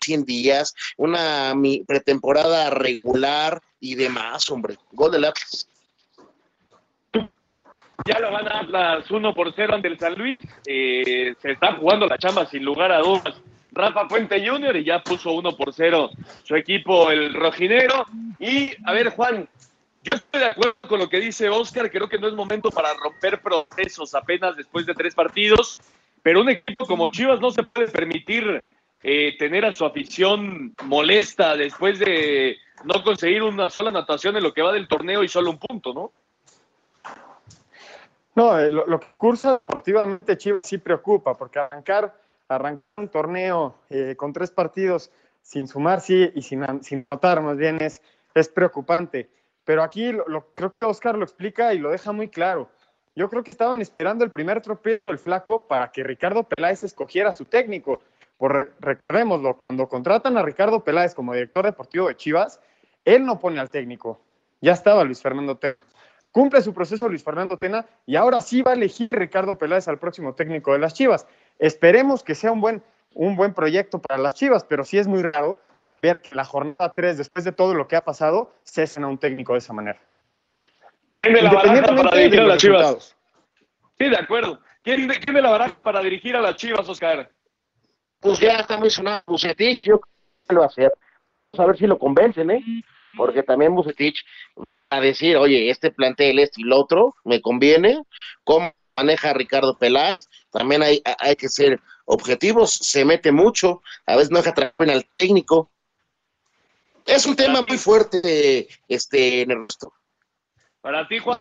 100 0.00 0.24
días, 0.24 0.74
una 0.96 1.54
pretemporada 1.86 2.70
regular 2.70 3.62
y 3.78 3.94
demás, 3.94 4.50
hombre. 4.50 4.76
Gol 4.90 5.12
del 5.12 5.26
Atlas. 5.26 5.68
Ya 8.04 8.18
lo 8.18 8.32
van 8.32 8.48
a 8.48 8.60
Atlas 8.60 9.10
1 9.10 9.34
por 9.34 9.52
0 9.54 9.74
ante 9.74 9.88
el 9.88 9.98
San 9.98 10.14
Luis. 10.14 10.38
Eh, 10.66 11.34
se 11.40 11.52
está 11.52 11.74
jugando 11.76 12.06
la 12.06 12.18
chamba 12.18 12.46
sin 12.46 12.64
lugar 12.64 12.92
a 12.92 12.98
dudas. 12.98 13.40
Rafa 13.72 14.08
Fuente 14.08 14.46
Jr. 14.46 14.76
y 14.76 14.84
ya 14.84 15.02
puso 15.02 15.32
1 15.32 15.56
por 15.56 15.72
0 15.72 16.10
su 16.42 16.56
equipo, 16.56 17.10
el 17.10 17.34
rojinero. 17.34 18.06
Y, 18.38 18.70
a 18.84 18.92
ver, 18.92 19.10
Juan, 19.10 19.48
yo 20.02 20.16
estoy 20.16 20.40
de 20.40 20.46
acuerdo 20.46 20.76
con 20.88 20.98
lo 20.98 21.08
que 21.08 21.20
dice 21.20 21.48
Oscar. 21.48 21.90
Creo 21.90 22.08
que 22.08 22.18
no 22.18 22.28
es 22.28 22.34
momento 22.34 22.70
para 22.70 22.94
romper 22.94 23.40
procesos 23.40 24.14
apenas 24.14 24.56
después 24.56 24.86
de 24.86 24.94
tres 24.94 25.14
partidos. 25.14 25.80
Pero 26.22 26.40
un 26.40 26.50
equipo 26.50 26.86
como 26.86 27.10
Chivas 27.10 27.40
no 27.40 27.50
se 27.50 27.62
puede 27.62 27.88
permitir 27.88 28.62
eh, 29.02 29.36
tener 29.38 29.64
a 29.64 29.74
su 29.74 29.84
afición 29.84 30.74
molesta 30.84 31.56
después 31.56 31.98
de 31.98 32.56
no 32.84 33.02
conseguir 33.02 33.42
una 33.42 33.70
sola 33.70 33.90
anotación 33.90 34.36
en 34.36 34.42
lo 34.42 34.52
que 34.52 34.62
va 34.62 34.72
del 34.72 34.88
torneo 34.88 35.22
y 35.22 35.28
solo 35.28 35.50
un 35.50 35.58
punto, 35.58 35.92
¿no? 35.92 36.12
No, 38.34 38.58
eh, 38.58 38.72
lo, 38.72 38.98
que 38.98 39.06
cursa 39.16 39.52
deportivamente 39.52 40.36
Chivas 40.36 40.62
sí 40.64 40.78
preocupa, 40.78 41.36
porque 41.36 41.60
arrancar, 41.60 42.14
arrancar 42.48 42.82
un 42.96 43.08
torneo 43.08 43.76
eh, 43.90 44.14
con 44.16 44.32
tres 44.32 44.50
partidos 44.50 45.12
sin 45.40 45.68
sumar, 45.68 46.00
sí, 46.00 46.30
y 46.34 46.42
sin, 46.42 46.64
sin 46.82 47.06
anotar 47.10 47.40
más 47.42 47.56
bien 47.56 47.80
es, 47.80 48.02
es 48.34 48.48
preocupante. 48.48 49.30
Pero 49.64 49.82
aquí 49.82 50.12
lo, 50.12 50.52
creo 50.54 50.74
que 50.78 50.86
Oscar 50.86 51.16
lo 51.16 51.24
explica 51.24 51.72
y 51.74 51.78
lo 51.78 51.90
deja 51.90 52.12
muy 52.12 52.28
claro. 52.28 52.68
Yo 53.14 53.30
creo 53.30 53.44
que 53.44 53.50
estaban 53.50 53.80
esperando 53.80 54.24
el 54.24 54.32
primer 54.32 54.60
tropiezo 54.60 55.04
del 55.06 55.18
flaco 55.18 55.66
para 55.66 55.92
que 55.92 56.02
Ricardo 56.02 56.42
Peláez 56.42 56.82
escogiera 56.82 57.36
su 57.36 57.44
técnico. 57.44 58.00
Por, 58.36 58.74
recordémoslo, 58.80 59.60
cuando 59.66 59.88
contratan 59.88 60.36
a 60.36 60.42
Ricardo 60.42 60.82
Peláez 60.82 61.14
como 61.14 61.32
director 61.32 61.64
deportivo 61.64 62.08
de 62.08 62.16
Chivas, 62.16 62.60
él 63.04 63.24
no 63.24 63.38
pone 63.38 63.60
al 63.60 63.70
técnico. 63.70 64.20
Ya 64.60 64.72
estaba 64.72 65.04
Luis 65.04 65.22
Fernando 65.22 65.56
Tena. 65.56 65.76
Cumple 66.34 66.62
su 66.62 66.74
proceso 66.74 67.08
Luis 67.08 67.22
Fernando 67.22 67.56
Tena 67.56 67.86
y 68.06 68.16
ahora 68.16 68.40
sí 68.40 68.60
va 68.60 68.72
a 68.72 68.74
elegir 68.74 69.06
Ricardo 69.08 69.56
Peláez 69.56 69.86
al 69.86 70.00
próximo 70.00 70.34
técnico 70.34 70.72
de 70.72 70.80
las 70.80 70.92
Chivas. 70.92 71.28
Esperemos 71.60 72.24
que 72.24 72.34
sea 72.34 72.50
un 72.50 72.60
buen, 72.60 72.82
un 73.14 73.36
buen 73.36 73.54
proyecto 73.54 74.00
para 74.00 74.20
las 74.20 74.34
Chivas, 74.34 74.64
pero 74.64 74.82
sí 74.84 74.98
es 74.98 75.06
muy 75.06 75.22
raro 75.22 75.60
ver 76.02 76.20
que 76.20 76.34
la 76.34 76.44
jornada 76.44 76.92
3, 76.92 77.18
después 77.18 77.44
de 77.44 77.52
todo 77.52 77.72
lo 77.74 77.86
que 77.86 77.94
ha 77.94 78.00
pasado, 78.00 78.52
cesen 78.64 79.04
a 79.04 79.06
un 79.06 79.16
técnico 79.16 79.52
de 79.52 79.60
esa 79.60 79.72
manera. 79.72 80.00
¿Quién 81.20 81.34
de 81.34 81.42
la 81.42 81.52
baraja 81.52 81.94
para 81.94 82.16
dirigir 82.16 82.40
a 82.40 82.46
las 82.46 82.58
Chivas? 82.58 83.16
Sí, 83.96 84.08
de 84.08 84.16
acuerdo. 84.16 84.58
¿Quién 84.82 85.06
de, 85.06 85.20
quién 85.20 85.36
de 85.36 85.40
la 85.40 85.50
baraja 85.50 85.76
para 85.84 86.00
dirigir 86.00 86.34
a 86.34 86.40
las 86.40 86.56
Chivas, 86.56 86.88
Oscar? 86.88 87.30
pues 88.18 88.40
ya 88.40 88.56
está 88.56 88.76
muy 88.76 88.90
sonado 88.90 89.22
Bucetich, 89.26 89.82
yo 89.82 90.00
creo 90.00 90.12
que 90.48 90.54
lo 90.54 90.60
va 90.62 90.66
a 90.66 90.68
hacer. 90.68 90.92
Vamos 91.52 91.64
a 91.64 91.66
ver 91.68 91.78
si 91.78 91.86
lo 91.86 91.96
convencen, 91.96 92.50
¿eh? 92.50 92.64
Porque 93.16 93.44
también 93.44 93.72
Bucetich 93.72 94.24
a 94.96 95.00
decir, 95.00 95.36
oye, 95.36 95.70
este 95.70 95.90
plantel, 95.90 96.38
este 96.38 96.62
y 96.62 96.64
lo 96.64 96.78
otro, 96.78 97.16
me 97.24 97.40
conviene. 97.40 98.02
¿Cómo 98.44 98.72
maneja 98.96 99.32
Ricardo 99.32 99.76
Peláez? 99.78 100.28
También 100.50 100.82
hay, 100.82 101.02
hay 101.18 101.36
que 101.36 101.48
ser 101.48 101.80
objetivos, 102.04 102.72
se 102.72 103.04
mete 103.04 103.32
mucho, 103.32 103.82
a 104.06 104.16
veces 104.16 104.30
no 104.30 104.38
deja 104.38 104.54
trabajar 104.54 104.90
al 104.90 105.06
técnico. 105.16 105.70
Es 107.06 107.26
un 107.26 107.36
tema 107.36 107.64
muy 107.66 107.78
fuerte, 107.78 108.68
este, 108.88 109.42
Ernesto. 109.42 109.92
Para 110.80 111.06
ti, 111.08 111.18
Juan. 111.18 111.40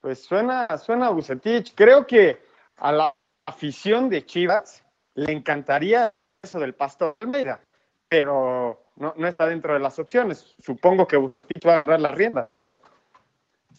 Pues 0.00 0.22
suena, 0.22 0.68
suena 0.78 1.10
Bucetich. 1.10 1.74
Creo 1.74 2.06
que 2.06 2.40
a 2.76 2.92
la 2.92 3.14
afición 3.46 4.08
de 4.08 4.24
Chivas 4.24 4.84
le 5.14 5.32
encantaría 5.32 6.12
eso 6.42 6.60
del 6.60 6.74
Pastor 6.74 7.16
Almeida, 7.20 7.60
pero 8.08 8.84
no, 8.96 9.14
está 9.26 9.46
dentro 9.46 9.74
de 9.74 9.80
las 9.80 9.98
opciones. 9.98 10.54
Supongo 10.64 11.06
que 11.06 11.16
va 11.16 11.32
a 11.64 11.78
agarrar 11.78 12.00
la 12.00 12.08
rienda. 12.10 12.50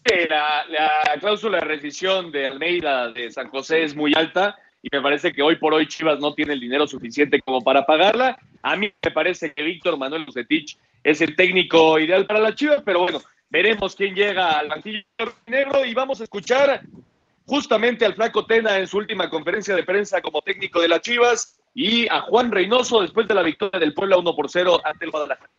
La, 0.04 0.64
la 0.68 1.20
cláusula 1.20 1.58
de 1.58 1.64
rescisión 1.64 2.32
de 2.32 2.46
Almeida 2.46 3.10
de 3.12 3.30
San 3.30 3.48
José 3.50 3.82
es 3.82 3.94
muy 3.94 4.14
alta 4.14 4.56
y 4.82 4.88
me 4.90 5.02
parece 5.02 5.32
que 5.32 5.42
hoy 5.42 5.56
por 5.56 5.74
hoy 5.74 5.86
Chivas 5.86 6.18
no 6.20 6.34
tiene 6.34 6.54
el 6.54 6.60
dinero 6.60 6.86
suficiente 6.86 7.40
como 7.42 7.60
para 7.60 7.84
pagarla. 7.84 8.38
A 8.62 8.76
mí 8.76 8.92
me 9.04 9.10
parece 9.10 9.52
que 9.52 9.62
Víctor 9.62 9.98
Manuel 9.98 10.22
Lucetich 10.22 10.78
es 11.02 11.20
el 11.20 11.36
técnico 11.36 11.98
ideal 11.98 12.26
para 12.26 12.40
la 12.40 12.54
Chivas, 12.54 12.82
pero 12.84 13.00
bueno, 13.00 13.20
veremos 13.50 13.94
quién 13.94 14.14
llega 14.14 14.58
al 14.58 14.68
banquillo 14.68 15.02
negro 15.46 15.84
y 15.84 15.94
vamos 15.94 16.20
a 16.20 16.24
escuchar 16.24 16.82
justamente 17.44 18.04
al 18.04 18.14
Flaco 18.14 18.46
Tena 18.46 18.78
en 18.78 18.86
su 18.86 18.98
última 18.98 19.28
conferencia 19.28 19.74
de 19.74 19.82
prensa 19.82 20.20
como 20.20 20.42
técnico 20.42 20.80
de 20.80 20.88
las 20.88 21.00
Chivas 21.00 21.58
y 21.74 22.06
a 22.08 22.20
Juan 22.22 22.50
Reynoso 22.50 23.02
después 23.02 23.26
de 23.26 23.34
la 23.34 23.42
victoria 23.42 23.80
del 23.80 23.94
Puebla 23.94 24.18
1 24.18 24.36
por 24.36 24.48
0 24.48 24.80
ante 24.84 25.04
el 25.04 25.10
Guadalajara. 25.10 25.50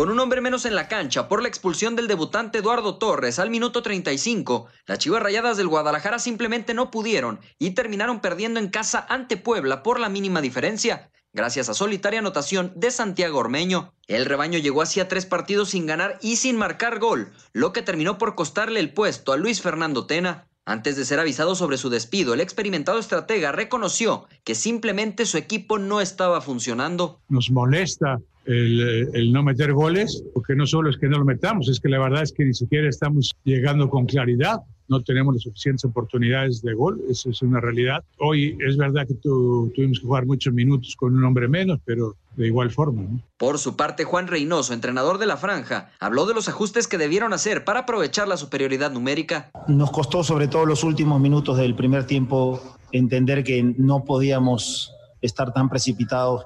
Con 0.00 0.08
un 0.08 0.18
hombre 0.18 0.40
menos 0.40 0.64
en 0.64 0.74
la 0.74 0.88
cancha 0.88 1.28
por 1.28 1.42
la 1.42 1.48
expulsión 1.48 1.94
del 1.94 2.08
debutante 2.08 2.60
Eduardo 2.60 2.96
Torres 2.96 3.38
al 3.38 3.50
minuto 3.50 3.82
35, 3.82 4.66
las 4.86 4.98
Chivas 4.98 5.22
Rayadas 5.22 5.58
del 5.58 5.68
Guadalajara 5.68 6.18
simplemente 6.18 6.72
no 6.72 6.90
pudieron 6.90 7.38
y 7.58 7.72
terminaron 7.72 8.20
perdiendo 8.20 8.60
en 8.60 8.70
casa 8.70 9.04
ante 9.10 9.36
Puebla 9.36 9.82
por 9.82 10.00
la 10.00 10.08
mínima 10.08 10.40
diferencia 10.40 11.10
gracias 11.34 11.68
a 11.68 11.74
solitaria 11.74 12.20
anotación 12.20 12.72
de 12.76 12.90
Santiago 12.90 13.40
Ormeño. 13.40 13.92
El 14.06 14.24
rebaño 14.24 14.58
llegó 14.58 14.80
hacia 14.80 15.06
tres 15.06 15.26
partidos 15.26 15.68
sin 15.68 15.84
ganar 15.84 16.18
y 16.22 16.36
sin 16.36 16.56
marcar 16.56 16.98
gol, 16.98 17.30
lo 17.52 17.74
que 17.74 17.82
terminó 17.82 18.16
por 18.16 18.34
costarle 18.34 18.80
el 18.80 18.94
puesto 18.94 19.34
a 19.34 19.36
Luis 19.36 19.60
Fernando 19.60 20.06
Tena. 20.06 20.48
Antes 20.64 20.96
de 20.96 21.04
ser 21.04 21.20
avisado 21.20 21.54
sobre 21.54 21.76
su 21.76 21.90
despido, 21.90 22.32
el 22.32 22.40
experimentado 22.40 22.98
estratega 22.98 23.52
reconoció 23.52 24.28
que 24.44 24.54
simplemente 24.54 25.26
su 25.26 25.36
equipo 25.36 25.78
no 25.78 26.00
estaba 26.00 26.40
funcionando. 26.40 27.20
Nos 27.28 27.50
molesta 27.50 28.18
el, 28.46 29.32
no 29.32 29.42
meter 29.42 29.72
goles, 29.72 30.24
porque 30.34 30.54
no 30.54 30.66
solo 30.66 30.90
es 30.90 30.96
que 30.96 31.08
no 31.08 31.18
lo 31.18 31.24
metamos, 31.24 31.68
es 31.68 31.80
que 31.80 31.88
la 31.88 31.98
verdad 31.98 32.22
es 32.22 32.32
que 32.32 32.44
ni 32.44 32.54
siquiera 32.54 32.88
estamos 32.88 33.32
llegando 33.44 33.88
con 33.88 34.06
claridad 34.06 34.60
no 34.90 35.00
tenemos 35.02 35.34
las 35.34 35.44
suficientes 35.44 35.84
oportunidades 35.84 36.62
de 36.62 36.74
gol, 36.74 37.00
eso 37.08 37.30
es 37.30 37.40
una 37.42 37.60
realidad. 37.60 38.02
Hoy 38.18 38.58
es 38.58 38.76
verdad 38.76 39.06
que 39.06 39.14
tuvimos 39.14 40.00
que 40.00 40.04
jugar 40.04 40.26
muchos 40.26 40.52
minutos 40.52 40.96
con 40.96 41.16
un 41.16 41.24
hombre 41.24 41.46
menos, 41.46 41.78
pero 41.84 42.16
de 42.36 42.48
igual 42.48 42.72
forma. 42.72 43.04
Por 43.38 43.58
su 43.58 43.76
parte, 43.76 44.02
Juan 44.02 44.26
Reynoso, 44.26 44.74
entrenador 44.74 45.18
de 45.18 45.26
la 45.26 45.36
franja, 45.36 45.92
habló 46.00 46.26
de 46.26 46.34
los 46.34 46.48
ajustes 46.48 46.88
que 46.88 46.98
debieron 46.98 47.32
hacer 47.32 47.64
para 47.64 47.80
aprovechar 47.80 48.26
la 48.26 48.36
superioridad 48.36 48.90
numérica. 48.90 49.52
Nos 49.68 49.92
costó 49.92 50.24
sobre 50.24 50.48
todo 50.48 50.66
los 50.66 50.82
últimos 50.82 51.20
minutos 51.20 51.56
del 51.56 51.76
primer 51.76 52.04
tiempo 52.04 52.60
entender 52.90 53.44
que 53.44 53.62
no 53.62 54.04
podíamos 54.04 54.92
estar 55.22 55.52
tan 55.52 55.68
precipitados 55.68 56.44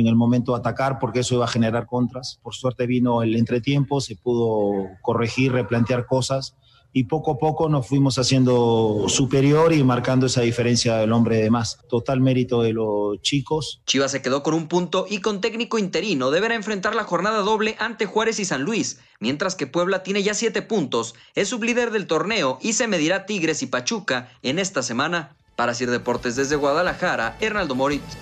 en 0.00 0.06
el 0.06 0.16
momento 0.16 0.52
de 0.52 0.58
atacar 0.58 0.98
porque 0.98 1.20
eso 1.20 1.34
iba 1.34 1.44
a 1.44 1.48
generar 1.48 1.86
contras. 1.86 2.38
Por 2.42 2.54
suerte 2.54 2.86
vino 2.86 3.22
el 3.22 3.36
entretiempo, 3.36 4.00
se 4.00 4.16
pudo 4.16 4.88
corregir, 5.02 5.52
replantear 5.52 6.06
cosas 6.06 6.54
y 6.92 7.04
poco 7.04 7.32
a 7.32 7.38
poco 7.38 7.68
nos 7.68 7.86
fuimos 7.86 8.18
haciendo 8.18 9.04
superior 9.08 9.72
y 9.72 9.84
marcando 9.84 10.26
esa 10.26 10.40
diferencia 10.40 10.96
del 10.96 11.12
hombre 11.12 11.36
de 11.36 11.50
más. 11.50 11.78
Total 11.88 12.20
mérito 12.20 12.62
de 12.62 12.72
los 12.72 13.20
chicos. 13.22 13.82
Chivas 13.86 14.10
se 14.10 14.22
quedó 14.22 14.42
con 14.42 14.54
un 14.54 14.68
punto 14.68 15.06
y 15.08 15.20
con 15.20 15.40
técnico 15.40 15.78
interino 15.78 16.30
deberá 16.30 16.54
enfrentar 16.54 16.94
la 16.94 17.04
jornada 17.04 17.40
doble 17.40 17.76
ante 17.78 18.06
Juárez 18.06 18.40
y 18.40 18.44
San 18.44 18.62
Luis, 18.62 19.00
mientras 19.20 19.54
que 19.54 19.66
Puebla 19.66 20.02
tiene 20.02 20.22
ya 20.22 20.34
siete 20.34 20.62
puntos, 20.62 21.14
es 21.34 21.48
sublíder 21.48 21.90
del 21.90 22.06
torneo 22.06 22.58
y 22.62 22.72
se 22.72 22.88
medirá 22.88 23.26
Tigres 23.26 23.62
y 23.62 23.66
Pachuca 23.66 24.30
en 24.42 24.58
esta 24.58 24.82
semana. 24.82 25.36
Para 25.56 25.74
Sir 25.74 25.90
Deportes 25.90 26.36
desde 26.36 26.56
Guadalajara, 26.56 27.36
Hernaldo 27.40 27.74
Moritz. 27.74 28.16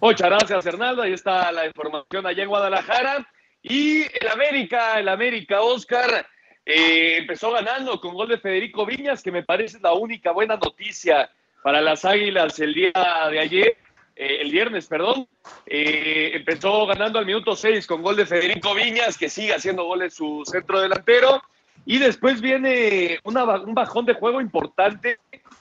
Muchas 0.00 0.30
gracias, 0.30 0.64
Hernando. 0.64 1.02
Ahí 1.02 1.12
está 1.12 1.52
la 1.52 1.66
información 1.66 2.26
allá 2.26 2.42
en 2.42 2.48
Guadalajara. 2.48 3.26
Y 3.62 4.02
el 4.02 4.28
América, 4.32 4.98
el 4.98 5.08
América, 5.08 5.60
Oscar, 5.60 6.26
eh, 6.64 7.18
empezó 7.18 7.52
ganando 7.52 8.00
con 8.00 8.14
gol 8.14 8.28
de 8.28 8.38
Federico 8.38 8.86
Viñas, 8.86 9.22
que 9.22 9.30
me 9.30 9.42
parece 9.42 9.78
la 9.80 9.92
única 9.92 10.32
buena 10.32 10.56
noticia 10.56 11.30
para 11.62 11.82
las 11.82 12.06
Águilas 12.06 12.58
el 12.60 12.72
día 12.72 12.92
de 13.30 13.38
ayer, 13.40 13.76
eh, 14.16 14.38
el 14.40 14.50
viernes, 14.50 14.86
perdón. 14.86 15.28
Eh, 15.66 16.30
empezó 16.32 16.86
ganando 16.86 17.18
al 17.18 17.26
minuto 17.26 17.54
6 17.54 17.86
con 17.86 18.00
gol 18.00 18.16
de 18.16 18.24
Federico 18.24 18.74
Viñas, 18.74 19.18
que 19.18 19.28
sigue 19.28 19.54
haciendo 19.54 19.84
goles 19.84 20.14
su 20.14 20.42
centro 20.46 20.80
delantero. 20.80 21.42
Y 21.84 21.98
después 21.98 22.40
viene 22.40 23.18
una, 23.24 23.44
un 23.60 23.74
bajón 23.74 24.06
de 24.06 24.14
juego 24.14 24.40
importante 24.40 25.18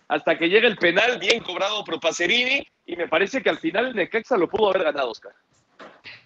hasta 0.08 0.38
que 0.38 0.48
llega 0.48 0.68
el 0.68 0.78
penal 0.78 1.20
bien 1.20 1.42
cobrado 1.42 1.84
por 1.84 2.00
Pacerini. 2.00 2.66
Y 2.90 2.96
me 2.96 3.08
parece 3.08 3.44
que 3.44 3.52
al 3.52 3.60
final 3.60 3.86
el 3.86 3.96
Necaxa 3.96 4.36
lo 4.36 4.50
pudo 4.50 4.72
haber 4.72 4.86
ganado, 4.86 5.12
Oscar. 5.12 5.32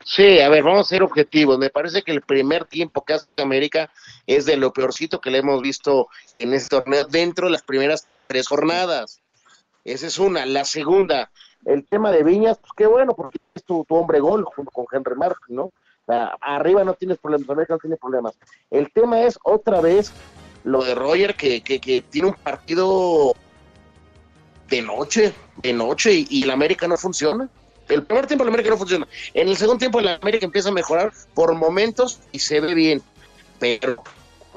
Sí, 0.05 0.39
a 0.39 0.47
ver, 0.47 0.63
vamos 0.63 0.87
a 0.87 0.89
ser 0.89 1.03
objetivos. 1.03 1.57
Me 1.57 1.69
parece 1.69 2.03
que 2.03 2.13
el 2.13 2.21
primer 2.21 2.63
tiempo 2.63 3.03
que 3.03 3.15
hace 3.15 3.27
América 3.35 3.91
es 4.25 4.45
de 4.45 4.55
lo 4.55 4.71
peorcito 4.71 5.19
que 5.19 5.29
le 5.29 5.39
hemos 5.39 5.61
visto 5.61 6.07
en 6.39 6.53
este 6.53 6.77
torneo 6.77 7.03
dentro 7.03 7.47
de 7.47 7.51
las 7.51 7.63
primeras 7.63 8.07
tres 8.27 8.47
jornadas. 8.47 9.19
Esa 9.83 10.07
es 10.07 10.17
una. 10.19 10.45
La 10.45 10.63
segunda, 10.63 11.29
el 11.65 11.85
tema 11.85 12.11
de 12.13 12.23
Viñas, 12.23 12.59
pues 12.59 12.71
qué 12.77 12.85
bueno, 12.85 13.13
porque 13.13 13.39
es 13.55 13.63
tu, 13.65 13.83
tu 13.83 13.95
hombre 13.95 14.21
gol 14.21 14.45
junto 14.45 14.71
con 14.71 14.85
Henry 14.89 15.15
Martin, 15.17 15.57
¿no? 15.57 15.63
O 15.65 15.73
sea, 16.05 16.37
arriba 16.39 16.85
no 16.85 16.93
tienes 16.93 17.17
problemas, 17.17 17.49
América 17.49 17.73
no 17.73 17.79
tiene 17.79 17.97
problemas. 17.97 18.35
El 18.71 18.89
tema 18.93 19.21
es 19.23 19.37
otra 19.43 19.81
vez 19.81 20.13
lo 20.63 20.81
de 20.81 20.95
Roger, 20.95 21.35
que, 21.35 21.59
que, 21.59 21.81
que 21.81 22.01
tiene 22.09 22.29
un 22.29 22.35
partido 22.35 23.35
de 24.73 24.81
noche, 24.81 25.33
de 25.61 25.71
noche, 25.71 26.25
y, 26.27 26.43
la 26.45 26.53
América 26.53 26.87
no 26.87 26.97
funciona. 26.97 27.47
El 27.89 28.01
primer 28.03 28.25
tiempo 28.25 28.43
la 28.43 28.49
América 28.49 28.71
no 28.71 28.77
funciona. 28.77 29.07
En 29.35 29.47
el 29.47 29.55
segundo 29.55 29.77
tiempo 29.77 30.01
la 30.01 30.15
América 30.15 30.45
empieza 30.47 30.69
a 30.69 30.71
mejorar 30.71 31.13
por 31.35 31.53
momentos 31.53 32.19
y 32.31 32.39
se 32.39 32.59
ve 32.59 32.73
bien. 32.73 33.03
Pero, 33.59 34.01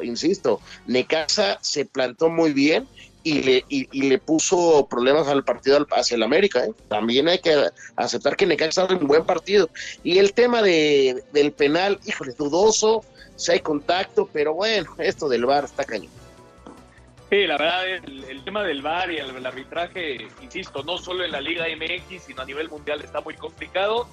insisto, 0.02 0.60
Necaxa 0.86 1.58
se 1.60 1.84
plantó 1.84 2.30
muy 2.30 2.54
bien 2.54 2.88
y 3.24 3.42
le, 3.42 3.64
y, 3.68 3.88
y 3.92 4.08
le 4.08 4.18
puso 4.18 4.86
problemas 4.88 5.28
al 5.28 5.44
partido 5.44 5.86
hacia 5.90 6.14
el 6.14 6.22
América. 6.22 6.64
¿eh? 6.64 6.72
También 6.88 7.28
hay 7.28 7.40
que 7.40 7.54
aceptar 7.96 8.36
que 8.36 8.46
Necaxa 8.46 8.84
hace 8.84 8.94
un 8.94 9.06
buen 9.06 9.26
partido. 9.26 9.68
Y 10.02 10.16
el 10.16 10.32
tema 10.32 10.62
de, 10.62 11.24
del 11.34 11.52
penal, 11.52 12.00
híjole, 12.06 12.32
dudoso, 12.32 13.04
si 13.36 13.52
hay 13.52 13.60
contacto, 13.60 14.30
pero 14.32 14.54
bueno, 14.54 14.94
esto 14.96 15.28
del 15.28 15.44
VAR 15.44 15.66
está 15.66 15.84
cañón. 15.84 16.25
Sí, 17.28 17.44
la 17.46 17.58
verdad, 17.58 17.88
el, 17.88 18.24
el 18.24 18.44
tema 18.44 18.62
del 18.62 18.82
VAR 18.82 19.10
y 19.10 19.16
el, 19.16 19.44
arbitraje, 19.44 20.28
insisto, 20.42 20.84
no 20.84 20.96
solo 20.96 21.24
en 21.24 21.32
la 21.32 21.40
Liga 21.40 21.64
MX, 21.66 22.22
sino 22.22 22.42
a 22.42 22.44
nivel 22.44 22.68
mundial 22.68 23.00
está 23.00 23.20
muy 23.20 23.34
complicado. 23.34 24.08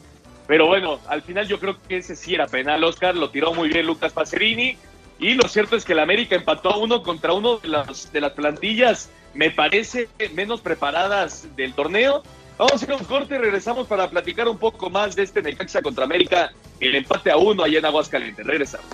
Pero 0.47 0.65
bueno, 0.65 0.99
al 1.07 1.21
final 1.21 1.47
yo 1.47 1.59
creo 1.59 1.77
que 1.87 1.97
ese 1.97 2.15
sí 2.15 2.33
era 2.33 2.47
penal, 2.47 2.83
Oscar, 2.83 3.15
lo 3.15 3.29
tiró 3.29 3.53
muy 3.53 3.69
bien 3.69 3.85
Lucas 3.85 4.13
Pacerini. 4.13 4.77
Y 5.19 5.35
lo 5.35 5.47
cierto 5.47 5.75
es 5.75 5.85
que 5.85 5.93
el 5.93 5.99
América 5.99 6.35
empató 6.35 6.71
a 6.71 6.77
uno 6.77 7.03
contra 7.03 7.33
uno 7.33 7.57
de 7.57 7.67
las, 7.67 8.11
de 8.11 8.19
las 8.19 8.31
plantillas, 8.31 9.09
me 9.35 9.51
parece, 9.51 10.09
menos 10.33 10.61
preparadas 10.61 11.47
del 11.55 11.73
torneo. 11.73 12.23
Vamos 12.57 12.73
a 12.73 12.75
hacer 12.75 12.93
un 12.93 13.05
corte 13.05 13.35
y 13.35 13.37
regresamos 13.37 13.87
para 13.87 14.09
platicar 14.09 14.47
un 14.47 14.57
poco 14.57 14.89
más 14.89 15.15
de 15.15 15.23
este 15.23 15.41
Necaxa 15.41 15.81
contra 15.81 16.03
América, 16.03 16.51
el 16.79 16.95
empate 16.95 17.31
a 17.31 17.37
uno 17.37 17.63
allá 17.63 17.79
en 17.79 17.85
Aguascalientes. 17.85 18.45
Regresamos. 18.45 18.87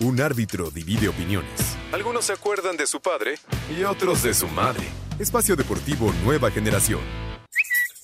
Un 0.00 0.20
árbitro 0.20 0.70
divide 0.70 1.08
opiniones. 1.08 1.76
Algunos 1.92 2.26
se 2.26 2.32
acuerdan 2.32 2.76
de 2.76 2.86
su 2.86 3.00
padre 3.00 3.34
y 3.76 3.82
otros 3.82 4.22
de 4.22 4.32
su 4.32 4.46
madre. 4.46 4.84
Espacio 5.18 5.56
Deportivo 5.56 6.12
Nueva 6.24 6.52
Generación. 6.52 7.00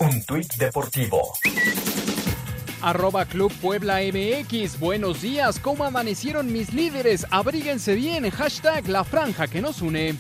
Un 0.00 0.24
tuit 0.24 0.52
deportivo. 0.54 1.34
Arroba 2.82 3.24
Club 3.26 3.52
Puebla 3.60 4.00
MX. 4.00 4.80
Buenos 4.80 5.22
días. 5.22 5.60
¿Cómo 5.60 5.84
amanecieron 5.84 6.52
mis 6.52 6.74
líderes? 6.74 7.26
Abríguense 7.30 7.94
bien. 7.94 8.28
Hashtag 8.28 8.88
la 8.88 9.04
franja 9.04 9.46
que 9.46 9.62
nos 9.62 9.80
une. 9.80 10.16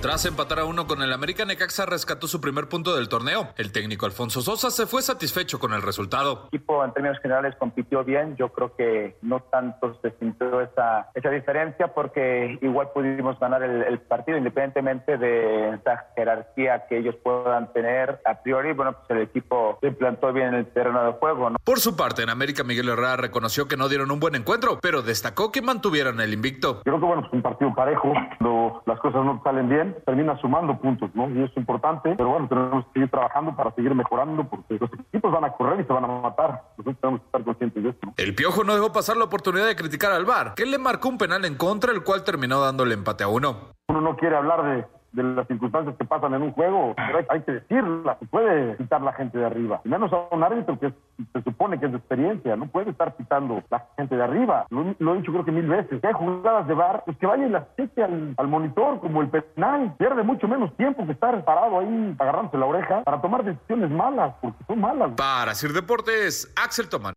Tras 0.00 0.24
empatar 0.24 0.60
a 0.60 0.64
uno 0.64 0.86
con 0.86 1.02
el 1.02 1.12
América, 1.12 1.44
Necaxa 1.44 1.84
rescató 1.84 2.26
su 2.26 2.40
primer 2.40 2.70
punto 2.70 2.96
del 2.96 3.10
torneo. 3.10 3.48
El 3.58 3.70
técnico 3.70 4.06
Alfonso 4.06 4.40
Sosa 4.40 4.70
se 4.70 4.86
fue 4.86 5.02
satisfecho 5.02 5.58
con 5.58 5.74
el 5.74 5.82
resultado. 5.82 6.48
El 6.50 6.56
equipo 6.56 6.82
en 6.82 6.94
términos 6.94 7.18
generales 7.20 7.54
compitió 7.58 8.02
bien. 8.02 8.34
Yo 8.36 8.48
creo 8.48 8.74
que 8.74 9.18
no 9.20 9.40
tanto 9.40 9.98
se 10.00 10.12
sintió 10.18 10.62
esa, 10.62 11.10
esa 11.14 11.28
diferencia 11.28 11.88
porque 11.88 12.58
igual 12.62 12.88
pudimos 12.94 13.38
ganar 13.38 13.62
el, 13.62 13.82
el 13.82 13.98
partido 14.00 14.38
independientemente 14.38 15.18
de 15.18 15.74
esa 15.74 16.06
jerarquía 16.16 16.86
que 16.88 16.96
ellos 16.96 17.16
puedan 17.22 17.70
tener 17.74 18.22
a 18.24 18.42
priori. 18.42 18.72
Bueno, 18.72 18.94
pues 18.94 19.10
el 19.10 19.18
equipo 19.18 19.76
se 19.82 19.90
plantó 19.90 20.32
bien 20.32 20.48
en 20.48 20.54
el 20.54 20.66
terreno 20.72 21.04
de 21.04 21.12
juego. 21.12 21.50
¿no? 21.50 21.58
Por 21.62 21.78
su 21.78 21.94
parte, 21.94 22.22
en 22.22 22.30
América, 22.30 22.64
Miguel 22.64 22.88
Herrera 22.88 23.18
reconoció 23.18 23.68
que 23.68 23.76
no 23.76 23.90
dieron 23.90 24.10
un 24.10 24.18
buen 24.18 24.34
encuentro, 24.34 24.78
pero 24.80 25.02
destacó 25.02 25.52
que 25.52 25.60
mantuvieron 25.60 26.22
el 26.22 26.32
invicto. 26.32 26.76
Yo 26.76 26.82
creo 26.84 27.00
que 27.00 27.06
bueno, 27.06 27.26
es 27.26 27.32
un 27.34 27.42
partido 27.42 27.74
parejo, 27.74 28.14
cuando 28.38 28.82
las 28.86 28.98
cosas 29.00 29.26
no 29.26 29.38
salen 29.44 29.68
bien, 29.68 29.89
termina 29.90 30.38
sumando 30.40 30.78
puntos, 30.78 31.10
¿no? 31.14 31.28
Y 31.30 31.42
es 31.42 31.56
importante, 31.56 32.14
pero 32.16 32.30
bueno, 32.30 32.48
tenemos 32.48 32.84
que 32.86 32.92
seguir 32.94 33.10
trabajando 33.10 33.54
para 33.54 33.74
seguir 33.74 33.94
mejorando, 33.94 34.44
porque 34.44 34.78
los 34.78 34.90
equipos 34.92 35.32
van 35.32 35.44
a 35.44 35.52
correr 35.52 35.80
y 35.80 35.84
se 35.84 35.92
van 35.92 36.04
a 36.04 36.08
matar. 36.08 36.62
Nosotros 36.76 36.96
tenemos 37.00 37.20
que 37.20 37.26
estar 37.26 37.44
conscientes 37.44 37.82
de 37.82 37.88
esto. 37.90 38.06
¿no? 38.06 38.14
El 38.16 38.34
Piojo 38.34 38.64
no 38.64 38.74
dejó 38.74 38.92
pasar 38.92 39.16
la 39.16 39.24
oportunidad 39.24 39.66
de 39.66 39.76
criticar 39.76 40.12
al 40.12 40.24
VAR, 40.24 40.54
que 40.54 40.66
le 40.66 40.78
marcó 40.78 41.08
un 41.08 41.18
penal 41.18 41.44
en 41.44 41.56
contra, 41.56 41.92
el 41.92 42.02
cual 42.02 42.24
terminó 42.24 42.60
dándole 42.60 42.94
empate 42.94 43.24
a 43.24 43.28
uno. 43.28 43.56
Uno 43.88 44.00
no 44.00 44.16
quiere 44.16 44.36
hablar 44.36 44.62
de, 44.62 44.86
de 45.12 45.22
las 45.22 45.46
circunstancias 45.48 45.96
que 45.98 46.04
pasan 46.04 46.34
en 46.34 46.42
un 46.42 46.52
juego, 46.52 46.94
pero 46.96 47.18
hay, 47.18 47.24
hay 47.28 47.40
que 47.42 47.52
decirlas, 47.52 48.18
se 48.18 48.26
puede 48.26 48.76
quitar 48.76 49.02
la 49.02 49.12
gente 49.12 49.38
de 49.38 49.46
arriba, 49.46 49.80
y 49.84 49.88
menos 49.88 50.12
a 50.12 50.28
un 50.34 50.42
árbitro 50.42 50.78
que 50.78 50.86
es- 50.86 50.94
se 51.32 51.42
supone 51.42 51.78
que 51.80 51.86
es 51.86 51.92
de 51.92 51.98
experiencia, 51.98 52.56
no 52.56 52.66
puede 52.66 52.90
estar 52.90 53.14
quitando 53.16 53.62
la 53.70 53.86
gente 53.96 54.16
de 54.16 54.22
arriba, 54.22 54.66
lo, 54.70 54.94
lo 54.98 55.14
he 55.14 55.18
dicho 55.18 55.32
creo 55.32 55.44
que 55.44 55.52
mil 55.52 55.66
veces, 55.66 56.00
que 56.00 56.06
hay 56.06 56.12
jugadas 56.12 56.66
de 56.68 56.74
bar, 56.74 57.02
pues 57.04 57.16
que 57.18 57.26
vaya 57.26 57.46
y 57.46 57.50
las 57.50 57.64
cheque 57.76 58.02
al, 58.02 58.34
al 58.36 58.48
monitor 58.48 59.00
como 59.00 59.20
el 59.22 59.28
penal, 59.28 59.94
pierde 59.98 60.22
mucho 60.22 60.46
menos 60.48 60.74
tiempo 60.76 61.04
que 61.06 61.12
estar 61.12 61.44
parado 61.44 61.78
ahí 61.80 62.14
agarrándose 62.18 62.58
la 62.58 62.66
oreja 62.66 63.02
para 63.02 63.20
tomar 63.20 63.44
decisiones 63.44 63.90
malas, 63.90 64.34
porque 64.40 64.62
son 64.66 64.80
malas. 64.80 65.10
Para 65.16 65.54
Sir 65.54 65.72
Deportes, 65.72 66.52
Axel 66.56 66.88
Tomán. 66.88 67.14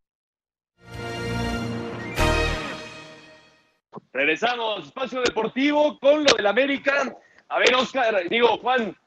Regresamos, 4.12 4.86
espacio 4.88 5.22
deportivo 5.22 5.98
con 6.00 6.24
lo 6.24 6.34
del 6.36 6.46
América. 6.48 6.92
A 7.54 7.60
ver, 7.60 7.76
Oscar, 7.76 8.28
digo, 8.30 8.58
Juan, 8.58 8.98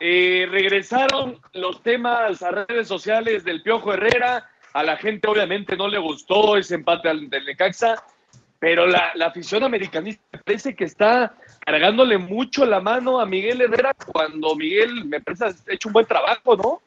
eh, 0.00 0.46
regresaron 0.50 1.40
los 1.54 1.82
temas 1.82 2.42
a 2.42 2.50
redes 2.50 2.88
sociales 2.88 3.42
del 3.42 3.62
Piojo 3.62 3.94
Herrera. 3.94 4.50
A 4.74 4.82
la 4.82 4.98
gente 4.98 5.26
obviamente 5.26 5.78
no 5.78 5.88
le 5.88 5.96
gustó 5.96 6.58
ese 6.58 6.74
empate 6.74 7.08
al, 7.08 7.30
del 7.30 7.46
Necaxa, 7.46 8.04
pero 8.58 8.86
la, 8.86 9.12
la 9.14 9.28
afición 9.28 9.64
americanista 9.64 10.22
parece 10.44 10.76
que 10.76 10.84
está 10.84 11.36
cargándole 11.64 12.18
mucho 12.18 12.66
la 12.66 12.80
mano 12.80 13.18
a 13.18 13.24
Miguel 13.24 13.62
Herrera 13.62 13.94
cuando 13.94 14.54
Miguel 14.56 15.06
me 15.06 15.22
parece 15.22 15.46
ha 15.46 15.54
hecho 15.68 15.88
un 15.88 15.94
buen 15.94 16.04
trabajo, 16.04 16.54
¿no? 16.54 16.82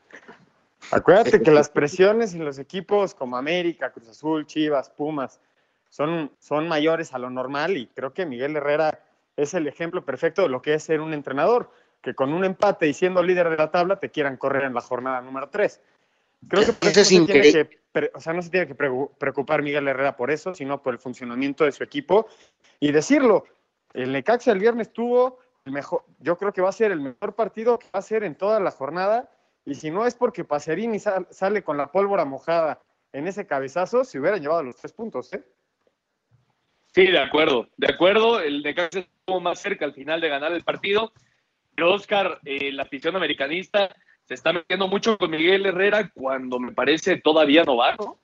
Acuérdate 0.92 1.42
que 1.42 1.50
las 1.50 1.70
presiones 1.70 2.36
en 2.36 2.46
los 2.46 2.60
equipos 2.60 3.16
como 3.16 3.36
América, 3.36 3.90
Cruz 3.90 4.10
Azul, 4.10 4.46
Chivas, 4.46 4.92
Pumas, 4.92 5.42
son, 5.90 6.32
son 6.38 6.68
mayores 6.68 7.16
a 7.16 7.18
lo 7.18 7.32
normal 7.32 7.78
y 7.78 7.88
creo 7.88 8.14
que 8.14 8.28
Miguel 8.28 8.56
Herrera 8.56 9.00
es 9.42 9.54
el 9.54 9.68
ejemplo 9.68 10.04
perfecto 10.04 10.42
de 10.44 10.50
lo 10.50 10.62
que 10.62 10.74
es 10.74 10.84
ser 10.84 11.02
un 11.02 11.14
entrenador, 11.14 11.72
que 12.02 12.14
con 12.14 12.34
un 12.34 12.46
empate 12.46 12.88
y 12.88 12.94
siendo 12.94 13.24
líder 13.24 13.50
de 13.50 13.58
la 13.58 13.72
tabla 13.72 14.00
te 14.00 14.10
quieran 14.10 14.38
correr 14.38 14.64
en 14.64 14.74
la 14.74 14.82
jornada 14.82 15.22
número 15.22 15.50
3. 15.50 15.82
Creo 16.48 16.66
que, 16.66 16.74
por 16.74 16.90
Eso 16.90 17.02
eso 17.02 17.16
es 17.16 17.20
no 17.20 17.26
se 17.28 17.34
tiene 17.34 17.70
que 17.70 17.80
o 18.14 18.22
sea, 18.22 18.34
no 18.34 18.42
se 18.42 18.50
tiene 18.50 18.68
que 18.68 18.76
preocupar 18.76 19.64
Miguel 19.64 19.88
Herrera 19.88 20.16
por 20.16 20.30
eso, 20.30 20.54
sino 20.54 20.82
por 20.82 20.94
el 20.94 21.00
funcionamiento 21.00 21.66
de 21.66 21.72
su 21.72 21.84
equipo 21.84 22.28
y 22.80 22.92
decirlo. 22.92 23.46
El 23.94 24.12
Necaxa 24.12 24.52
el 24.52 24.60
viernes 24.60 24.94
tuvo 24.94 25.40
el 25.66 25.74
mejor, 25.74 26.04
yo 26.20 26.38
creo 26.38 26.54
que 26.54 26.62
va 26.62 26.70
a 26.70 26.74
ser 26.74 26.92
el 26.92 27.02
mejor 27.02 27.34
partido 27.34 27.80
que 27.80 27.88
va 27.94 28.00
a 28.00 28.04
ser 28.04 28.24
en 28.24 28.36
toda 28.36 28.60
la 28.60 28.70
jornada 28.72 29.30
y 29.66 29.76
si 29.76 29.90
no 29.90 30.06
es 30.06 30.14
porque 30.16 30.44
Pacerini 30.46 31.00
sal- 31.00 31.28
sale 31.32 31.64
con 31.64 31.76
la 31.78 31.92
pólvora 31.92 32.26
mojada 32.26 32.80
en 33.12 33.28
ese 33.28 33.48
cabezazo, 33.48 34.04
se 34.04 34.20
hubieran 34.20 34.40
llevado 34.42 34.62
los 34.64 34.76
tres 34.76 34.94
puntos, 34.94 35.34
¿eh? 35.34 35.44
Sí, 36.94 37.06
de 37.08 37.20
acuerdo, 37.20 37.68
de 37.78 37.88
acuerdo. 37.94 38.40
El 38.40 38.64
Necaxa 38.64 39.00
estuvo 39.00 39.40
más 39.40 39.60
cerca 39.60 39.86
al 39.86 39.94
final 39.94 40.20
de 40.22 40.30
ganar 40.30 40.52
el 40.52 40.64
partido. 40.64 41.12
Pero 41.76 41.94
Oscar, 41.94 42.40
eh, 42.46 42.72
la 42.72 42.84
afición 42.84 43.16
americanista 43.16 43.96
se 44.26 44.34
está 44.34 44.52
metiendo 44.54 44.88
mucho 44.88 45.18
con 45.18 45.32
Miguel 45.32 45.66
Herrera 45.66 46.10
cuando 46.14 46.60
me 46.60 46.72
parece 46.72 47.18
todavía 47.18 47.64
no 47.64 47.78
va, 47.78 47.96
¿no? 47.96 48.20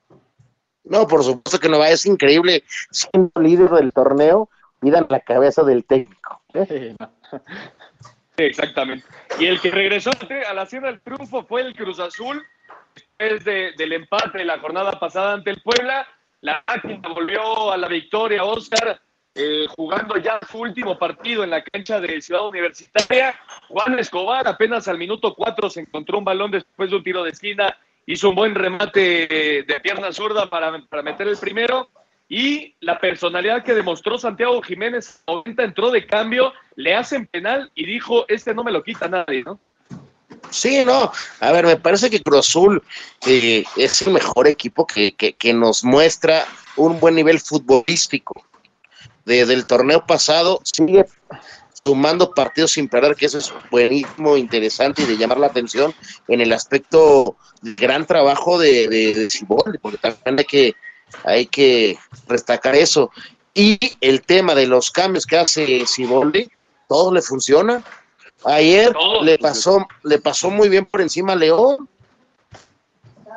No, 0.84 1.08
por 1.08 1.23
supuesto 1.23 1.60
que 1.60 1.69
no 1.69 1.80
va, 1.80 1.89
es 1.89 2.06
increíble. 2.06 2.63
Siendo 2.91 3.32
líder 3.41 3.69
del 3.69 3.91
torneo, 3.91 4.49
pidan 4.80 5.08
la 5.10 5.19
cabeza 5.19 5.63
del 5.63 5.84
técnico. 5.86 6.41
Sí, 8.38 8.43
exactamente. 8.43 9.06
Y 9.39 9.45
el 9.47 9.60
que 9.62 9.71
regresó 9.71 10.12
a 10.47 10.54
la 10.54 10.65
Sierra 10.65 10.88
del 10.91 11.01
Triunfo 11.01 11.43
fue 11.45 11.62
el 11.62 11.75
Cruz 11.75 11.99
Azul, 11.99 12.43
después 12.93 13.45
de- 13.45 13.71
del 13.78 13.93
empate 13.93 14.39
de 14.39 14.45
la 14.45 14.60
jornada 14.60 14.91
pasada 14.99 15.34
ante 15.34 15.51
el 15.51 15.62
Puebla. 15.62 16.06
La 16.45 16.63
máquina 16.67 17.10
volvió 17.10 17.71
a 17.71 17.75
la 17.75 17.88
victoria, 17.88 18.43
Oscar. 18.43 19.01
eh, 19.36 19.65
jugando 19.75 20.15
ya 20.17 20.39
su 20.49 20.60
último 20.60 20.97
partido 20.97 21.43
en 21.43 21.49
la 21.49 21.62
cancha 21.62 21.99
de 21.99 22.21
Ciudad 22.21 22.47
Universitaria. 22.47 23.36
Juan 23.67 23.99
Escobar 23.99 24.47
apenas 24.47 24.88
al 24.88 24.97
minuto 24.97 25.36
cuatro 25.36 25.69
se 25.69 25.81
encontró 25.81 26.17
un 26.17 26.23
balón 26.23 26.51
después 26.51 26.89
de 26.89 26.95
un 26.95 27.03
tiro 27.03 27.23
de 27.23 27.31
esquina, 27.31 27.77
hizo 28.05 28.29
un 28.29 28.36
buen 28.36 28.55
remate 28.55 29.63
de 29.67 29.79
pierna 29.84 30.12
zurda 30.13 30.49
para, 30.49 30.79
para 30.88 31.03
meter 31.03 31.27
el 31.27 31.38
primero. 31.38 31.89
Y 32.27 32.75
la 32.79 32.97
personalidad 32.97 33.63
que 33.63 33.75
demostró 33.75 34.17
Santiago 34.17 34.60
Jiménez, 34.62 35.21
ahorita 35.27 35.63
entró 35.63 35.91
de 35.91 36.08
cambio, 36.08 36.53
le 36.75 36.95
hacen 36.95 37.27
penal 37.27 37.71
y 37.75 37.86
dijo, 37.86 38.25
este 38.27 38.55
no 38.55 38.63
me 38.63 38.71
lo 38.71 38.81
quita 38.84 39.08
nadie, 39.08 39.43
¿no? 39.43 39.60
Sí, 40.49 40.84
no. 40.86 41.12
A 41.39 41.51
ver, 41.51 41.65
me 41.65 41.77
parece 41.77 42.10
que 42.10 42.21
Cruz 42.21 42.39
Azul 42.39 42.84
eh, 43.25 43.63
es 43.75 44.01
el 44.01 44.13
mejor 44.13 44.47
equipo 44.47 44.86
que, 44.86 45.13
que, 45.13 45.53
nos 45.53 45.84
muestra 45.84 46.45
un 46.75 46.99
buen 46.99 47.15
nivel 47.15 47.39
futbolístico. 47.39 48.45
Desde 49.25 49.53
el 49.53 49.65
torneo 49.65 50.05
pasado 50.05 50.62
sigue 50.63 51.05
sumando 51.86 52.31
partidos 52.31 52.71
sin 52.71 52.88
perder, 52.88 53.15
que 53.15 53.27
eso 53.27 53.38
es 53.38 53.53
buenísimo, 53.69 54.38
interesante 54.38 55.03
y 55.03 55.05
de 55.05 55.17
llamar 55.17 55.39
la 55.39 55.47
atención 55.47 55.93
en 56.27 56.41
el 56.41 56.53
aspecto 56.53 57.38
del 57.62 57.75
gran 57.75 58.05
trabajo 58.05 58.58
de, 58.58 58.88
de, 58.88 59.13
de 59.13 59.29
Ciboldi, 59.29 59.77
porque 59.79 59.97
también 59.97 60.39
hay 60.39 60.45
que, 60.45 60.75
hay 61.23 61.45
que 61.47 61.97
destacar 62.27 62.75
eso. 62.75 63.12
Y 63.53 63.79
el 64.01 64.21
tema 64.21 64.53
de 64.53 64.67
los 64.67 64.91
cambios 64.91 65.25
que 65.25 65.38
hace 65.38 65.86
Ciboldi, 65.88 66.49
todo 66.88 67.13
le 67.13 67.21
funciona 67.21 67.84
Ayer 68.45 68.93
le 69.23 69.38
pasó, 69.39 69.88
le 70.03 70.19
pasó 70.19 70.51
muy 70.51 70.69
bien 70.69 70.86
por 70.86 71.01
encima 71.01 71.34
a 71.34 71.36
León. 71.36 71.89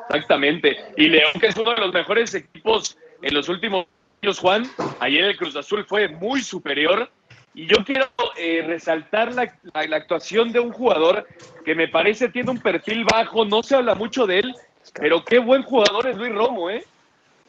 Exactamente. 0.09 0.77
Y 0.97 1.09
León, 1.09 1.33
que 1.40 1.47
es 1.47 1.57
uno 1.57 1.75
de 1.75 1.81
los 1.81 1.92
mejores 1.92 2.35
equipos 2.35 2.99
en 3.23 3.35
los 3.35 3.49
últimos 3.49 3.87
años, 4.23 4.38
Juan, 4.38 4.71
ayer 5.01 5.25
el 5.25 5.37
Cruz 5.37 5.57
Azul 5.57 5.85
fue 5.87 6.09
muy 6.09 6.42
superior. 6.42 7.11
Y 7.55 7.66
yo 7.66 7.85
quiero 7.85 8.07
eh, 8.37 8.62
resaltar 8.66 9.35
la, 9.35 9.53
la, 9.75 9.87
la, 9.87 9.97
actuación 9.97 10.53
de 10.53 10.61
un 10.61 10.73
jugador 10.73 11.27
que 11.64 11.75
me 11.75 11.88
parece 11.88 12.29
tiene 12.29 12.51
un 12.51 12.59
perfil 12.59 13.05
bajo, 13.05 13.44
no 13.44 13.62
se 13.62 13.75
habla 13.75 13.94
mucho 13.94 14.27
de 14.27 14.40
él, 14.40 14.55
pero 14.94 15.25
qué 15.25 15.38
buen 15.38 15.62
jugador 15.62 16.07
es 16.07 16.16
Luis 16.16 16.33
Romo, 16.33 16.71
¿eh? 16.71 16.85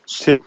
Sí, 0.05 0.39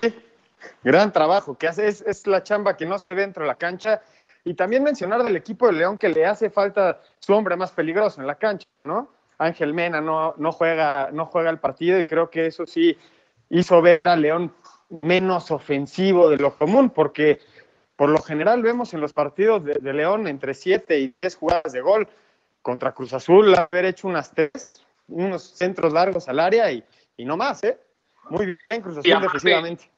gran 0.83 1.13
trabajo 1.13 1.57
que 1.57 1.69
hace, 1.69 1.87
es, 1.87 2.01
es 2.01 2.27
la 2.27 2.43
chamba 2.43 2.77
que 2.77 2.87
no 2.87 2.99
se 2.99 3.05
ve 3.11 3.21
dentro 3.21 3.45
de 3.45 3.49
la 3.49 3.55
cancha 3.55 4.03
y 4.45 4.55
también 4.55 4.83
mencionar 4.83 5.23
del 5.23 5.37
equipo 5.37 5.67
de 5.67 5.75
León 5.75 5.99
que 5.99 6.09
le 6.09 6.27
hace 6.27 6.51
falta 6.51 7.01
su 7.19 7.33
hombre 7.33 7.57
más 7.57 7.71
peligroso 7.71 8.21
en 8.21 8.27
la 8.27 8.35
cancha, 8.35 8.67
¿no? 8.85 9.09
Ángel 9.39 9.75
Mena 9.75 10.01
no, 10.01 10.35
no, 10.37 10.53
juega, 10.53 11.11
no 11.13 11.27
juega 11.27 11.51
el 11.51 11.59
partido 11.59 12.01
y 12.01 12.07
creo 12.07 12.31
que 12.31 12.47
eso 12.47 12.67
sí 12.67 12.97
hizo 13.51 13.83
ver 13.83 14.01
a 14.05 14.17
León 14.17 14.53
menos 15.03 15.51
ofensivo 15.51 16.29
de 16.29 16.37
lo 16.37 16.57
común, 16.57 16.91
porque 16.91 17.41
por 17.97 18.09
lo 18.09 18.21
general 18.23 18.63
vemos 18.63 18.95
en 18.95 19.01
los 19.01 19.13
partidos 19.13 19.65
de, 19.65 19.75
de 19.75 19.93
León 19.93 20.27
entre 20.29 20.55
7 20.55 20.99
y 20.99 21.15
10 21.21 21.37
jugadas 21.37 21.73
de 21.73 21.81
gol 21.81 22.09
contra 22.61 22.93
Cruz 22.93 23.13
Azul, 23.13 23.55
haber 23.55 23.87
hecho 23.87 24.07
unas 24.07 24.33
tres, 24.33 24.75
unos 25.09 25.43
centros 25.43 25.93
largos 25.93 26.29
al 26.29 26.39
área 26.39 26.71
y, 26.71 26.85
y 27.17 27.25
no 27.25 27.37
más, 27.37 27.65
¿eh? 27.65 27.79
Muy 28.31 28.47
bien 28.47 28.83
Cruz 28.83 28.99
Azul 28.99 29.21
defensivamente 29.21 29.91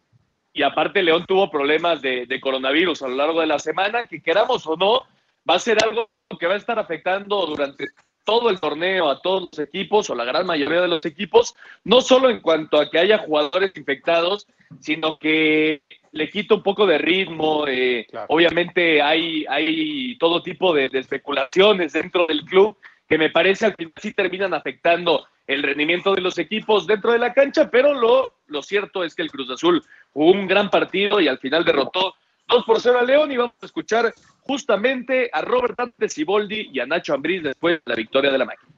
y 0.55 0.63
aparte 0.63 1.03
León 1.03 1.27
tuvo 1.27 1.51
problemas 1.51 2.01
de, 2.01 2.27
de, 2.27 2.41
coronavirus 2.41 3.03
a 3.03 3.09
lo 3.09 3.17
largo 3.17 3.41
de 3.41 3.49
la 3.49 3.59
semana, 3.59 4.07
que 4.07 4.23
queramos 4.23 4.65
o 4.67 4.77
no, 4.77 5.03
va 5.49 5.57
a 5.57 5.59
ser 5.59 5.83
algo 5.83 6.09
que 6.39 6.47
va 6.47 6.55
a 6.55 6.59
estar 6.59 6.79
afectando 6.79 7.45
durante 7.45 7.89
todo 8.25 8.49
el 8.49 8.61
torneo 8.61 9.11
a 9.11 9.21
todos 9.21 9.49
los 9.51 9.59
equipos 9.59 10.09
o 10.09 10.15
la 10.15 10.25
gran 10.25 10.47
mayoría 10.47 10.81
de 10.81 10.89
los 10.89 11.05
equipos, 11.05 11.55
no 11.83 12.01
solo 12.01 12.31
en 12.31 12.41
cuanto 12.41 12.79
a 12.79 12.89
que 12.89 13.01
haya 13.01 13.19
jugadores 13.19 13.73
infectados, 13.77 14.47
sino 14.81 15.19
que 15.19 15.83
le 16.13 16.31
quita 16.31 16.55
un 16.55 16.63
poco 16.63 16.87
de 16.87 16.99
ritmo. 16.99 17.67
Eh, 17.67 18.07
claro. 18.09 18.27
Obviamente 18.31 19.03
hay, 19.03 19.45
hay 19.49 20.17
todo 20.19 20.41
tipo 20.41 20.73
de, 20.73 20.89
de, 20.89 21.01
especulaciones 21.01 21.93
dentro 21.93 22.27
del 22.27 22.45
club 22.45 22.79
que 23.09 23.19
me 23.19 23.31
parece 23.31 23.67
al 23.67 23.75
final 23.75 23.93
sí 24.01 24.13
terminan 24.13 24.55
afectando 24.55 25.27
el 25.47 25.63
rendimiento 25.63 26.15
de 26.15 26.23
los 26.23 26.39
equipos 26.39 26.87
dentro 26.87 27.13
de 27.13 27.19
la 27.19 27.35
cancha, 27.35 27.71
pero 27.71 27.93
lo, 27.93 28.35
lo 28.47 28.63
cierto 28.63 29.05
es 29.05 29.15
que 29.15 29.23
el 29.23 29.31
Cruz 29.31 29.51
Azul 29.51 29.85
jugó 30.15 30.31
un 30.31 30.47
gran 30.47 30.71
partido 30.71 31.21
y 31.21 31.29
al 31.29 31.39
final 31.39 31.65
derrotó 31.65 32.15
2 32.49 32.65
por 32.65 32.81
0 32.81 32.99
a 33.01 33.03
León 33.03 33.31
y 33.33 33.37
vamos 33.37 33.55
a 33.61 33.67
escuchar 33.67 34.15
justamente 34.41 35.29
a 35.33 35.43
Robert 35.43 35.77
Dante 35.77 36.09
Siboldi 36.09 36.71
y 36.73 36.81
a 36.81 36.87
Nacho 36.87 37.13
Ambriz 37.13 37.43
después 37.43 37.77
de 37.77 37.83
la 37.85 37.97
victoria 37.97 38.31
de 38.31 38.39
la 38.39 38.45
máquina. 38.47 38.71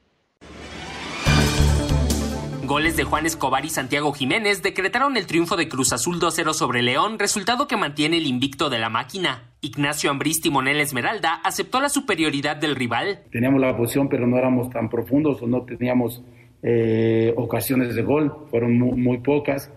Goles 2.65 2.97
de 2.97 3.05
Juan 3.05 3.27
Escobar 3.27 3.65
y 3.65 3.69
Santiago 3.69 4.13
Jiménez 4.13 4.61
decretaron 4.61 5.17
el 5.17 5.29
triunfo 5.29 5.57
de 5.57 5.69
Cruz 5.69 5.93
Azul 5.93 6.19
2-0 6.19 6.53
sobre 6.53 6.83
León, 6.83 7.21
resultado 7.21 7.69
que 7.69 7.77
mantiene 7.77 8.17
el 8.17 8.27
invicto 8.27 8.71
de 8.71 8.81
la 8.81 8.89
máquina. 8.89 9.53
Ignacio 9.61 10.11
Ambriz 10.11 10.41
Timonel 10.41 10.81
Esmeralda 10.81 11.35
aceptó 11.45 11.81
la 11.81 11.89
superioridad 11.89 12.57
del 12.57 12.75
rival. 12.75 13.21
Teníamos 13.31 13.61
la 13.61 13.77
posición, 13.77 14.09
pero 14.09 14.27
no 14.27 14.37
éramos 14.37 14.69
tan 14.71 14.89
profundos 14.89 15.41
o 15.43 15.47
no 15.47 15.63
teníamos 15.63 16.25
eh, 16.65 17.33
ocasiones 17.37 17.95
de 17.95 18.03
gol, 18.03 18.35
fueron 18.51 18.77
muy, 18.77 18.99
muy, 18.99 19.19
pocas, 19.19 19.71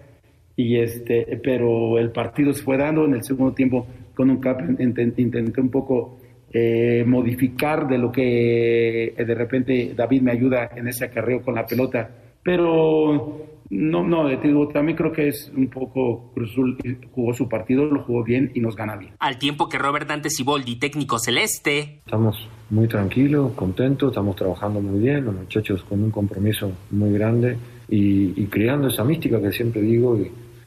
y 0.59 0.77
este, 0.77 1.39
pero 1.41 1.97
el 1.97 2.11
partido 2.11 2.51
se 2.51 2.61
fue 2.61 2.75
dando 2.75 3.05
en 3.05 3.13
el 3.13 3.23
segundo 3.23 3.53
tiempo 3.53 3.87
con 4.13 4.29
un 4.29 4.41
cap, 4.41 4.59
intenté 4.77 5.61
un 5.61 5.69
poco 5.69 6.17
eh, 6.51 7.05
modificar 7.07 7.87
de 7.87 7.97
lo 7.97 8.11
que 8.11 9.05
eh, 9.05 9.25
de 9.25 9.35
repente 9.35 9.93
David 9.95 10.21
me 10.21 10.33
ayuda 10.33 10.69
en 10.75 10.89
ese 10.89 11.05
acarreo 11.05 11.41
con 11.41 11.55
la 11.55 11.65
pelota, 11.65 12.09
pero 12.43 13.47
no, 13.69 14.03
no, 14.05 14.27
digo, 14.27 14.67
también 14.67 14.97
creo 14.97 15.13
que 15.13 15.29
es 15.29 15.49
un 15.55 15.69
poco 15.69 16.29
Cruzul 16.33 16.77
jugó 17.15 17.33
su 17.33 17.47
partido, 17.47 17.85
lo 17.85 18.03
jugó 18.03 18.25
bien 18.25 18.51
y 18.53 18.59
nos 18.59 18.75
gana 18.75 18.97
bien. 18.97 19.13
Al 19.19 19.37
tiempo 19.39 19.69
que 19.69 19.77
Robert 19.77 20.09
Dante 20.09 20.29
Siboldi, 20.29 20.75
técnico 20.75 21.19
celeste. 21.19 22.01
Estamos 22.05 22.35
muy 22.69 22.89
tranquilos, 22.89 23.53
contentos, 23.53 24.11
estamos 24.11 24.35
trabajando 24.35 24.81
muy 24.81 24.99
bien, 24.99 25.23
los 25.23 25.35
muchachos 25.35 25.85
con 25.85 26.03
un 26.03 26.11
compromiso 26.11 26.69
muy 26.91 27.13
grande 27.13 27.55
y, 27.87 28.33
y 28.35 28.45
creando 28.47 28.89
esa 28.89 29.05
mística 29.05 29.41
que 29.41 29.53
siempre 29.53 29.81
digo 29.81 30.19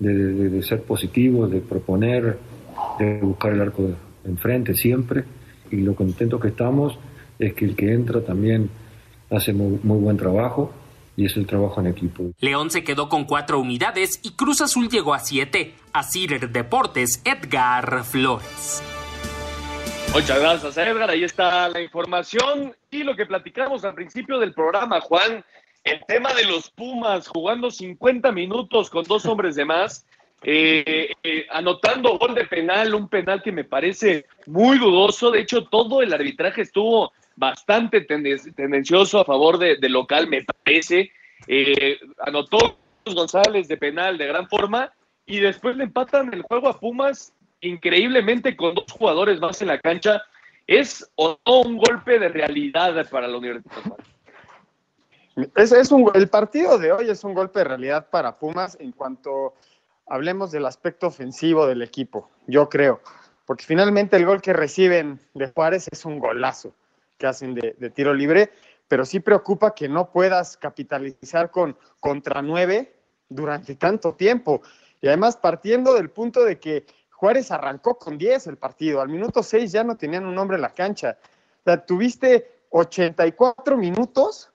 de, 0.03 0.15
de, 0.15 0.49
de, 0.51 0.63
ser 0.63 0.83
positivos, 0.83 1.51
de 1.51 1.61
proponer, 1.61 2.39
de 2.99 3.21
buscar 3.21 3.53
el 3.53 3.61
arco 3.61 3.83
de 3.83 3.95
enfrente 4.25 4.75
siempre. 4.75 5.25
Y 5.71 5.77
lo 5.77 5.95
contentos 5.95 6.41
que 6.41 6.49
estamos 6.49 6.99
es 7.39 7.55
que 7.55 7.65
el 7.65 7.77
que 7.77 7.93
entra 7.93 8.21
también 8.21 8.69
hace 9.31 9.53
muy, 9.53 9.79
muy 9.83 9.99
buen 9.99 10.17
trabajo 10.17 10.73
y 11.17 11.27
es 11.27 11.37
el 11.37 11.47
trabajo 11.47 11.81
en 11.81 11.89
equipo. 11.89 12.33
León 12.41 12.71
se 12.71 12.85
quedó 12.85 13.09
con 13.09 13.25
cuatro 13.25 13.61
unidades 13.61 14.21
y 14.23 14.33
Cruz 14.33 14.61
Azul 14.61 14.89
llegó 14.89 15.15
a 15.15 15.21
siete. 15.21 15.75
A 15.93 16.03
Cider 16.03 16.51
Deportes, 16.51 17.23
Edgar 17.25 18.05
Flores. 18.05 18.83
Muchas 20.13 20.41
gracias, 20.41 20.77
Edgar. 20.77 21.11
Ahí 21.11 21.25
está 21.25 21.69
la 21.69 21.81
información 21.81 22.75
y 22.91 23.03
lo 23.03 23.15
que 23.15 23.27
platicamos 23.27 23.85
al 23.85 23.95
principio 23.95 24.39
del 24.39 24.53
programa, 24.53 25.01
Juan. 25.01 25.45
El 25.85 26.01
tema 26.07 26.33
de 26.35 26.45
los 26.45 26.71
Pumas 26.71 27.27
jugando 27.27 27.71
50 27.71 28.31
minutos 28.31 28.89
con 28.89 29.05
dos 29.05 29.27
hombres 29.27 29.57
de 29.57 29.65
más, 29.65 30.07
eh, 30.45 31.13
eh, 31.23 31.47
anotando 31.51 32.19
gol 32.19 32.35
de 32.35 32.45
penal, 32.45 32.95
un 32.95 33.09
penal 33.09 33.43
que 33.43 33.53
me 33.53 33.65
parece 33.65 34.27
muy 34.47 34.79
dudoso. 34.79 35.31
De 35.31 35.41
hecho, 35.41 35.65
todo 35.65 36.03
el 36.03 36.13
arbitraje 36.13 36.63
estuvo 36.63 37.13
bastante 37.35 38.03
tendencioso 38.03 39.21
a 39.21 39.25
favor 39.25 39.59
de, 39.59 39.77
de 39.77 39.89
local, 39.89 40.29
me 40.29 40.45
parece. 40.45 41.11
Eh, 41.49 41.99
anotó 42.21 42.79
González 43.05 43.67
de 43.67 43.77
penal 43.77 44.17
de 44.17 44.27
gran 44.27 44.49
forma 44.49 44.93
y 45.27 45.41
después 45.41 45.77
le 45.77 45.85
empatan 45.85 46.33
el 46.33 46.43
juego 46.43 46.69
a 46.69 46.79
Pumas 46.79 47.33
increíblemente 47.61 48.57
con 48.57 48.75
dos 48.75 48.91
jugadores 48.91 49.41
más 49.41 49.61
en 49.63 49.69
la 49.69 49.79
cancha. 49.79 50.23
¿Es 50.67 51.11
o 51.17 51.39
no 51.45 51.61
un 51.63 51.77
golpe 51.77 52.21
de 52.21 52.29
realidad 52.29 53.09
para 53.11 53.27
la 53.27 53.37
Universidad? 53.37 53.97
Es, 55.55 55.73
es 55.73 55.91
un, 55.91 56.11
el 56.15 56.29
partido 56.29 56.79
de 56.79 56.93
hoy 56.93 57.09
es 57.09 57.25
un 57.25 57.35
golpe 57.35 57.61
de 57.61 57.65
realidad 57.65 58.09
para 58.11 58.39
Pumas 58.39 58.77
en 58.81 58.93
cuanto 58.93 59.55
hablemos 60.07 60.51
del 60.51 60.67
aspecto 60.67 61.07
ofensivo 61.07 61.67
del 61.67 61.81
equipo, 61.81 62.29
yo 62.47 62.69
creo, 62.69 63.01
porque 63.47 63.65
finalmente 63.65 64.17
el 64.17 64.27
gol 64.27 64.43
que 64.43 64.53
reciben 64.53 65.21
de 65.33 65.49
Juárez 65.49 65.89
es 65.91 66.05
un 66.05 66.19
golazo 66.19 66.75
que 67.17 67.27
hacen 67.27 67.55
de, 67.55 67.75
de, 67.79 67.91
tiro 67.91 68.13
libre, 68.13 68.53
pero 68.89 69.07
sí 69.07 69.21
preocupa 69.21 69.75
que 69.75 69.89
no 69.89 70.11
puedas 70.11 70.57
capitalizar 70.59 71.51
con 71.51 71.79
contra 71.99 72.43
nueve 72.43 72.95
durante 73.29 73.75
tanto 73.77 74.15
tiempo. 74.15 74.61
Y 75.01 75.09
además 75.09 75.37
partiendo 75.37 75.95
del 75.95 76.11
punto 76.11 76.45
de 76.45 76.59
que 76.61 76.85
Juárez 77.11 77.51
arrancó 77.51 77.97
con 77.97 78.19
10 78.19 78.49
el 78.49 78.59
partido, 78.59 79.01
al 79.01 79.09
minuto 79.09 79.43
6 79.43 79.73
ya 79.73 79.85
no 79.85 79.97
tenían 79.97 80.27
un 80.27 80.37
hombre 80.37 80.57
en 80.57 80.63
la 80.63 80.75
cancha. 80.75 81.17
O 81.61 81.65
sea, 81.65 81.87
tuviste 81.87 82.65
84 82.71 83.77
minutos 83.77 84.52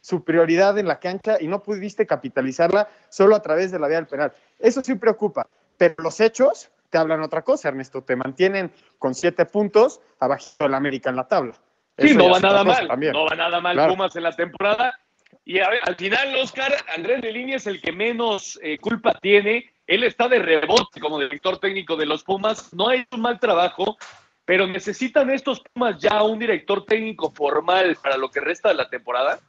su 0.00 0.24
prioridad 0.24 0.78
en 0.78 0.88
la 0.88 0.98
cancha 0.98 1.36
y 1.40 1.46
no 1.46 1.62
pudiste 1.62 2.06
capitalizarla 2.06 2.88
solo 3.08 3.36
a 3.36 3.42
través 3.42 3.70
de 3.70 3.78
la 3.78 3.88
vía 3.88 3.98
del 3.98 4.06
penal. 4.06 4.32
Eso 4.58 4.82
sí 4.82 4.94
preocupa, 4.94 5.46
pero 5.76 5.94
los 5.98 6.20
hechos 6.20 6.70
te 6.90 6.98
hablan 6.98 7.22
otra 7.22 7.42
cosa, 7.42 7.68
Ernesto, 7.68 8.02
te 8.02 8.16
mantienen 8.16 8.72
con 8.98 9.14
siete 9.14 9.46
puntos 9.46 10.00
abajo 10.18 10.44
del 10.58 10.74
América 10.74 11.10
en 11.10 11.16
la 11.16 11.28
tabla. 11.28 11.54
Sí, 11.96 12.14
no 12.14 12.30
va 12.30 12.40
nada 12.40 12.64
mal, 12.64 12.88
también. 12.88 13.12
no 13.12 13.26
va 13.26 13.36
nada 13.36 13.60
mal. 13.60 13.88
Pumas 13.88 14.14
en 14.16 14.22
la 14.24 14.32
temporada. 14.32 14.98
Y 15.44 15.60
a 15.60 15.68
ver, 15.68 15.80
al 15.84 15.96
final, 15.96 16.34
Oscar, 16.36 16.72
Andrés 16.96 17.20
de 17.22 17.32
Línea 17.32 17.56
es 17.56 17.66
el 17.66 17.80
que 17.80 17.92
menos 17.92 18.58
eh, 18.62 18.78
culpa 18.78 19.14
tiene. 19.20 19.70
Él 19.86 20.04
está 20.04 20.28
de 20.28 20.38
rebote 20.38 21.00
como 21.00 21.18
director 21.18 21.58
técnico 21.58 21.96
de 21.96 22.06
los 22.06 22.24
Pumas. 22.24 22.72
No 22.72 22.88
ha 22.88 22.96
hecho 22.96 23.08
un 23.12 23.20
mal 23.20 23.38
trabajo, 23.38 23.96
pero 24.44 24.66
necesitan 24.66 25.30
estos 25.30 25.60
Pumas 25.72 25.98
ya 25.98 26.22
un 26.22 26.38
director 26.38 26.84
técnico 26.84 27.30
formal 27.30 27.96
para 28.02 28.16
lo 28.16 28.30
que 28.30 28.40
resta 28.40 28.70
de 28.70 28.76
la 28.76 28.88
temporada. 28.88 29.40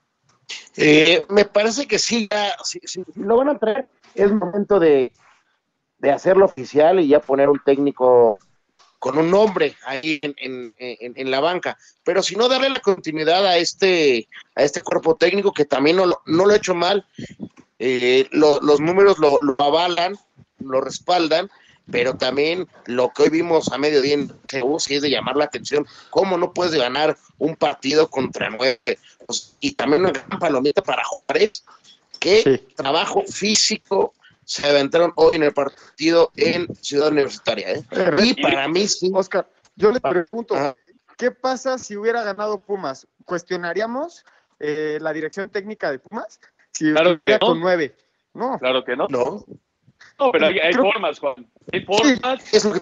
Eh, 0.78 1.26
me 1.30 1.46
parece 1.46 1.88
que 1.88 2.00
sí, 2.00 2.28
ya, 2.32 2.56
si, 2.64 2.80
si- 2.86 3.04
si 3.14 3.20
lo 3.22 3.38
van 3.38 3.50
a 3.50 3.58
traer, 3.58 3.88
es 4.16 4.32
momento 4.32 4.80
de, 4.80 5.12
de 6.00 6.12
hacerlo 6.12 6.46
oficial 6.46 7.00
y 7.00 7.08
ya 7.08 7.20
poner 7.20 7.50
un 7.50 7.60
técnico 7.64 8.40
con 9.00 9.18
un 9.18 9.32
nombre 9.32 9.76
ahí 9.86 10.20
en, 10.22 10.36
en- 10.38 10.76
en- 10.78 11.14
en 11.16 11.32
la 11.32 11.40
banca. 11.40 11.78
Pero 12.04 12.22
si 12.22 12.36
no, 12.36 12.48
darle 12.48 12.70
la 12.70 12.80
continuidad 12.82 13.46
a 13.48 13.58
este, 13.58 14.28
a 14.56 14.64
este 14.64 14.82
cuerpo 14.82 15.16
técnico 15.16 15.52
que 15.54 15.66
también 15.66 15.96
no, 15.98 16.06
lo- 16.06 16.22
no 16.26 16.46
lo 16.46 16.54
ha 16.54 16.58
hecho 16.58 16.76
mal. 16.76 17.06
Eh, 17.80 18.28
lo- 18.32 18.60
los 18.62 18.80
números 18.80 19.18
lo, 19.18 19.40
lo 19.42 19.56
avalan, 19.58 20.16
lo 20.60 20.82
respaldan, 20.82 21.50
pero 21.92 22.16
también 22.16 22.68
lo 22.86 23.10
que 23.10 23.24
hoy 23.24 23.30
vimos 23.30 23.72
a 23.72 23.78
mediodía 23.78 24.14
en 24.14 24.34
sí 24.80 24.96
es 24.96 25.02
de 25.02 25.10
llamar 25.10 25.36
la 25.36 25.46
atención. 25.46 25.86
¿Cómo 26.10 26.38
no 26.38 26.54
puedes 26.54 26.74
ganar 26.74 27.18
un 27.38 27.56
partido 27.56 28.10
contra 28.10 28.50
nueve? 28.50 28.80
Pues, 29.26 29.56
y 29.60 29.74
también 29.74 30.04
una 30.04 30.12
gran 30.12 30.40
palomita 30.40 30.82
para 30.82 31.04
Juárez. 31.04 31.64
Qué 32.20 32.68
trabajo 32.76 33.24
físico 33.24 34.14
se 34.44 34.68
aventaron 34.68 35.14
hoy 35.16 35.36
en 35.36 35.44
el 35.44 35.54
partido 35.54 36.32
en 36.36 36.68
Ciudad 36.76 37.10
Universitaria. 37.10 37.72
¿eh? 37.72 37.84
Y 38.24 38.42
para 38.42 38.68
mí 38.68 38.88
sí. 38.88 39.12
Oscar, 39.14 39.48
yo 39.76 39.92
le 39.92 40.00
pregunto, 40.00 40.56
¿qué 41.18 41.32
pasa 41.32 41.78
si 41.78 41.96
hubiera 41.96 42.24
ganado 42.24 42.60
Pumas? 42.60 43.08
¿Cuestionaríamos 43.26 44.26
eh, 44.60 44.98
la 45.02 45.14
dirección 45.14 45.50
técnica 45.50 45.92
de 45.92 46.00
Pumas? 46.00 46.40
Si 46.72 46.92
Claro 46.92 47.20
que 47.24 47.34
no. 47.34 47.40
con 47.40 47.60
nueve. 47.60 47.96
No. 48.34 48.60
Claro 48.60 48.84
que 48.84 48.96
no. 48.96 49.08
No. 49.10 49.46
No, 50.20 50.32
pero 50.32 50.48
hay, 50.48 50.60
hay 50.60 50.72
Creo- 50.74 50.84
formas, 50.92 51.20
Juan. 51.20 51.36
Hay 51.72 51.82
formas. 51.86 52.54
Es 52.54 52.66
lo 52.66 52.74
que- 52.74 52.82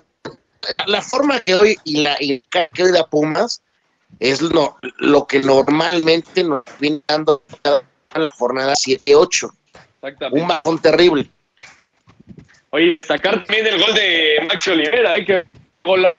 la 0.88 1.01
forma 1.01 1.39
que 1.39 1.55
hoy 1.55 1.77
y 1.86 2.01
la 2.01 2.17
y 2.19 2.41
que 2.41 2.84
hoy 2.84 2.91
da 2.91 3.05
Pumas 3.07 3.63
es 4.19 4.41
lo, 4.41 4.77
lo 4.97 5.25
que 5.25 5.39
normalmente 5.39 6.43
nos 6.43 6.63
viene 6.80 7.01
dando 7.07 7.43
cada 7.61 7.84
jornada 8.32 8.73
7-8. 8.75 9.49
Exactamente. 10.01 10.41
Un 10.41 10.47
bajón 10.47 10.82
terrible. 10.82 11.30
Oye, 12.71 12.99
sacar 13.01 13.43
también 13.45 13.67
el 13.67 13.80
gol 13.82 13.93
de 13.93 14.45
Maxi 14.47 14.69
Olivera, 14.71 15.13
hay 15.13 15.25
que 15.25 15.43
gol 15.84 16.13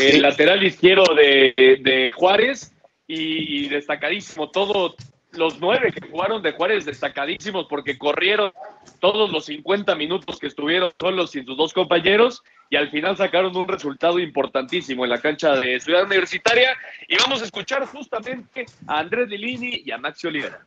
el 0.00 0.22
lateral 0.22 0.62
izquierdo 0.62 1.14
de, 1.14 1.54
de 1.56 2.12
Juárez 2.14 2.72
y, 3.06 3.64
y 3.64 3.68
destacadísimo. 3.68 4.50
Todos 4.50 4.94
los 5.36 5.60
nueve 5.60 5.92
que 5.92 6.08
jugaron 6.08 6.42
de 6.42 6.52
Juárez 6.52 6.84
destacadísimos 6.84 7.66
porque 7.68 7.98
corrieron 7.98 8.52
todos 9.00 9.30
los 9.30 9.46
50 9.46 9.94
minutos 9.94 10.38
que 10.38 10.46
estuvieron 10.46 10.92
solos 11.00 11.30
sin 11.30 11.44
sus 11.44 11.56
dos 11.56 11.72
compañeros 11.72 12.42
y 12.70 12.76
al 12.76 12.90
final 12.90 13.16
sacaron 13.16 13.56
un 13.56 13.68
resultado 13.68 14.18
importantísimo 14.18 15.04
en 15.04 15.10
la 15.10 15.20
cancha 15.20 15.56
de 15.56 15.78
Ciudad 15.80 16.04
Universitaria. 16.04 16.76
Y 17.08 17.16
vamos 17.16 17.42
a 17.42 17.44
escuchar 17.44 17.86
justamente 17.86 18.66
a 18.86 18.98
Andrés 18.98 19.28
Lilini 19.28 19.82
y 19.84 19.90
a 19.90 19.98
Maxi 19.98 20.26
Olivera. 20.26 20.66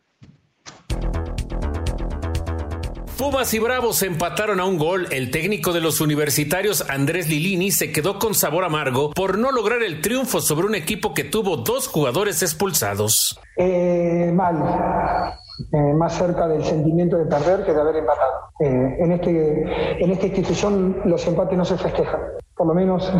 Pumas 3.17 3.51
y 3.53 3.59
Bravos 3.59 4.03
empataron 4.03 4.59
a 4.59 4.65
un 4.65 4.77
gol. 4.77 5.07
El 5.11 5.31
técnico 5.31 5.73
de 5.73 5.81
los 5.81 6.01
universitarios, 6.01 6.85
Andrés 6.89 7.27
Lilini, 7.27 7.71
se 7.71 7.91
quedó 7.91 8.19
con 8.19 8.35
sabor 8.35 8.63
amargo 8.63 9.11
por 9.11 9.37
no 9.39 9.51
lograr 9.51 9.81
el 9.81 10.01
triunfo 10.01 10.39
sobre 10.39 10.67
un 10.67 10.75
equipo 10.75 11.13
que 11.15 11.23
tuvo 11.23 11.57
dos 11.57 11.87
jugadores 11.87 12.41
expulsados. 12.43 13.39
Eh, 13.57 14.31
mal, 14.33 15.33
Eh, 15.73 15.93
más 15.95 16.15
cerca 16.15 16.47
del 16.47 16.63
sentimiento 16.63 17.17
de 17.17 17.25
perder 17.25 17.65
que 17.65 17.73
de 17.73 17.81
haber 17.81 17.95
empatado. 17.95 18.31
Eh, 18.59 18.95
en, 18.99 19.11
este, 19.11 20.03
en 20.03 20.11
esta 20.11 20.27
institución 20.27 21.01
los 21.05 21.25
empates 21.25 21.57
no 21.57 21.65
se 21.65 21.75
festejan, 21.79 22.19
por 22.55 22.67
lo 22.67 22.75
menos 22.75 23.11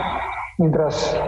mientras 0.58 1.14
en- 1.14 1.20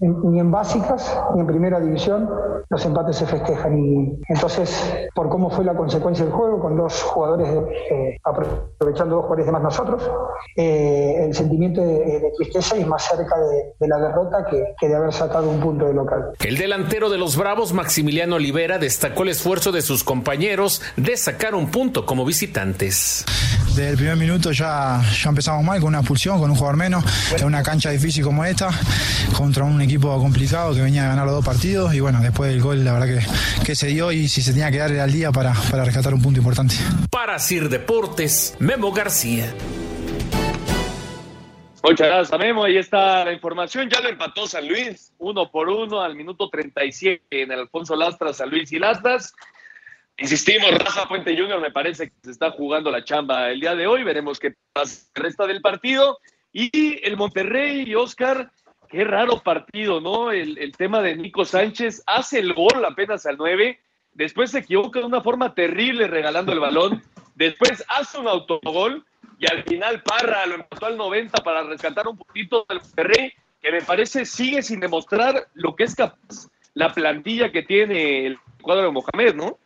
ni 0.00 0.40
en 0.40 0.50
básicas 0.50 1.18
ni 1.34 1.40
en 1.40 1.46
primera 1.46 1.78
división 1.78 2.28
los 2.68 2.84
empates 2.84 3.16
se 3.16 3.26
festejan. 3.26 3.76
Y 3.78 4.18
entonces, 4.28 4.94
por 5.14 5.28
cómo 5.28 5.50
fue 5.50 5.64
la 5.64 5.74
consecuencia 5.74 6.24
del 6.24 6.32
juego, 6.32 6.60
con 6.60 6.76
dos 6.76 7.02
jugadores, 7.02 7.48
eh, 7.90 8.16
aprovechando 8.22 9.16
dos 9.16 9.24
jugadores 9.24 9.46
de 9.46 9.52
más 9.52 9.62
nosotros, 9.62 10.10
eh, 10.56 11.24
el 11.26 11.34
sentimiento 11.34 11.80
de, 11.80 12.20
de 12.20 12.32
tristeza 12.36 12.76
y 12.76 12.84
más 12.84 13.04
cerca 13.04 13.36
de, 13.38 13.74
de 13.78 13.88
la 13.88 13.98
derrota 13.98 14.46
que, 14.48 14.62
que 14.78 14.88
de 14.88 14.94
haber 14.94 15.12
sacado 15.12 15.50
un 15.50 15.58
punto 15.58 15.86
de 15.86 15.94
local. 15.94 16.30
El 16.38 16.56
delantero 16.56 17.10
de 17.10 17.18
los 17.18 17.36
Bravos, 17.36 17.72
Maximiliano 17.72 18.36
Olivera, 18.36 18.78
destacó 18.78 19.24
el 19.24 19.30
esfuerzo 19.30 19.72
de 19.72 19.82
sus 19.82 20.04
compañeros 20.04 20.80
de 20.96 21.16
sacar 21.16 21.56
un 21.56 21.70
punto 21.72 22.06
como 22.06 22.24
visitantes. 22.24 23.24
Desde 23.70 23.90
el 23.90 23.96
primer 23.96 24.16
minuto 24.16 24.52
ya, 24.52 25.00
ya 25.22 25.28
empezamos 25.28 25.64
mal 25.64 25.80
con 25.80 25.88
una 25.88 25.98
expulsión, 25.98 26.38
con 26.38 26.50
un 26.50 26.56
jugador 26.56 26.76
menos, 26.76 27.04
en 27.36 27.44
una 27.44 27.62
cancha 27.62 27.90
difícil 27.90 28.24
como 28.24 28.44
esta, 28.44 28.68
contra 29.36 29.64
un 29.64 29.80
equipo 29.80 29.89
complicado 29.98 30.74
que 30.74 30.82
venía 30.82 31.04
a 31.04 31.08
ganar 31.08 31.26
los 31.26 31.34
dos 31.36 31.44
partidos 31.44 31.94
y 31.94 32.00
bueno, 32.00 32.20
después 32.20 32.50
del 32.50 32.60
gol 32.60 32.84
la 32.84 32.92
verdad 32.92 33.06
que, 33.06 33.64
que 33.64 33.74
se 33.74 33.88
dio 33.88 34.12
y 34.12 34.28
si 34.28 34.42
se 34.42 34.52
tenía 34.52 34.70
que 34.70 34.78
dar 34.78 34.92
era 34.92 35.04
al 35.04 35.12
día 35.12 35.32
para, 35.32 35.52
para 35.70 35.84
rescatar 35.84 36.14
un 36.14 36.22
punto 36.22 36.38
importante. 36.38 36.74
Para 37.10 37.38
Sir 37.38 37.68
Deportes, 37.68 38.56
Memo 38.58 38.92
García. 38.92 39.52
Muchas 41.82 42.08
gracias, 42.08 42.38
Memo. 42.38 42.64
Ahí 42.64 42.76
está 42.76 43.24
la 43.24 43.32
información. 43.32 43.88
Ya 43.88 44.00
lo 44.00 44.10
empató 44.10 44.46
San 44.46 44.68
Luis, 44.68 45.14
uno 45.18 45.50
por 45.50 45.68
uno 45.68 46.02
al 46.02 46.14
minuto 46.14 46.50
37 46.50 47.24
en 47.30 47.52
el 47.52 47.60
Alfonso 47.60 47.96
Lastra, 47.96 48.32
San 48.34 48.50
Luis 48.50 48.70
y 48.72 48.78
Lastas. 48.78 49.32
Insistimos, 50.18 50.70
Rafa 50.72 51.08
Puente 51.08 51.34
Junior 51.34 51.60
me 51.60 51.70
parece 51.70 52.10
que 52.10 52.14
se 52.22 52.30
está 52.32 52.50
jugando 52.50 52.90
la 52.90 53.02
chamba 53.02 53.50
el 53.50 53.60
día 53.60 53.74
de 53.74 53.86
hoy. 53.86 54.04
Veremos 54.04 54.38
qué 54.38 54.54
pasa 54.74 55.06
el 55.14 55.22
resta 55.22 55.46
del 55.46 55.62
partido. 55.62 56.18
Y 56.52 57.00
el 57.06 57.16
Monterrey 57.16 57.84
y 57.86 57.94
Oscar, 57.94 58.52
qué 58.90 59.04
raro 59.04 59.40
partido, 59.42 60.00
¿no? 60.00 60.32
El, 60.32 60.58
el 60.58 60.72
tema 60.72 61.00
de 61.00 61.16
Nico 61.16 61.44
Sánchez 61.44 62.02
hace 62.06 62.40
el 62.40 62.52
gol 62.52 62.84
apenas 62.84 63.24
al 63.26 63.36
9, 63.38 63.78
después 64.12 64.50
se 64.50 64.58
equivoca 64.58 65.00
de 65.00 65.06
una 65.06 65.22
forma 65.22 65.54
terrible 65.54 66.08
regalando 66.08 66.52
el 66.52 66.60
balón, 66.60 67.02
después 67.36 67.84
hace 67.88 68.18
un 68.18 68.28
autogol 68.28 69.04
y 69.38 69.50
al 69.50 69.62
final 69.64 70.02
Parra 70.02 70.44
lo 70.46 70.56
empató 70.56 70.86
al 70.86 70.96
90 70.96 71.42
para 71.42 71.62
rescatar 71.62 72.06
un 72.08 72.18
poquito 72.18 72.66
del 72.68 72.80
Monterrey, 72.80 73.32
que 73.62 73.72
me 73.72 73.80
parece 73.80 74.26
sigue 74.26 74.62
sin 74.62 74.80
demostrar 74.80 75.48
lo 75.54 75.74
que 75.74 75.84
es 75.84 75.94
capaz 75.94 76.48
la 76.74 76.92
plantilla 76.92 77.50
que 77.50 77.62
tiene 77.62 78.26
el 78.26 78.38
cuadro 78.62 78.84
de 78.84 78.90
Mohamed, 78.90 79.34
¿no? 79.34 79.58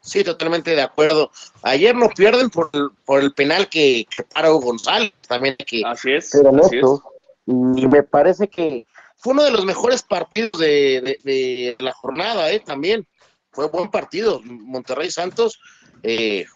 Sí, 0.00 0.22
totalmente 0.22 0.74
de 0.74 0.82
acuerdo. 0.82 1.30
Ayer 1.62 1.94
no 1.94 2.08
pierden 2.10 2.50
por 2.50 2.70
el, 2.72 2.88
por 3.04 3.22
el 3.22 3.32
penal 3.32 3.68
que, 3.68 4.06
que 4.14 4.22
paró 4.24 4.56
González, 4.56 5.12
también 5.26 5.56
hay 5.58 5.64
que 5.64 5.82
así 5.86 6.12
es, 6.12 6.34
así 6.34 6.46
honesto. 6.46 7.13
Y 7.46 7.86
me 7.86 8.02
parece 8.02 8.48
que 8.48 8.86
fue 9.16 9.32
uno 9.34 9.44
de 9.44 9.50
los 9.50 9.64
mejores 9.64 10.02
partidos 10.02 10.52
de, 10.58 11.18
de- 11.24 11.30
de 11.32 11.76
la 11.78 11.92
jornada, 11.92 12.50
¿eh? 12.50 12.60
También 12.60 13.06
fue 13.52 13.68
buen 13.68 13.90
partido. 13.90 14.40
Monterrey 14.44 15.10
Santos, 15.10 15.60
eh, 16.02 16.46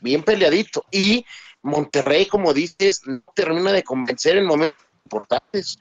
bien 0.00 0.22
peleadito. 0.22 0.84
Y 0.90 1.24
Monterrey, 1.62 2.26
como 2.26 2.52
dices, 2.52 3.02
no 3.06 3.22
termina 3.34 3.72
de 3.72 3.82
convencer 3.82 4.36
en 4.36 4.46
momentos 4.46 4.78
importantes. 5.04 5.78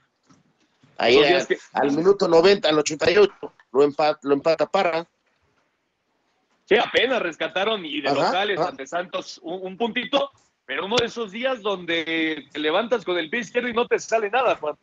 Ahí 0.97 1.17
al, 1.23 1.45
que- 1.47 1.57
al 1.73 1.91
minuto 1.91 2.27
90, 2.27 2.69
al 2.69 2.79
88, 2.79 3.33
lo 3.73 3.83
empata, 3.83 4.19
lo 4.23 4.33
empata 4.33 4.65
Parra. 4.67 5.05
Sí, 6.65 6.75
apenas 6.77 7.21
rescataron 7.21 7.85
y 7.85 7.99
de 7.99 8.09
Ajá, 8.09 8.23
locales 8.25 8.59
ajá. 8.59 8.69
ante 8.69 8.87
Santos 8.87 9.39
un, 9.43 9.67
un 9.67 9.77
puntito, 9.77 10.31
pero 10.65 10.85
uno 10.85 10.95
de 10.99 11.05
esos 11.05 11.31
días 11.31 11.61
donde 11.61 12.45
te 12.51 12.59
levantas 12.59 13.03
con 13.03 13.17
el 13.17 13.29
pie 13.29 13.41
izquierdo 13.41 13.69
y 13.69 13.73
no 13.73 13.87
te 13.87 13.99
sale 13.99 14.29
nada, 14.29 14.55
Juan. 14.55 14.75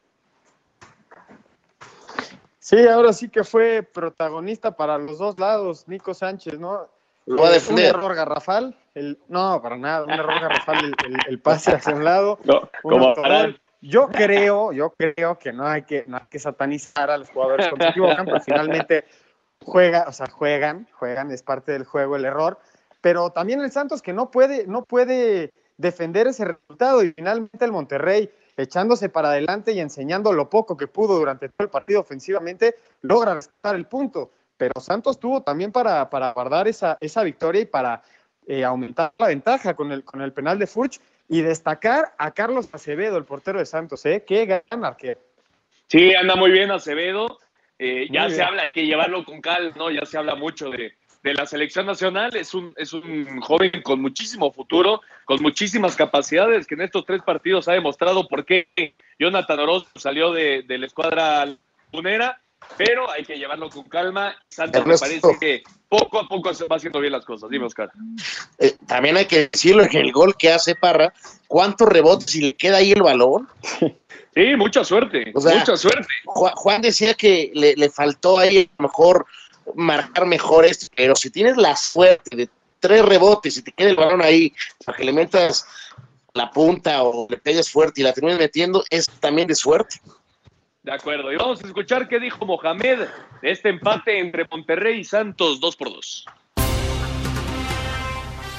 Sí, 2.59 2.87
ahora 2.87 3.13
sí 3.13 3.29
que 3.29 3.43
fue 3.43 3.83
protagonista 3.83 4.77
para 4.77 4.99
los 4.99 5.19
dos 5.19 5.39
lados, 5.39 5.89
Nico 5.89 6.13
Sánchez, 6.15 6.59
¿no? 6.59 6.89
Lo 7.27 7.43
va 7.43 7.49
a 7.49 7.51
Eh, 7.51 7.55
defender. 7.55 7.95
Un 7.95 8.01
error 8.01 8.15
garrafal, 8.15 8.77
el, 8.95 9.19
no, 9.29 9.61
para 9.63 9.77
nada, 9.77 10.05
un 10.05 10.13
error 10.13 10.41
garrafal 10.41 10.79
el, 10.85 10.95
el- 11.07 11.21
el 11.27 11.39
pase 11.41 11.73
hacia 11.73 11.95
un 11.95 12.05
lado. 12.05 12.39
un 12.85 13.15
como. 13.15 13.15
Yo 13.83 14.09
creo, 14.09 14.73
yo 14.73 14.91
creo 14.91 15.39
que 15.39 15.55
no 15.55 15.67
hay 15.67 15.83
que, 15.85 16.05
no 16.07 16.19
hay 16.19 16.25
que 16.29 16.39
satanizar 16.39 17.11
a 17.11 17.17
los 17.17 17.31
jugadores 17.31 17.67
cuando 17.69 17.87
se 17.87 17.91
equivocan, 17.93 18.27
pero 18.27 18.41
finalmente 18.41 19.05
juega, 19.65 20.05
o 20.07 20.13
sea, 20.13 20.29
juegan, 20.29 20.87
juegan, 20.93 21.31
es 21.31 21.43
parte 21.43 21.73
del 21.73 21.85
juego 21.87 22.17
el 22.17 22.27
error, 22.27 22.59
pero 23.01 23.31
también 23.31 23.63
el 23.63 23.73
Santos 23.73 24.03
que 24.03 24.13
no 24.13 24.31
puede, 24.31 24.67
no 24.67 24.85
puede 24.85 25.55
defender 25.81 26.27
ese 26.27 26.45
resultado 26.45 27.03
y 27.03 27.13
finalmente 27.13 27.65
el 27.65 27.73
Monterrey 27.73 28.31
echándose 28.57 29.09
para 29.09 29.31
adelante 29.31 29.73
y 29.73 29.81
enseñando 29.81 30.33
lo 30.33 30.51
poco 30.51 30.77
que 30.77 30.87
pudo 30.87 31.19
durante 31.19 31.49
todo 31.49 31.65
el 31.65 31.71
partido 31.71 32.01
ofensivamente, 32.01 32.75
logra 33.03 33.35
rescatar 33.35 33.75
el 33.75 33.87
punto. 33.87 34.31
Pero 34.59 34.79
Santos 34.81 35.19
tuvo 35.19 35.43
también 35.43 35.73
para, 35.73 36.11
para 36.11 36.33
guardar 36.33 36.69
esa, 36.69 36.99
esa 37.01 37.23
victoria 37.23 37.63
y 37.63 37.67
para 37.67 38.03
eh, 38.47 38.63
aumentar 38.63 39.13
la 39.19 39.29
ventaja 39.29 39.75
con 39.75 39.91
el, 39.91 40.05
con 40.05 40.21
el 40.21 40.33
penal 40.33 40.59
de 40.59 40.67
Furch 40.67 41.01
y 41.29 41.41
destacar 41.41 42.13
a 42.19 42.33
Carlos 42.33 42.69
Acevedo, 42.73 43.17
el 43.17 43.25
portero 43.25 43.59
de 43.59 43.67
Santos, 43.67 44.05
¿eh? 44.05 44.25
Qué 44.27 44.45
gran 44.45 44.85
arquero. 44.85 45.21
Sí, 45.87 46.15
anda 46.15 46.37
muy 46.37 46.51
bien 46.51 46.71
Acevedo. 46.71 47.39
Eh, 47.79 48.09
ya 48.11 48.29
se 48.29 48.43
habla, 48.43 48.65
hay 48.65 48.73
que 48.73 48.85
llevarlo 48.85 49.25
con 49.25 49.41
cal, 49.41 49.73
¿no? 49.77 49.91
Ya 49.91 50.05
se 50.05 50.19
habla 50.19 50.35
mucho 50.35 50.69
de, 50.69 50.93
de 51.23 51.35
la 51.35 51.47
selección 51.47 51.87
nacional. 51.87 52.35
Es 52.37 52.55
un, 52.55 52.73
es 52.77 52.93
un 52.93 53.41
joven 53.41 53.73
con 53.83 54.01
muchísimo 54.01 54.53
futuro, 54.53 55.01
con 55.25 55.43
muchísimas 55.43 55.97
capacidades, 55.97 56.67
que 56.67 56.75
en 56.75 56.83
estos 56.83 57.05
tres 57.05 57.23
partidos 57.23 57.69
ha 57.69 57.73
demostrado 57.73 58.27
por 58.29 58.45
qué 58.45 58.69
Jonathan 59.19 59.61
Orozco 59.61 59.99
salió 59.99 60.33
de, 60.33 60.63
de 60.63 60.79
la 60.79 60.87
escuadra 60.87 61.47
punera, 61.91 62.41
pero 62.77 63.11
hay 63.11 63.25
que 63.25 63.37
llevarlo 63.37 63.69
con 63.71 63.85
calma. 63.89 64.35
Santos 64.49 64.87
me 64.87 64.97
parece 64.97 65.37
que 65.41 65.63
poco 65.89 66.21
a 66.21 66.29
poco 66.29 66.55
se 66.55 66.67
va 66.67 66.77
haciendo 66.77 67.01
bien 67.01 67.13
las 67.13 67.25
cosas. 67.25 67.51
Dime, 67.51 67.67
Oscar. 67.67 67.91
Eh, 68.59 68.77
también 68.87 69.17
hay 69.17 69.27
que 69.27 69.49
decirlo 69.49 69.83
en 69.83 69.97
el 69.97 70.13
gol 70.13 70.37
que 70.39 70.53
hace 70.53 70.75
Parra, 70.75 71.13
¿cuántos 71.49 71.89
rebotes 71.89 72.35
y 72.37 72.41
le 72.43 72.55
queda 72.55 72.79
ahí 72.79 72.93
el 72.93 73.03
balón? 73.03 73.49
Sí, 74.33 74.55
mucha 74.55 74.85
suerte, 74.85 75.33
O 75.35 75.41
sea, 75.41 75.59
mucha 75.59 75.77
suerte. 75.77 76.07
Ju- 76.25 76.53
Juan 76.55 76.81
decía 76.83 77.15
que 77.15 77.51
le, 77.53 77.75
le 77.75 77.91
faltó 77.91 78.39
ahí 78.39 78.59
a 78.79 78.83
lo 78.83 78.89
mejor 78.89 79.27
marcar 79.75 80.27
mejores, 80.27 80.91
pero 80.95 81.15
si 81.15 81.31
tienes 81.31 81.57
la 81.57 81.77
suerte 81.77 82.37
de 82.37 82.49
tres 82.81 83.05
rebotes 83.05 83.57
y 83.59 83.63
te 83.63 83.73
queda 83.73 83.91
el 83.91 83.97
balón 83.97 84.23
ahí 84.23 84.53
para 84.85 84.99
que 84.99 85.05
le 85.05 85.13
metas 85.13 85.67
la 86.35 86.51
punta 86.51 87.03
o 87.03 87.27
le 87.29 87.37
pegues 87.37 87.71
fuerte 87.71 88.01
y 88.01 88.05
la 88.05 88.13
termines 88.13 88.39
metiendo, 88.39 88.85
es 88.91 89.07
también 89.21 89.49
de 89.49 89.55
suerte. 89.55 90.01
De 90.83 90.93
acuerdo. 90.93 91.31
Y 91.33 91.37
vamos 91.37 91.63
a 91.63 91.67
escuchar 91.67 92.09
qué 92.09 92.19
dijo 92.19 92.47
Mohamed 92.47 93.07
de 93.43 93.51
este 93.51 93.69
empate 93.69 94.19
entre 94.19 94.47
Monterrey 94.47 95.01
y 95.01 95.05
Santos 95.05 95.61
2 95.61 95.77
por 95.77 95.93
2. 95.93 96.27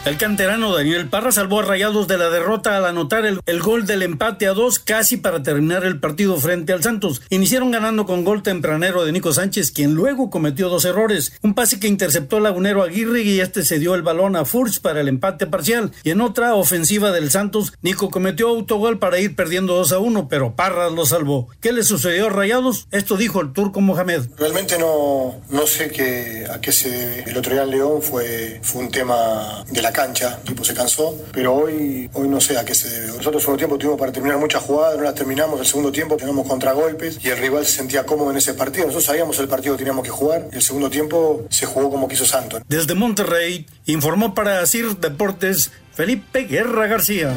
El 0.04 0.18
canterano 0.18 0.76
Daniel 0.76 1.10
Parra 1.10 1.32
salvó 1.32 1.60
a 1.60 1.64
Rayados 1.64 2.08
de 2.08 2.18
la 2.18 2.32
derrota 2.32 2.76
al 2.76 2.86
anotar 2.86 3.24
el, 3.24 3.40
el 3.46 3.62
gol 3.62 3.86
del 3.86 4.02
empate 4.02 4.48
a 4.48 4.54
dos 4.54 4.80
casi 4.80 5.18
para 5.18 5.44
terminar 5.44 5.86
el 5.86 6.00
partido 6.00 6.38
frente 6.38 6.74
al 6.74 6.82
Santos. 6.82 7.22
Iniciaron 7.30 7.70
ganando 7.70 8.08
con 8.08 8.24
gol 8.24 8.42
tempranero 8.42 9.06
de 9.06 9.12
Nico 9.12 9.32
Sánchez, 9.32 9.72
quien 9.72 9.94
luego 9.94 10.32
cometió 10.32 10.70
dos 10.70 10.86
errores. 10.86 11.34
Un 11.44 11.54
pase 11.54 11.80
que 11.80 11.88
interceptó 11.88 12.38
el 12.38 12.44
lagunero 12.44 12.82
Aguirre 12.82 13.22
y 13.22 13.42
este 13.42 13.64
se 13.64 13.78
dio 13.78 13.94
el 13.94 14.02
balón 14.02 14.36
a 14.36 14.44
Furch 14.44 14.82
para 14.82 15.02
el 15.02 15.08
empate 15.08 15.46
parcial. 15.46 15.92
Y 16.04 16.10
en 16.10 16.22
otra 16.22 16.56
ofensiva 16.56 17.12
del 17.12 17.30
Santos, 17.30 17.74
Nico 17.84 18.10
cometió 18.10 18.50
autogol 18.50 18.98
para 18.98 19.20
ir 19.20 19.36
perdiendo 19.36 19.76
2 19.76 19.92
a 19.92 20.00
1, 20.00 20.28
pero 20.28 20.56
Parra 20.56 20.90
lo 20.90 21.06
salvó. 21.06 21.48
¿Qué 21.62 21.74
le 21.74 21.84
sucedió 21.84 22.26
a 22.26 22.30
Rayados? 22.30 22.88
Esto 22.90 23.18
dijo 23.18 23.40
el 23.40 23.54
turco 23.54 23.82
Mohamed. 23.82 24.30
Realmente 24.36 24.80
no, 24.80 25.42
no 25.52 25.68
sé 25.68 25.92
qué, 25.92 26.48
a 26.52 26.60
qué 26.60 26.72
se 26.72 26.90
debe. 26.90 27.30
El 27.30 27.38
otro 27.38 27.54
día 27.54 27.62
en 27.62 27.70
León 27.70 28.02
fue, 28.02 28.60
fue 28.64 28.82
un 28.82 28.90
tema 28.90 29.64
de 29.70 29.80
la 29.84 29.91
cancha, 29.92 30.36
el 30.36 30.42
equipo 30.42 30.64
se 30.64 30.74
cansó, 30.74 31.16
pero 31.32 31.54
hoy, 31.54 32.10
hoy 32.14 32.28
no 32.28 32.40
sé 32.42 32.58
a 32.58 32.66
qué 32.66 32.76
se 32.76 32.90
debe. 32.90 33.08
Nosotros 33.08 33.36
el 33.36 33.42
segundo 33.42 33.58
tiempo 33.58 33.78
tuvimos 33.78 34.00
para 34.00 34.12
terminar 34.12 34.38
muchas 34.38 34.62
jugadas, 34.64 34.98
no 34.98 35.04
las 35.04 35.16
terminamos, 35.16 35.60
el 35.60 35.66
segundo 35.66 35.92
tiempo 35.92 36.18
teníamos 36.18 36.48
contragolpes 36.48 37.24
y 37.24 37.30
el 37.30 37.38
rival 37.38 37.66
se 37.66 37.74
sentía 37.74 38.06
cómodo 38.06 38.32
en 38.32 38.38
ese 38.38 38.54
partido. 38.54 38.86
Nosotros 38.86 39.06
sabíamos 39.06 39.40
el 39.40 39.48
partido 39.48 39.76
que 39.76 39.80
teníamos 39.80 40.04
que 40.04 40.12
jugar 40.12 40.48
y 40.52 40.56
el 40.56 40.62
segundo 40.62 40.90
tiempo 40.90 41.46
se 41.50 41.66
jugó 41.66 41.90
como 41.90 42.08
quiso 42.08 42.26
Santos. 42.26 42.62
Desde 42.68 42.96
Monterrey, 42.96 43.66
informó 43.86 44.34
para 44.34 44.66
CIR 44.66 44.98
Deportes 44.98 45.72
Felipe 45.94 46.44
Guerra 46.44 46.88
García. 46.88 47.34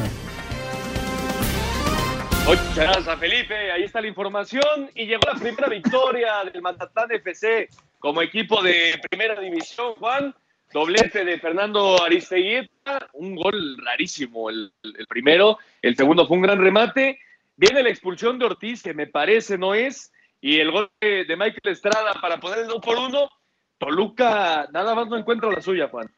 Muchas 2.47 2.75
gracias 2.75 3.07
a 3.07 3.17
Felipe, 3.17 3.71
ahí 3.71 3.83
está 3.83 4.01
la 4.01 4.07
información 4.07 4.91
y 4.93 5.07
llegó 5.07 5.21
la 5.33 5.39
primera 5.39 5.67
victoria 5.67 6.43
del 6.51 6.61
Mazatlán 6.61 7.11
FC 7.11 7.69
como 7.97 8.21
equipo 8.21 8.61
de 8.61 9.01
primera 9.09 9.39
división, 9.41 9.95
Juan. 9.95 10.35
Doblete 10.75 11.23
de 11.23 11.39
Fernando 11.39 12.03
Aristeguieta, 12.03 13.09
un 13.13 13.33
gol 13.33 13.77
rarísimo 13.77 14.49
el, 14.49 14.73
primero, 15.07 15.57
el 15.81 15.95
segundo 15.95 16.27
fue 16.27 16.35
un 16.35 16.43
gran 16.43 16.59
remate. 16.59 17.17
Viene 17.55 17.81
la 17.81 17.87
expulsión 17.87 18.37
de 18.37 18.45
Ortiz, 18.47 18.83
que 18.83 18.93
me 18.93 19.07
parece 19.07 19.57
no 19.57 19.73
es, 19.73 20.11
y 20.41 20.59
el 20.59 20.71
gol 20.71 20.91
de, 20.99 21.25
Michael 21.29 21.61
Estrada 21.63 22.15
para 22.21 22.41
poner 22.41 22.59
el 22.59 22.67
2 22.67 22.81
por 22.81 22.97
1. 22.97 23.29
Toluca 23.77 24.67
nada 24.73 24.93
más 24.95 25.07
no 25.07 25.15
encuentra 25.15 25.49
la 25.49 25.61
suya, 25.61 25.87
Juan. 25.87 26.13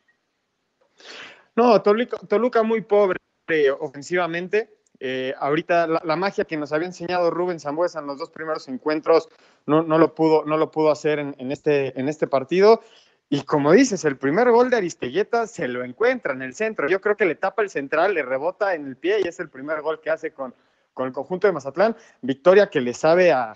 No, 1.56 1.80
Toluca, 1.84 2.18
Toluca 2.28 2.64
muy 2.64 2.82
pobre 2.82 3.20
eh, 3.50 3.70
ofensivamente. 3.70 4.72
Eh, 5.00 5.36
ahorita 5.38 5.86
la, 5.86 6.16
magia 6.16 6.46
que 6.46 6.58
nos 6.58 6.74
había 6.74 6.88
enseñado 6.88 7.30
Rubén 7.30 7.60
Zambuesa 7.60 8.00
en 8.00 8.08
los 8.08 8.18
dos 8.18 8.32
primeros 8.32 8.68
encuentros 8.68 9.30
no, 9.68 9.84
no 9.84 10.00
lo 10.00 10.16
pudo, 10.16 10.44
no 10.46 10.58
lo 10.58 10.72
pudo 10.72 10.90
hacer 10.90 11.20
en 11.20 11.52
este, 11.52 12.00
en 12.00 12.10
este 12.10 12.26
partido. 12.26 12.82
Y 13.30 13.42
como 13.42 13.74
dices, 13.74 14.06
el 14.06 14.18
primer 14.18 14.50
gol 14.52 14.70
de 14.70 14.78
Aristeguieta 14.78 15.48
se 15.48 15.68
lo 15.68 15.84
encuentra 15.84 16.34
en 16.34 16.42
el 16.42 16.54
centro. 16.54 16.88
Yo 16.88 17.02
creo 17.02 17.18
que 17.18 17.26
le 17.26 17.36
tapa 17.36 17.62
el 17.62 17.70
central, 17.70 18.14
le 18.14 18.24
rebota 18.24 18.74
en 18.74 18.88
el 18.88 18.96
pie 18.96 19.20
y 19.24 19.28
es 19.28 19.40
el 19.40 19.50
primer 19.50 19.82
gol 19.82 20.00
que 20.00 20.10
hace 20.10 20.32
con, 20.32 20.56
con 20.94 21.08
el 21.08 21.14
conjunto 21.14 21.48
de 21.48 21.54
Mazatlán. 21.54 21.96
Victoria 22.22 22.70
que 22.70 22.80
le 22.80 22.94
sabe 22.94 23.34
a, 23.34 23.54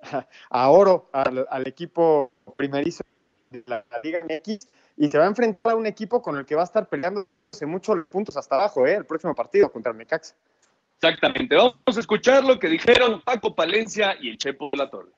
a, 0.50 0.70
oro 0.70 1.10
al, 1.12 1.66
equipo 1.66 2.30
primerizo 2.56 3.04
de 3.50 3.62
la, 3.66 3.84
Liga 4.02 4.20
MX 4.24 4.68
y 4.96 5.10
se 5.10 5.18
va 5.18 5.24
a 5.24 5.28
enfrentar 5.28 5.74
a 5.74 5.76
un 5.76 5.86
equipo 5.86 6.22
con 6.22 6.38
el 6.38 6.46
que 6.46 6.54
va 6.54 6.62
a 6.62 6.64
estar 6.64 6.88
peleando 6.88 7.26
muchos 7.62 8.06
puntos 8.06 8.36
hasta 8.36 8.54
abajo, 8.54 8.86
¿eh? 8.86 8.94
el 8.94 9.04
próximo 9.04 9.34
partido 9.34 9.70
contra 9.70 9.92
el 9.92 9.98
Necaxa. 9.98 10.34
Exactamente, 10.96 11.56
vamos 11.56 11.96
a 11.96 12.00
escuchar 12.00 12.44
lo 12.44 12.58
que 12.58 12.68
dijeron 12.68 13.22
Paco 13.22 13.54
Palencia 13.54 14.16
y 14.20 14.30
el 14.30 14.38
Chepo 14.38 14.68
de 14.70 14.78
la 14.78 14.90
Torre. 14.90 15.10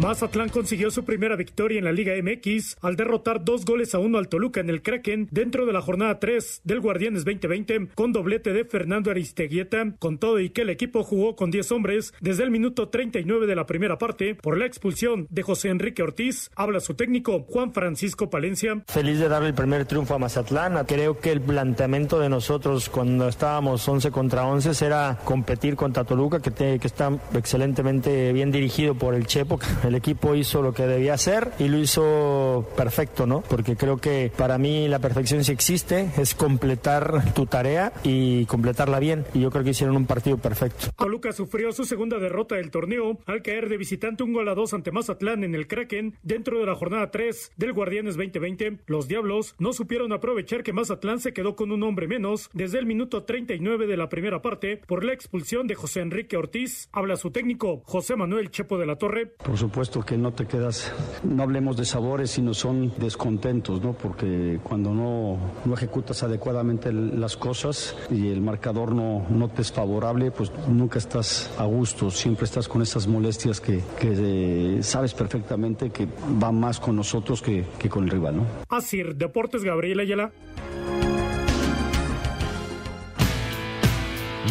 Mazatlán 0.00 0.48
consiguió 0.48 0.90
su 0.90 1.04
primera 1.04 1.36
victoria 1.36 1.78
en 1.78 1.84
la 1.84 1.92
Liga 1.92 2.14
MX 2.22 2.78
al 2.80 2.96
derrotar 2.96 3.44
dos 3.44 3.66
goles 3.66 3.94
a 3.94 3.98
uno 3.98 4.16
al 4.16 4.28
Toluca 4.28 4.60
en 4.60 4.70
el 4.70 4.80
Kraken 4.80 5.28
dentro 5.30 5.66
de 5.66 5.74
la 5.74 5.82
jornada 5.82 6.18
3 6.18 6.62
del 6.64 6.80
Guardianes 6.80 7.26
2020 7.26 7.88
con 7.94 8.10
doblete 8.12 8.54
de 8.54 8.64
Fernando 8.64 9.10
Aristeguieta, 9.10 9.92
con 9.98 10.16
todo 10.16 10.40
y 10.40 10.48
que 10.50 10.62
el 10.62 10.70
equipo 10.70 11.02
jugó 11.04 11.36
con 11.36 11.50
10 11.50 11.72
hombres 11.72 12.14
desde 12.20 12.44
el 12.44 12.50
minuto 12.50 12.88
39 12.88 13.46
de 13.46 13.54
la 13.54 13.66
primera 13.66 13.98
parte 13.98 14.34
por 14.36 14.56
la 14.56 14.64
expulsión 14.64 15.26
de 15.28 15.42
José 15.42 15.68
Enrique 15.68 16.02
Ortiz. 16.02 16.50
Habla 16.56 16.80
su 16.80 16.94
técnico 16.94 17.40
Juan 17.42 17.72
Francisco 17.74 18.30
Palencia. 18.30 18.82
Feliz 18.88 19.18
de 19.18 19.28
darle 19.28 19.48
el 19.48 19.54
primer 19.54 19.84
triunfo 19.84 20.14
a 20.14 20.18
Mazatlán. 20.18 20.82
Creo 20.86 21.18
que 21.18 21.30
el 21.30 21.42
planteamiento 21.42 22.18
de 22.18 22.30
nosotros 22.30 22.88
cuando 22.88 23.28
estábamos 23.28 23.86
11 23.86 24.10
contra 24.10 24.46
11 24.46 24.70
era 24.86 25.18
competir 25.26 25.76
contra 25.76 26.04
Toluca, 26.04 26.40
que, 26.40 26.50
te- 26.50 26.78
que 26.78 26.86
está 26.86 27.12
excelentemente 27.34 28.32
bien 28.32 28.50
dirigido 28.50 28.94
por 28.94 29.14
el 29.14 29.26
Chepo. 29.26 29.60
El 29.90 29.96
equipo 29.96 30.36
hizo 30.36 30.62
lo 30.62 30.72
que 30.72 30.86
debía 30.86 31.14
hacer 31.14 31.50
y 31.58 31.66
lo 31.66 31.76
hizo 31.76 32.64
perfecto, 32.76 33.26
¿no? 33.26 33.40
Porque 33.40 33.74
creo 33.74 33.96
que 33.96 34.30
para 34.36 34.56
mí 34.56 34.86
la 34.86 35.00
perfección 35.00 35.42
sí 35.42 35.50
existe, 35.50 36.12
es 36.16 36.36
completar 36.36 37.34
tu 37.34 37.46
tarea 37.46 37.92
y 38.04 38.44
completarla 38.44 39.00
bien. 39.00 39.24
Y 39.34 39.40
yo 39.40 39.50
creo 39.50 39.64
que 39.64 39.70
hicieron 39.70 39.96
un 39.96 40.06
partido 40.06 40.38
perfecto. 40.38 40.90
Toluca 40.96 41.32
sufrió 41.32 41.72
su 41.72 41.82
segunda 41.82 42.20
derrota 42.20 42.54
del 42.54 42.70
torneo 42.70 43.18
al 43.26 43.42
caer 43.42 43.68
de 43.68 43.78
visitante 43.78 44.22
un 44.22 44.32
gol 44.32 44.48
a 44.48 44.54
dos 44.54 44.74
ante 44.74 44.92
Mazatlán 44.92 45.42
en 45.42 45.56
el 45.56 45.66
Kraken 45.66 46.14
dentro 46.22 46.60
de 46.60 46.66
la 46.66 46.76
jornada 46.76 47.10
3 47.10 47.54
del 47.56 47.72
Guardianes 47.72 48.16
2020. 48.16 48.78
Los 48.86 49.08
Diablos 49.08 49.56
no 49.58 49.72
supieron 49.72 50.12
aprovechar 50.12 50.62
que 50.62 50.72
Mazatlán 50.72 51.18
se 51.18 51.32
quedó 51.32 51.56
con 51.56 51.72
un 51.72 51.82
hombre 51.82 52.06
menos 52.06 52.48
desde 52.52 52.78
el 52.78 52.86
minuto 52.86 53.24
39 53.24 53.88
de 53.88 53.96
la 53.96 54.08
primera 54.08 54.40
parte 54.40 54.76
por 54.86 55.02
la 55.02 55.14
expulsión 55.14 55.66
de 55.66 55.74
José 55.74 55.98
Enrique 55.98 56.36
Ortiz. 56.36 56.88
Habla 56.92 57.16
su 57.16 57.32
técnico 57.32 57.82
José 57.86 58.14
Manuel 58.14 58.52
Chepo 58.52 58.78
de 58.78 58.86
la 58.86 58.94
Torre. 58.94 59.26
Por 59.26 59.58
supuesto 59.58 59.79
que 59.88 60.18
no 60.18 60.32
te 60.32 60.46
quedas, 60.46 60.92
no 61.24 61.42
hablemos 61.42 61.76
de 61.76 61.86
sabores, 61.86 62.32
sino 62.32 62.52
son 62.52 62.92
descontentos, 62.98 63.80
¿no? 63.82 63.94
Porque 63.94 64.60
cuando 64.62 64.92
no, 64.92 65.38
no 65.64 65.74
ejecutas 65.74 66.22
adecuadamente 66.22 66.92
las 66.92 67.36
cosas 67.36 67.96
y 68.10 68.28
el 68.28 68.42
marcador 68.42 68.94
no, 68.94 69.26
no 69.30 69.48
te 69.48 69.62
es 69.62 69.72
favorable, 69.72 70.30
pues 70.30 70.52
nunca 70.68 70.98
estás 70.98 71.50
a 71.58 71.64
gusto, 71.64 72.10
siempre 72.10 72.44
estás 72.44 72.68
con 72.68 72.82
esas 72.82 73.06
molestias 73.06 73.60
que, 73.60 73.82
que, 73.98 74.76
eh, 74.78 74.82
sabes 74.82 75.14
perfectamente 75.14 75.88
que 75.90 76.06
va 76.42 76.52
más 76.52 76.78
con 76.78 76.96
nosotros 76.96 77.40
que, 77.40 77.64
que 77.78 77.88
con 77.88 78.04
el 78.04 78.10
rival, 78.10 78.36
¿no? 78.36 78.46
Asir 78.68 79.16
Deportes 79.16 79.64
Gabriel 79.64 80.00
Ayala. 80.00 80.30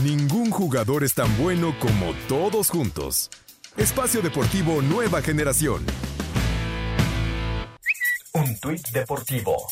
Ningún 0.03 0.49
jugador 0.49 1.03
es 1.03 1.13
tan 1.13 1.37
bueno 1.37 1.75
como 1.79 2.13
todos 2.27 2.69
juntos. 2.69 3.29
Espacio 3.77 4.21
Deportivo 4.21 4.81
Nueva 4.81 5.21
Generación. 5.21 5.85
Un 8.33 8.59
tuit 8.59 8.87
deportivo. 8.89 9.67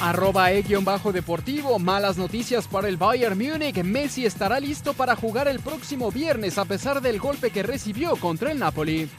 Arroba 0.00 0.52
E-deportivo, 0.52 1.78
malas 1.78 2.16
noticias 2.16 2.68
para 2.68 2.88
el 2.88 2.96
Bayern 2.96 3.36
Múnich. 3.36 3.82
Messi 3.82 4.24
estará 4.24 4.60
listo 4.60 4.94
para 4.94 5.16
jugar 5.16 5.48
el 5.48 5.60
próximo 5.60 6.10
viernes 6.10 6.58
a 6.58 6.64
pesar 6.64 7.00
del 7.00 7.18
golpe 7.18 7.50
que 7.50 7.62
recibió 7.62 8.16
contra 8.16 8.52
el 8.52 8.58
Napoli. 8.58 9.10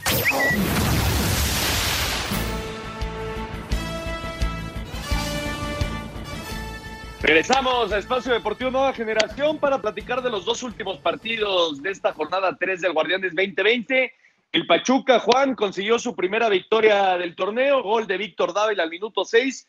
Regresamos 7.22 7.92
a 7.92 7.98
Espacio 7.98 8.32
Deportivo 8.32 8.72
Nueva 8.72 8.92
Generación 8.92 9.58
para 9.58 9.80
platicar 9.80 10.22
de 10.22 10.30
los 10.30 10.44
dos 10.44 10.64
últimos 10.64 10.98
partidos 10.98 11.80
de 11.80 11.92
esta 11.92 12.12
jornada 12.12 12.56
3 12.58 12.80
del 12.80 12.92
Guardianes 12.92 13.32
2020. 13.36 14.12
El 14.50 14.66
Pachuca, 14.66 15.20
Juan, 15.20 15.54
consiguió 15.54 16.00
su 16.00 16.16
primera 16.16 16.48
victoria 16.48 17.16
del 17.16 17.36
torneo, 17.36 17.80
gol 17.84 18.08
de 18.08 18.18
Víctor 18.18 18.52
Dávila 18.52 18.82
al 18.82 18.90
minuto 18.90 19.24
6 19.24 19.68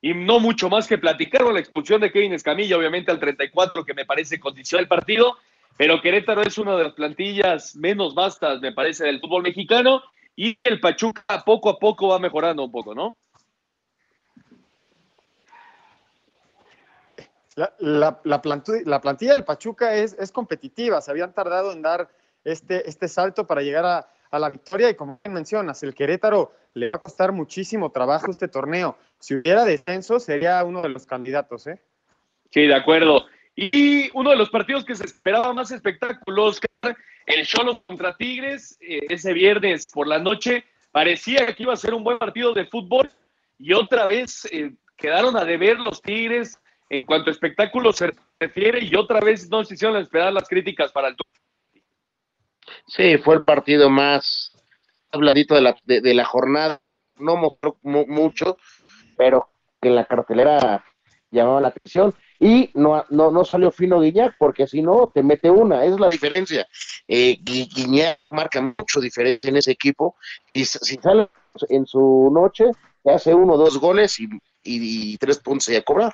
y 0.00 0.14
no 0.14 0.38
mucho 0.38 0.70
más 0.70 0.86
que 0.86 0.96
platicar 0.96 1.42
con 1.42 1.54
la 1.54 1.60
expulsión 1.60 2.00
de 2.00 2.12
Kevin 2.12 2.34
Escamilla, 2.34 2.78
obviamente 2.78 3.10
al 3.10 3.18
34, 3.18 3.84
que 3.84 3.94
me 3.94 4.04
parece 4.04 4.38
condiciona 4.38 4.82
el 4.82 4.88
partido, 4.88 5.36
pero 5.76 6.00
Querétaro 6.00 6.42
es 6.42 6.56
una 6.56 6.76
de 6.76 6.84
las 6.84 6.92
plantillas 6.92 7.74
menos 7.74 8.14
vastas, 8.14 8.60
me 8.60 8.70
parece, 8.70 9.06
del 9.06 9.18
fútbol 9.18 9.42
mexicano 9.42 10.04
y 10.36 10.56
el 10.62 10.78
Pachuca 10.78 11.24
poco 11.44 11.68
a 11.68 11.80
poco 11.80 12.08
va 12.08 12.20
mejorando 12.20 12.62
un 12.62 12.70
poco, 12.70 12.94
¿no? 12.94 13.16
La, 17.54 17.74
la, 17.78 18.20
la, 18.24 18.40
plantilla, 18.40 19.34
del 19.34 19.44
Pachuca 19.44 19.94
es, 19.94 20.16
es, 20.18 20.32
competitiva, 20.32 21.02
se 21.02 21.10
habían 21.10 21.34
tardado 21.34 21.72
en 21.72 21.82
dar 21.82 22.08
este, 22.44 22.88
este 22.88 23.08
salto 23.08 23.46
para 23.46 23.60
llegar 23.60 23.84
a, 23.84 24.08
a, 24.30 24.38
la 24.38 24.48
victoria 24.48 24.88
y 24.88 24.94
como 24.94 25.20
mencionas, 25.28 25.82
el 25.82 25.94
Querétaro 25.94 26.52
le 26.74 26.90
va 26.90 26.98
a 26.98 27.02
costar 27.02 27.32
muchísimo 27.32 27.90
trabajo 27.90 28.30
este 28.30 28.48
torneo. 28.48 28.96
Si 29.18 29.34
hubiera 29.34 29.64
descenso 29.64 30.18
sería 30.18 30.64
uno 30.64 30.80
de 30.80 30.88
los 30.88 31.04
candidatos, 31.04 31.66
¿eh? 31.66 31.78
Sí, 32.50 32.66
de 32.66 32.74
acuerdo. 32.74 33.26
Y 33.54 34.10
uno 34.16 34.30
de 34.30 34.36
los 34.36 34.50
partidos 34.50 34.84
que 34.84 34.94
se 34.94 35.04
esperaba 35.04 35.52
más 35.52 35.70
espectáculos, 35.70 36.60
el 37.26 37.46
Cholo 37.46 37.82
contra 37.84 38.16
Tigres, 38.16 38.78
eh, 38.80 39.00
ese 39.08 39.32
viernes 39.32 39.86
por 39.86 40.06
la 40.06 40.18
noche, 40.18 40.64
parecía 40.90 41.46
que 41.54 41.62
iba 41.62 41.72
a 41.72 41.76
ser 41.76 41.94
un 41.94 42.04
buen 42.04 42.18
partido 42.18 42.54
de 42.54 42.66
fútbol 42.66 43.10
y 43.58 43.72
otra 43.72 44.06
vez 44.06 44.46
eh, 44.50 44.72
quedaron 44.96 45.36
a 45.36 45.44
deber 45.44 45.78
los 45.78 46.00
Tigres 46.00 46.58
en 46.92 47.06
cuanto 47.06 47.30
a 47.30 47.32
espectáculo 47.32 47.90
se 47.92 48.12
refiere 48.38 48.84
y 48.84 48.94
otra 48.94 49.18
vez 49.20 49.48
no 49.48 49.64
se 49.64 49.74
hicieron 49.74 49.96
esperar 49.96 50.30
las 50.30 50.46
críticas 50.46 50.92
para 50.92 51.08
el 51.08 51.16
Sí, 52.86 53.16
fue 53.16 53.36
el 53.36 53.44
partido 53.44 53.88
más 53.88 54.52
habladito 55.10 55.54
de 55.54 55.62
la, 55.62 55.76
de, 55.84 56.14
la 56.14 56.24
jornada. 56.26 56.82
No 57.16 57.36
mostró 57.36 57.78
mucho, 57.82 58.58
pero 59.16 59.48
que 59.80 59.88
la 59.88 60.04
cartelera 60.04 60.84
llamaba 61.30 61.62
la 61.62 61.68
atención 61.68 62.14
y 62.38 62.70
no, 62.74 63.04
no, 63.08 63.30
no 63.30 63.44
salió 63.46 63.70
fino 63.70 64.00
Guiñac, 64.00 64.36
porque 64.38 64.66
si 64.66 64.82
no, 64.82 65.10
te 65.14 65.22
mete 65.22 65.50
una, 65.50 65.86
es 65.86 65.98
la 65.98 66.10
diferencia. 66.10 66.68
Eh, 67.08 67.38
Guiñac 67.40 68.18
marca 68.30 68.60
mucho 68.60 69.00
diferencia 69.00 69.48
en 69.48 69.56
ese 69.56 69.70
equipo, 69.70 70.16
y 70.52 70.66
si 70.66 70.96
sale 70.96 71.30
en 71.70 71.86
su 71.86 72.30
noche, 72.34 72.72
hace 73.04 73.32
uno 73.32 73.56
dos 73.56 73.78
goles 73.78 74.18
y, 74.20 74.28
y, 74.62 75.16
tres 75.18 75.38
puntos 75.38 75.68
a 75.70 75.80
cobrar. 75.82 76.12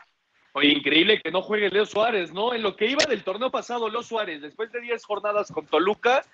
Increíble 0.62 1.20
que 1.22 1.30
no 1.30 1.42
juegue 1.42 1.70
Leo 1.70 1.86
Suárez, 1.86 2.32
¿no? 2.32 2.54
En 2.54 2.62
lo 2.62 2.76
que 2.76 2.86
iba 2.86 3.04
del 3.04 3.24
torneo 3.24 3.50
pasado, 3.50 3.88
Leo 3.88 4.02
Suárez, 4.02 4.42
después 4.42 4.70
de 4.72 4.80
10 4.80 5.04
jornadas 5.04 5.50
con 5.52 5.66
Toluca, 5.66 6.24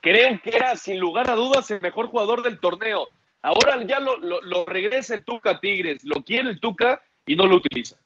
creen 0.00 0.40
que 0.40 0.50
era 0.56 0.76
sin 0.76 0.98
lugar 0.98 1.30
a 1.30 1.34
dudas 1.34 1.70
el 1.70 1.80
mejor 1.80 2.06
jugador 2.06 2.42
del 2.42 2.58
torneo. 2.58 3.08
Ahora 3.42 3.82
ya 3.84 4.00
lo, 4.00 4.18
lo, 4.18 4.40
lo 4.42 4.64
regresa 4.64 5.14
el 5.14 5.24
Tuca 5.24 5.58
Tigres, 5.60 6.04
lo 6.04 6.22
quiere 6.22 6.50
el 6.50 6.60
Tuca 6.60 7.02
y 7.26 7.36
no 7.36 7.46
lo 7.46 7.56
utiliza. 7.56 7.96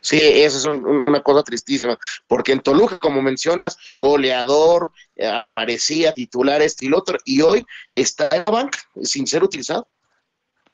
Sí, 0.00 0.18
esa 0.20 0.58
es 0.58 0.64
una 0.66 1.22
cosa 1.22 1.42
tristísima, 1.42 1.98
porque 2.26 2.52
en 2.52 2.60
Toluca, 2.60 2.98
como 2.98 3.22
mencionas, 3.22 3.76
goleador, 4.00 4.92
eh, 5.16 5.26
aparecía 5.26 6.12
titular 6.12 6.60
este 6.62 6.84
y 6.84 6.88
el 6.88 6.94
otro, 6.94 7.18
y 7.24 7.40
hoy 7.40 7.64
está 7.94 8.28
en 8.28 8.44
la 8.46 8.52
banca 8.52 8.78
sin 9.02 9.26
ser 9.26 9.42
utilizado. 9.42 9.88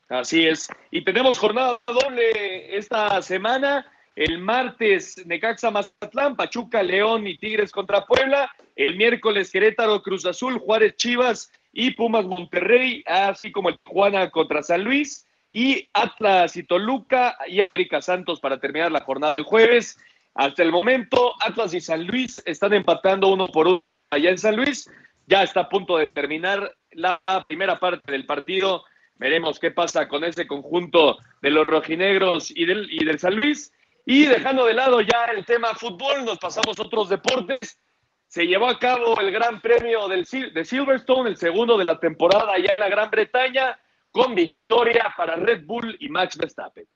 Así 0.09 0.47
es. 0.47 0.67
Y 0.89 1.03
tenemos 1.03 1.37
jornada 1.37 1.79
doble 1.85 2.75
esta 2.75 3.21
semana. 3.21 3.85
El 4.15 4.39
martes, 4.39 5.23
Necaxa 5.25 5.71
Mazatlán, 5.71 6.35
Pachuca, 6.35 6.83
León 6.83 7.27
y 7.27 7.37
Tigres 7.37 7.71
contra 7.71 8.05
Puebla. 8.05 8.51
El 8.75 8.97
miércoles, 8.97 9.51
Querétaro, 9.51 10.01
Cruz 10.01 10.25
Azul, 10.25 10.57
Juárez 10.57 10.95
Chivas 10.97 11.51
y 11.71 11.91
Pumas 11.91 12.25
Monterrey, 12.25 13.03
así 13.05 13.51
como 13.51 13.69
el 13.69 13.77
Juana 13.85 14.29
contra 14.31 14.63
San 14.63 14.83
Luis 14.83 15.27
y 15.53 15.87
Atlas 15.93 16.55
y 16.57 16.63
Toluca 16.63 17.37
y 17.47 17.61
América 17.61 18.01
Santos 18.01 18.39
para 18.39 18.59
terminar 18.59 18.91
la 18.91 19.01
jornada 19.01 19.35
del 19.35 19.45
jueves. 19.45 19.97
Hasta 20.33 20.63
el 20.63 20.71
momento, 20.71 21.33
Atlas 21.41 21.73
y 21.73 21.81
San 21.81 22.05
Luis 22.05 22.41
están 22.45 22.73
empatando 22.73 23.27
uno 23.27 23.47
por 23.47 23.67
uno 23.67 23.83
allá 24.09 24.31
en 24.31 24.37
San 24.37 24.55
Luis. 24.55 24.89
Ya 25.27 25.43
está 25.43 25.61
a 25.61 25.69
punto 25.69 25.97
de 25.97 26.07
terminar 26.07 26.75
la 26.91 27.21
primera 27.47 27.79
parte 27.79 28.11
del 28.11 28.25
partido. 28.25 28.83
Veremos 29.19 29.59
qué 29.59 29.69
pasa 29.69 30.07
con 30.07 30.23
ese 30.23 30.47
conjunto 30.47 31.17
de 31.41 31.51
los 31.51 31.67
rojinegros 31.67 32.51
y 32.55 32.65
del, 32.65 32.87
y 32.91 33.03
del 33.03 33.19
San 33.19 33.35
Luis. 33.35 33.71
Y 34.05 34.25
dejando 34.25 34.65
de 34.65 34.73
lado 34.73 35.01
ya 35.01 35.25
el 35.25 35.45
tema 35.45 35.75
fútbol, 35.75 36.25
nos 36.25 36.39
pasamos 36.39 36.79
a 36.79 36.81
otros 36.81 37.09
deportes. 37.09 37.79
Se 38.27 38.47
llevó 38.47 38.67
a 38.67 38.79
cabo 38.79 39.19
el 39.19 39.31
Gran 39.31 39.59
Premio 39.59 40.07
del, 40.07 40.23
de 40.23 40.63
Silverstone, 40.63 41.29
el 41.29 41.37
segundo 41.37 41.77
de 41.77 41.85
la 41.85 41.99
temporada 41.99 42.53
allá 42.53 42.73
en 42.73 42.79
la 42.79 42.89
Gran 42.89 43.11
Bretaña 43.11 43.77
con 44.09 44.33
victoria 44.33 45.13
para 45.15 45.35
Red 45.35 45.65
Bull 45.65 45.97
y 45.99 46.09
Max 46.09 46.37
Verstappen. 46.37 46.87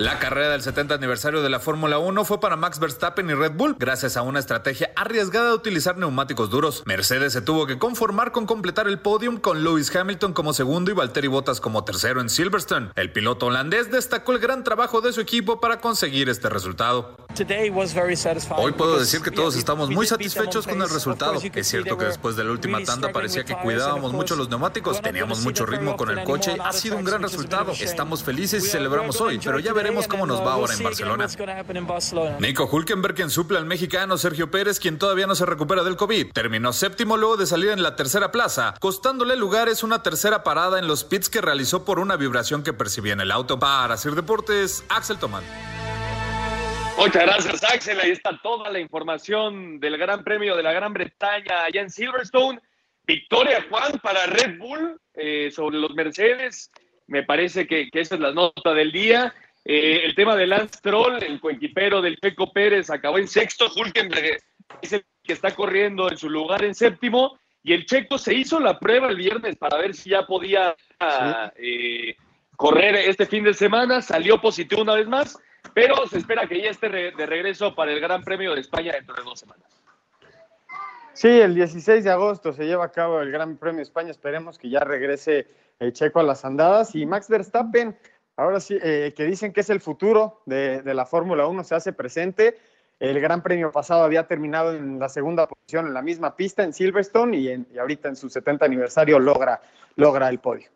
La 0.00 0.18
carrera 0.18 0.48
del 0.48 0.62
70 0.62 0.94
aniversario 0.94 1.42
de 1.42 1.50
la 1.50 1.60
Fórmula 1.60 1.98
1 1.98 2.24
fue 2.24 2.40
para 2.40 2.56
Max 2.56 2.78
Verstappen 2.78 3.28
y 3.28 3.34
Red 3.34 3.52
Bull 3.52 3.76
gracias 3.78 4.16
a 4.16 4.22
una 4.22 4.38
estrategia 4.38 4.90
arriesgada 4.96 5.48
de 5.48 5.54
utilizar 5.54 5.98
neumáticos 5.98 6.48
duros. 6.48 6.82
Mercedes 6.86 7.34
se 7.34 7.42
tuvo 7.42 7.66
que 7.66 7.78
conformar 7.78 8.32
con 8.32 8.46
completar 8.46 8.88
el 8.88 8.98
podium 8.98 9.36
con 9.36 9.62
Lewis 9.62 9.94
Hamilton 9.94 10.32
como 10.32 10.54
segundo 10.54 10.90
y 10.90 10.94
Valtteri 10.94 11.28
Bottas 11.28 11.60
como 11.60 11.84
tercero 11.84 12.22
en 12.22 12.30
Silverstone. 12.30 12.92
El 12.96 13.12
piloto 13.12 13.44
holandés 13.44 13.90
destacó 13.90 14.32
el 14.32 14.38
gran 14.38 14.64
trabajo 14.64 15.02
de 15.02 15.12
su 15.12 15.20
equipo 15.20 15.60
para 15.60 15.82
conseguir 15.82 16.30
este 16.30 16.48
resultado. 16.48 17.14
Hoy 18.56 18.72
puedo 18.72 18.98
decir 18.98 19.20
que 19.20 19.30
todos 19.30 19.54
estamos 19.54 19.90
muy 19.90 20.06
satisfechos 20.06 20.66
con 20.66 20.80
el 20.80 20.88
resultado. 20.88 21.34
Es 21.54 21.66
cierto 21.68 21.98
que 21.98 22.06
después 22.06 22.36
de 22.36 22.44
la 22.44 22.52
última 22.52 22.82
tanda 22.84 23.12
parecía 23.12 23.44
que 23.44 23.54
cuidábamos 23.54 24.14
mucho 24.14 24.34
los 24.34 24.48
neumáticos, 24.48 25.02
teníamos 25.02 25.42
mucho 25.42 25.66
ritmo 25.66 25.98
con 25.98 26.08
el 26.08 26.24
coche, 26.24 26.56
ha 26.58 26.72
sido 26.72 26.96
un 26.96 27.04
gran 27.04 27.20
resultado. 27.20 27.72
Estamos 27.72 28.24
felices 28.24 28.64
y 28.64 28.68
celebramos 28.70 29.20
hoy, 29.20 29.38
pero 29.44 29.58
ya 29.58 29.74
veremos 29.74 29.89
cómo 30.08 30.26
nos 30.26 30.40
va 30.40 30.54
ahora 30.54 30.74
en 30.74 30.82
Barcelona. 30.82 31.26
Nico 32.38 32.68
Hulkenberg, 32.70 33.14
quien 33.14 33.30
suple 33.30 33.58
al 33.58 33.66
mexicano 33.66 34.18
Sergio 34.18 34.50
Pérez, 34.50 34.80
quien 34.80 34.98
todavía 34.98 35.26
no 35.26 35.34
se 35.34 35.46
recupera 35.46 35.82
del 35.84 35.96
COVID, 35.96 36.32
terminó 36.32 36.72
séptimo 36.72 37.16
luego 37.16 37.36
de 37.36 37.46
salir 37.46 37.70
en 37.70 37.82
la 37.82 37.96
tercera 37.96 38.32
plaza, 38.32 38.74
costándole 38.80 39.36
lugares 39.36 39.82
una 39.82 40.02
tercera 40.02 40.42
parada 40.42 40.78
en 40.78 40.86
los 40.86 41.04
pits 41.04 41.28
que 41.28 41.40
realizó 41.40 41.84
por 41.84 41.98
una 41.98 42.16
vibración 42.16 42.62
que 42.62 42.72
percibía 42.72 43.12
en 43.12 43.20
el 43.20 43.30
auto. 43.30 43.58
Para 43.58 43.96
Sir 43.96 44.14
Deportes, 44.14 44.84
Axel 44.88 45.18
Tomán. 45.18 45.44
Muchas 46.96 47.22
gracias, 47.22 47.64
Axel. 47.64 47.98
Ahí 47.98 48.10
está 48.10 48.38
toda 48.42 48.70
la 48.70 48.78
información 48.78 49.80
del 49.80 49.96
Gran 49.96 50.22
Premio 50.22 50.54
de 50.54 50.62
la 50.62 50.72
Gran 50.72 50.92
Bretaña 50.92 51.64
allá 51.64 51.80
en 51.80 51.90
Silverstone. 51.90 52.60
Victoria, 53.04 53.64
Juan, 53.70 53.98
para 54.02 54.26
Red 54.26 54.58
Bull 54.58 55.00
eh, 55.14 55.50
sobre 55.50 55.78
los 55.78 55.94
Mercedes. 55.94 56.70
Me 57.06 57.22
parece 57.22 57.66
que, 57.66 57.90
que 57.90 58.00
esa 58.00 58.16
es 58.16 58.20
la 58.20 58.32
nota 58.32 58.74
del 58.74 58.92
día. 58.92 59.34
Eh, 59.72 60.04
el 60.04 60.16
tema 60.16 60.34
de 60.34 60.48
Lance 60.48 60.80
Troll, 60.82 61.22
el 61.22 61.38
coequipero 61.38 62.02
del 62.02 62.18
Peco 62.18 62.52
Pérez, 62.52 62.90
acabó 62.90 63.18
en 63.18 63.28
sexto. 63.28 63.66
Hulkenberg 63.72 64.40
es 64.82 64.92
el 64.94 65.04
que 65.22 65.32
está 65.32 65.54
corriendo 65.54 66.10
en 66.10 66.16
su 66.16 66.28
lugar 66.28 66.64
en 66.64 66.74
séptimo. 66.74 67.38
Y 67.62 67.72
el 67.72 67.86
Checo 67.86 68.18
se 68.18 68.34
hizo 68.34 68.58
la 68.58 68.80
prueba 68.80 69.06
el 69.06 69.14
viernes 69.14 69.54
para 69.54 69.78
ver 69.78 69.94
si 69.94 70.10
ya 70.10 70.26
podía 70.26 70.74
eh, 71.54 72.16
correr 72.56 72.96
este 72.96 73.26
fin 73.26 73.44
de 73.44 73.54
semana. 73.54 74.02
Salió 74.02 74.40
positivo 74.40 74.82
una 74.82 74.94
vez 74.94 75.06
más, 75.06 75.38
pero 75.72 76.04
se 76.08 76.18
espera 76.18 76.48
que 76.48 76.60
ya 76.60 76.70
esté 76.70 76.88
de 76.88 77.26
regreso 77.26 77.72
para 77.72 77.92
el 77.92 78.00
Gran 78.00 78.24
Premio 78.24 78.56
de 78.56 78.62
España 78.62 78.90
dentro 78.90 79.14
de 79.14 79.22
dos 79.22 79.38
semanas. 79.38 79.80
Sí, 81.12 81.28
el 81.28 81.54
16 81.54 82.02
de 82.02 82.10
agosto 82.10 82.52
se 82.52 82.64
lleva 82.64 82.86
a 82.86 82.90
cabo 82.90 83.20
el 83.20 83.30
Gran 83.30 83.56
Premio 83.56 83.76
de 83.76 83.84
España. 83.84 84.10
Esperemos 84.10 84.58
que 84.58 84.68
ya 84.68 84.80
regrese 84.80 85.46
el 85.78 85.92
Checo 85.92 86.18
a 86.18 86.24
las 86.24 86.44
andadas. 86.44 86.96
Y 86.96 87.06
Max 87.06 87.28
Verstappen 87.28 87.96
ahora 88.40 88.58
sí, 88.58 88.78
eh, 88.82 89.12
que 89.14 89.24
dicen 89.24 89.52
que 89.52 89.60
es 89.60 89.70
el 89.70 89.80
futuro 89.80 90.40
de, 90.46 90.82
la 90.94 91.04
Fórmula 91.04 91.46
1, 91.46 91.62
se 91.62 91.74
hace 91.74 91.92
presente. 91.92 92.58
El 92.98 93.20
Gran 93.20 93.42
Premio 93.42 93.70
pasado 93.70 94.02
había 94.02 94.26
terminado 94.26 94.74
en 94.74 94.98
la 94.98 95.08
segunda 95.08 95.46
posición 95.46 95.86
en 95.86 95.94
la 95.94 96.02
misma 96.02 96.36
pista 96.36 96.62
en 96.62 96.72
Silverstone 96.72 97.36
y, 97.36 97.78
ahorita 97.78 98.08
en 98.08 98.16
su 98.16 98.28
70 98.30 98.64
aniversario 98.64 99.18
logra, 99.18 99.60
logra 99.96 100.28
el 100.28 100.38
podio. 100.38 100.68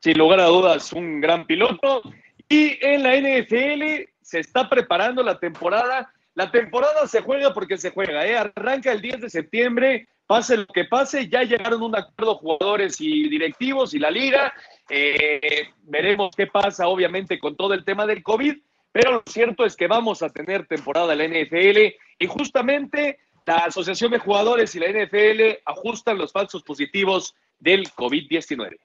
Sin 0.00 0.18
lugar 0.18 0.40
a 0.40 0.46
dudas, 0.46 0.92
un 0.92 1.20
gran 1.20 1.46
piloto. 1.46 2.02
Y 2.48 2.78
en 2.84 3.02
la 3.02 3.16
NFL 3.16 4.08
se 4.20 4.40
está 4.40 4.68
preparando 4.68 5.22
la 5.22 5.38
temporada. 5.38 6.12
La 6.34 6.50
temporada 6.50 7.06
se 7.06 7.22
juega 7.22 7.54
porque 7.54 7.78
se 7.78 7.90
juega, 7.90 8.26
¿eh? 8.26 8.36
arranca 8.36 8.92
el 8.92 9.00
10 9.00 9.22
de 9.22 9.30
septiembre, 9.30 10.06
pase 10.26 10.56
lo 10.56 10.66
que 10.66 10.84
pase, 10.84 11.28
ya 11.28 11.42
llegaron 11.42 11.82
un 11.82 11.96
acuerdo 11.96 12.36
jugadores 12.36 13.00
y 13.00 13.28
directivos 13.28 13.94
y 13.94 13.98
la 13.98 14.10
liga 14.10 14.52
eh, 14.88 15.68
veremos 15.82 16.34
qué 16.36 16.46
pasa, 16.46 16.88
obviamente, 16.88 17.38
con 17.38 17.56
todo 17.56 17.74
el 17.74 17.84
tema 17.84 18.06
del 18.06 18.22
COVID, 18.22 18.56
pero 18.92 19.12
lo 19.12 19.22
cierto 19.26 19.64
es 19.64 19.76
que 19.76 19.86
vamos 19.86 20.22
a 20.22 20.30
tener 20.30 20.66
temporada 20.66 21.12
en 21.12 21.18
la 21.18 21.24
NFL 21.26 21.94
y 22.18 22.26
justamente 22.26 23.18
la 23.44 23.56
Asociación 23.58 24.10
de 24.10 24.18
Jugadores 24.18 24.74
y 24.74 24.80
la 24.80 24.88
NFL 24.88 25.60
ajustan 25.64 26.18
los 26.18 26.32
falsos 26.32 26.62
positivos 26.62 27.34
del 27.58 27.88
COVID-19. 27.90 28.76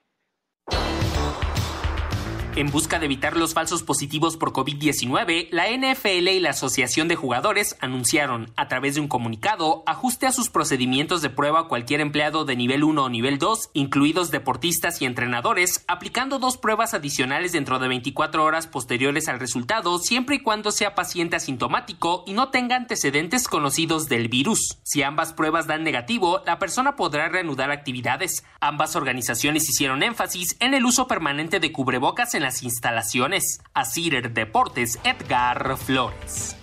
En 2.53 2.69
busca 2.69 2.99
de 2.99 3.05
evitar 3.05 3.37
los 3.37 3.53
falsos 3.53 3.81
positivos 3.81 4.35
por 4.35 4.51
COVID-19, 4.51 5.47
la 5.51 5.69
NFL 5.69 6.27
y 6.27 6.41
la 6.41 6.49
Asociación 6.49 7.07
de 7.07 7.15
Jugadores 7.15 7.77
anunciaron, 7.79 8.51
a 8.57 8.67
través 8.67 8.95
de 8.95 8.99
un 8.99 9.07
comunicado, 9.07 9.83
ajuste 9.85 10.27
a 10.27 10.33
sus 10.33 10.49
procedimientos 10.49 11.21
de 11.21 11.29
prueba 11.29 11.61
a 11.61 11.67
cualquier 11.69 12.01
empleado 12.01 12.43
de 12.43 12.57
nivel 12.57 12.83
1 12.83 13.05
o 13.05 13.09
nivel 13.09 13.39
2, 13.39 13.69
incluidos 13.71 14.31
deportistas 14.31 15.01
y 15.01 15.05
entrenadores, 15.05 15.85
aplicando 15.87 16.39
dos 16.39 16.57
pruebas 16.57 16.93
adicionales 16.93 17.53
dentro 17.53 17.79
de 17.79 17.87
24 17.87 18.43
horas 18.43 18.67
posteriores 18.67 19.29
al 19.29 19.39
resultado, 19.39 19.97
siempre 19.99 20.35
y 20.35 20.39
cuando 20.39 20.71
sea 20.71 20.93
paciente 20.93 21.37
asintomático 21.37 22.25
y 22.27 22.33
no 22.33 22.49
tenga 22.49 22.75
antecedentes 22.75 23.47
conocidos 23.47 24.09
del 24.09 24.27
virus. 24.27 24.77
Si 24.83 25.03
ambas 25.03 25.31
pruebas 25.31 25.67
dan 25.67 25.85
negativo, 25.85 26.41
la 26.45 26.59
persona 26.59 26.97
podrá 26.97 27.29
reanudar 27.29 27.71
actividades. 27.71 28.43
Ambas 28.59 28.97
organizaciones 28.97 29.69
hicieron 29.69 30.03
énfasis 30.03 30.57
en 30.59 30.73
el 30.73 30.83
uso 30.83 31.07
permanente 31.07 31.61
de 31.61 31.71
cubrebocas 31.71 32.35
en 32.35 32.40
las 32.41 32.63
instalaciones. 32.63 33.61
Asir 33.73 34.31
Deportes, 34.31 34.99
Edgar 35.03 35.77
Flores. 35.77 36.57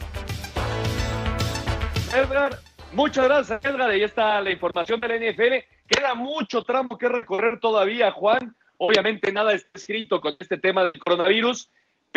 Edgar, 2.15 2.59
muchas 2.93 3.25
gracias, 3.25 3.65
Edgar. 3.65 3.91
Ahí 3.91 4.03
está 4.03 4.41
la 4.41 4.51
información 4.51 5.01
de 5.01 5.09
la 5.09 5.17
NFL. 5.17 5.55
Queda 5.87 6.15
mucho 6.15 6.63
tramo 6.63 6.99
que 6.99 7.09
recorrer 7.09 7.61
todavía, 7.61 8.13
Juan. 8.13 8.55
Obviamente 8.79 9.33
nada 9.33 9.53
está 9.55 9.71
escrito 9.75 10.21
con 10.21 10.37
este 10.39 10.59
tema 10.59 10.85
del 10.85 11.01
coronavirus, 11.01 11.71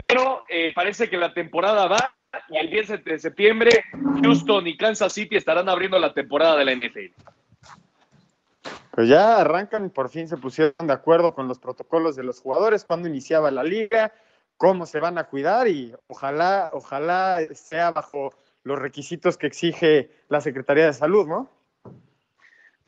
pero 0.05 0.43
eh, 0.47 0.71
parece 0.75 1.09
que 1.09 1.17
la 1.17 1.33
temporada 1.33 1.87
va 1.87 2.13
y 2.49 2.57
el 2.57 2.69
10 2.69 3.03
de 3.03 3.19
septiembre 3.19 3.83
Houston 4.21 4.67
y 4.67 4.77
Kansas 4.77 5.13
City 5.13 5.35
estarán 5.35 5.67
abriendo 5.67 5.99
la 5.99 6.13
temporada 6.13 6.55
de 6.57 6.65
la 6.65 6.75
NFL. 6.75 7.13
Pues 8.91 9.07
ya 9.07 9.37
arrancan 9.37 9.85
y 9.85 9.89
por 9.89 10.09
fin 10.09 10.27
se 10.27 10.37
pusieron 10.37 10.85
de 10.85 10.93
acuerdo 10.93 11.33
con 11.33 11.47
los 11.47 11.59
protocolos 11.59 12.15
de 12.15 12.23
los 12.23 12.41
jugadores, 12.41 12.83
cuándo 12.83 13.07
iniciaba 13.07 13.49
la 13.49 13.63
liga, 13.63 14.13
cómo 14.57 14.85
se 14.85 14.99
van 14.99 15.17
a 15.17 15.23
cuidar 15.25 15.67
y 15.67 15.93
ojalá, 16.07 16.69
ojalá 16.73 17.39
sea 17.53 17.91
bajo 17.91 18.33
los 18.63 18.77
requisitos 18.77 19.37
que 19.37 19.47
exige 19.47 20.11
la 20.29 20.41
Secretaría 20.41 20.85
de 20.85 20.93
Salud, 20.93 21.25
¿no? 21.25 21.49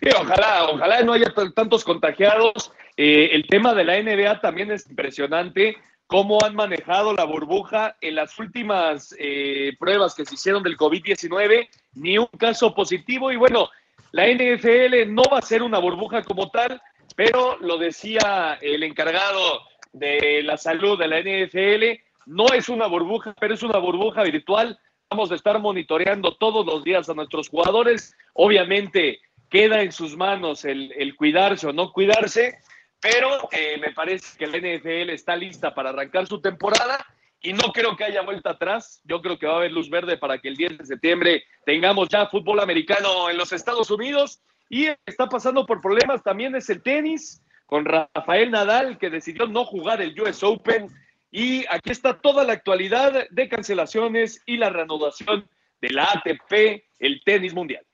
Sí, 0.01 0.09
ojalá, 0.19 0.65
ojalá 0.65 1.01
no 1.03 1.13
haya 1.13 1.33
tantos 1.55 1.83
contagiados. 1.83 2.73
Eh, 2.97 3.29
el 3.31 3.47
tema 3.47 3.73
de 3.73 3.85
la 3.85 4.01
NBA 4.01 4.41
también 4.41 4.71
es 4.71 4.87
impresionante 4.89 5.77
cómo 6.07 6.43
han 6.43 6.55
manejado 6.55 7.13
la 7.13 7.23
burbuja 7.23 7.95
en 8.01 8.15
las 8.15 8.37
últimas 8.37 9.15
eh, 9.17 9.71
pruebas 9.79 10.13
que 10.13 10.25
se 10.25 10.35
hicieron 10.35 10.61
del 10.61 10.77
COVID-19, 10.77 11.69
ni 11.93 12.17
un 12.17 12.27
caso 12.37 12.75
positivo. 12.75 13.31
Y 13.31 13.37
bueno, 13.37 13.69
la 14.14 14.28
NFL 14.28 15.11
no 15.11 15.24
va 15.24 15.39
a 15.39 15.41
ser 15.41 15.64
una 15.64 15.80
burbuja 15.80 16.22
como 16.22 16.49
tal, 16.51 16.80
pero 17.16 17.57
lo 17.59 17.80
decía 17.80 18.59
el 18.61 18.84
encargado 18.84 19.64
de 19.91 20.43
la 20.43 20.55
salud 20.55 20.99
de 20.99 21.07
la 21.07 21.20
NFL, 21.20 21.99
no 22.28 22.45
es 22.53 22.70
una 22.70 22.86
burbuja, 22.86 23.36
pero 23.39 23.55
es 23.55 23.64
una 23.64 23.80
burbuja 23.80 24.22
virtual. 24.22 24.80
Vamos 25.09 25.32
a 25.32 25.36
estar 25.36 25.59
monitoreando 25.59 26.36
todos 26.36 26.64
los 26.64 26.84
días 26.84 27.09
a 27.09 27.16
nuestros 27.16 27.49
jugadores. 27.49 28.16
Obviamente 28.34 29.20
queda 29.49 29.82
en 29.82 29.91
sus 29.91 30.16
manos 30.16 30.64
el, 30.64 31.16
cuidarse 31.18 31.66
o 31.66 31.74
no 31.74 31.91
cuidarse, 31.91 32.59
pero 32.99 33.49
eh, 33.51 33.80
me 33.80 33.93
parece 33.93 34.38
que 34.38 34.45
la 34.45 34.59
NFL 34.59 35.09
está 35.09 35.36
lista 35.36 35.74
para 35.74 35.89
arrancar 35.89 36.28
su 36.28 36.39
temporada 36.39 37.03
y 37.43 37.51
no 37.51 37.73
creo 37.73 37.95
que 37.97 38.05
haya 38.05 38.21
vuelta 38.21 38.51
atrás. 38.51 39.01
Yo 39.03 39.21
creo 39.21 39.37
que 39.37 39.45
va 39.45 39.53
a 39.53 39.57
haber 39.57 39.71
luz 39.73 39.89
verde 39.89 40.17
para 40.17 40.39
que 40.39 40.47
el 40.47 40.55
10 40.55 40.77
de 40.77 40.85
septiembre 40.85 41.43
tengamos 41.65 42.07
ya 42.07 42.27
fútbol 42.27 42.61
americano 42.61 43.29
en 43.29 43.37
los 43.37 43.51
Estados 43.51 43.91
Unidos. 43.91 44.41
Y 44.69 44.87
está 45.05 45.27
pasando 45.27 45.65
por 45.65 45.81
problemas 45.81 46.23
también 46.23 46.55
es 46.55 46.69
el 46.69 46.81
tenis, 46.81 47.43
con 47.65 47.85
Rafael 47.85 48.49
Nadal, 48.49 48.97
que 48.97 49.09
decidió 49.09 49.45
no 49.45 49.65
jugar 49.65 50.01
el 50.01 50.19
US 50.21 50.41
Open. 50.41 50.87
Y 51.31 51.65
aquí 51.69 51.91
está 51.91 52.17
toda 52.19 52.45
la 52.45 52.53
actualidad 52.53 53.27
de 53.29 53.49
cancelaciones 53.49 54.41
y 54.45 54.55
la 54.55 54.69
reanudación 54.69 55.47
de 55.81 55.89
la 55.89 56.05
ATP, 56.05 56.85
el 56.99 57.21
tenis 57.25 57.53
mundial. 57.53 57.85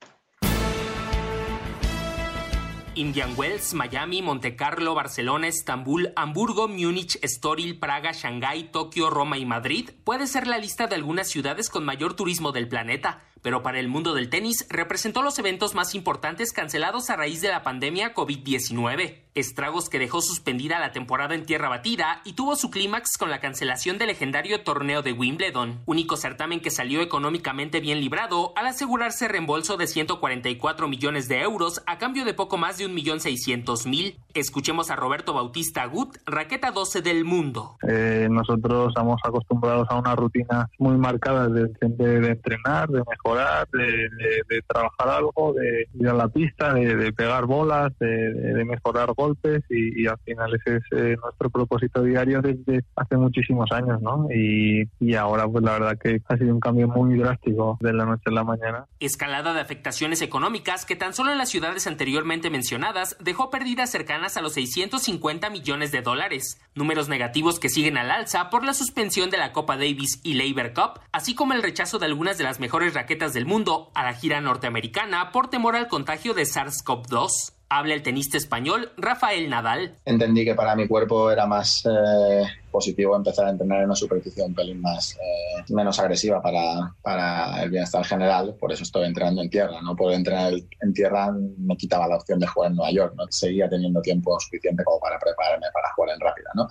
Indian 2.99 3.33
Wells, 3.37 3.73
Miami, 3.73 4.21
Monte 4.21 4.57
Carlo, 4.57 4.93
Barcelona, 4.93 5.47
Estambul, 5.47 6.11
Hamburgo, 6.17 6.67
Múnich, 6.67 7.17
Estoril, 7.21 7.79
Praga, 7.79 8.11
Shanghái, 8.11 8.71
Tokio, 8.73 9.09
Roma 9.09 9.37
y 9.37 9.45
Madrid 9.45 9.91
puede 10.03 10.27
ser 10.27 10.47
la 10.47 10.57
lista 10.57 10.87
de 10.87 10.95
algunas 10.95 11.29
ciudades 11.29 11.69
con 11.69 11.85
mayor 11.85 12.13
turismo 12.15 12.51
del 12.51 12.67
planeta 12.67 13.21
pero 13.41 13.63
para 13.63 13.79
el 13.79 13.87
mundo 13.87 14.13
del 14.13 14.29
tenis 14.29 14.65
representó 14.69 15.21
los 15.21 15.39
eventos 15.39 15.75
más 15.75 15.95
importantes 15.95 16.51
cancelados 16.51 17.09
a 17.09 17.15
raíz 17.15 17.41
de 17.41 17.49
la 17.49 17.63
pandemia 17.63 18.13
COVID-19, 18.13 19.19
estragos 19.35 19.89
que 19.89 19.99
dejó 19.99 20.21
suspendida 20.21 20.79
la 20.79 20.91
temporada 20.91 21.35
en 21.35 21.45
tierra 21.45 21.69
batida 21.69 22.21
y 22.25 22.33
tuvo 22.33 22.55
su 22.55 22.69
clímax 22.69 23.17
con 23.17 23.29
la 23.29 23.39
cancelación 23.39 23.97
del 23.97 24.07
legendario 24.07 24.63
torneo 24.63 25.01
de 25.01 25.13
Wimbledon, 25.13 25.79
único 25.85 26.17
certamen 26.17 26.59
que 26.59 26.71
salió 26.71 27.01
económicamente 27.01 27.79
bien 27.79 28.01
librado 28.01 28.53
al 28.55 28.67
asegurarse 28.67 29.27
reembolso 29.27 29.77
de 29.77 29.87
144 29.87 30.87
millones 30.87 31.27
de 31.27 31.41
euros 31.41 31.81
a 31.85 31.97
cambio 31.97 32.25
de 32.25 32.33
poco 32.33 32.57
más 32.57 32.77
de 32.77 32.89
1.600.000. 32.89 34.17
Escuchemos 34.33 34.91
a 34.91 34.95
Roberto 34.95 35.33
Bautista 35.33 35.85
Gut, 35.85 36.17
raqueta 36.25 36.71
12 36.71 37.01
del 37.01 37.23
mundo. 37.23 37.77
Eh, 37.87 38.27
nosotros 38.29 38.89
estamos 38.89 39.19
acostumbrados 39.23 39.87
a 39.89 39.97
una 39.97 40.15
rutina 40.15 40.69
muy 40.77 40.97
marcada 40.97 41.47
de, 41.47 41.67
de 41.81 42.27
entrenar, 42.27 42.89
de 42.89 43.03
mejorar 43.09 43.28
de, 43.35 44.61
trabajar 44.67 45.09
algo, 45.09 45.53
de 45.53 45.87
ir 45.99 46.07
a 46.07 46.13
la 46.13 46.27
pista, 46.27 46.73
de, 46.73 47.11
pegar 47.13 47.45
bolas, 47.45 47.91
de, 47.99 48.63
mejorar 48.65 49.13
golpes 49.13 49.63
y, 49.69 50.07
al 50.07 50.17
final 50.19 50.53
ese 50.55 50.77
es 50.77 50.83
eh, 50.91 51.15
nuestro 51.21 51.49
propósito 51.49 52.03
diario 52.03 52.41
desde 52.41 52.83
hace 52.95 53.17
muchísimos 53.17 53.71
años, 53.71 54.01
¿no? 54.01 54.27
Y, 54.33 54.83
y 54.99 55.15
ahora 55.15 55.47
pues 55.47 55.63
la 55.63 55.73
verdad 55.73 55.97
que 55.97 56.21
ha 56.27 56.37
sido 56.37 56.53
un 56.53 56.59
cambio 56.59 56.87
muy 56.87 57.17
drástico 57.17 57.77
de 57.81 57.93
la 57.93 58.05
noche 58.05 58.23
a 58.25 58.31
la 58.31 58.43
mañana. 58.43 58.85
Escalada 58.99 59.53
de 59.53 59.61
afectaciones 59.61 60.21
económicas 60.21 60.85
que 60.85 60.95
tan 60.95 61.13
solo 61.13 61.31
en 61.31 61.37
las 61.37 61.49
ciudades 61.49 61.87
anteriormente 61.87 62.49
mencionadas 62.49 63.17
dejó 63.19 63.49
pérdidas 63.49 63.89
cercanas 63.89 64.37
a 64.37 64.41
los 64.41 64.53
650 64.53 65.49
millones 65.49 65.91
de 65.91 66.01
dólares, 66.01 66.59
números 66.75 67.09
negativos 67.09 67.59
que 67.59 67.69
siguen 67.69 67.97
al 67.97 68.11
alza 68.11 68.49
por 68.49 68.63
la 68.63 68.73
suspensión 68.73 69.29
de 69.29 69.37
la 69.37 69.53
Copa 69.53 69.77
Davis 69.77 70.19
y 70.23 70.33
Labor 70.33 70.73
Cup, 70.73 71.01
así 71.11 71.35
como 71.35 71.53
el 71.53 71.63
rechazo 71.63 71.99
de 71.99 72.05
algunas 72.05 72.37
de 72.37 72.43
las 72.43 72.59
mejores 72.59 72.93
raquetas 72.93 73.18
del 73.27 73.45
mundo 73.45 73.91
a 73.93 74.03
la 74.03 74.13
gira 74.13 74.39
norteamericana 74.39 75.31
por 75.31 75.49
temor 75.49 75.75
al 75.75 75.89
contagio 75.89 76.33
de 76.33 76.43
SARS-CoV-2. 76.43 77.29
Habla 77.67 77.93
el 77.93 78.01
tenista 78.01 78.37
español 78.37 78.93
Rafael 78.97 79.49
Nadal. 79.49 79.97
Entendí 80.05 80.45
que 80.45 80.55
para 80.55 80.75
mi 80.75 80.87
cuerpo 80.87 81.29
era 81.29 81.45
más 81.45 81.83
eh, 81.85 82.43
positivo 82.69 83.15
empezar 83.15 83.47
a 83.47 83.49
entrenar 83.49 83.79
en 83.79 83.85
una 83.85 83.95
superficie 83.95 84.43
un 84.43 84.53
pelín 84.53 84.81
más 84.81 85.15
eh, 85.15 85.63
menos 85.69 85.99
agresiva 85.99 86.41
para, 86.41 86.95
para, 87.01 87.63
el 87.63 87.69
bienestar 87.69 88.05
general, 88.05 88.55
por 88.59 88.71
eso 88.71 88.83
estoy 88.83 89.05
entrenando 89.05 89.41
en 89.41 89.49
tierra. 89.49 89.81
No 89.81 89.95
puedo 89.95 90.13
entrenar 90.13 90.53
en 90.53 90.93
tierra 90.93 91.31
me 91.31 91.75
quitaba 91.77 92.07
la 92.07 92.17
opción 92.17 92.39
de 92.39 92.47
jugar 92.47 92.71
en 92.71 92.77
Nueva 92.77 92.91
York, 92.91 93.13
no 93.15 93.25
seguía 93.29 93.69
teniendo 93.69 94.01
tiempo 94.01 94.39
suficiente 94.39 94.83
como 94.83 94.99
para 94.99 95.19
prepararme 95.19 95.67
para 95.73 95.93
jugar 95.93 96.15
en 96.15 96.19
rápida. 96.19 96.49
¿no? 96.55 96.67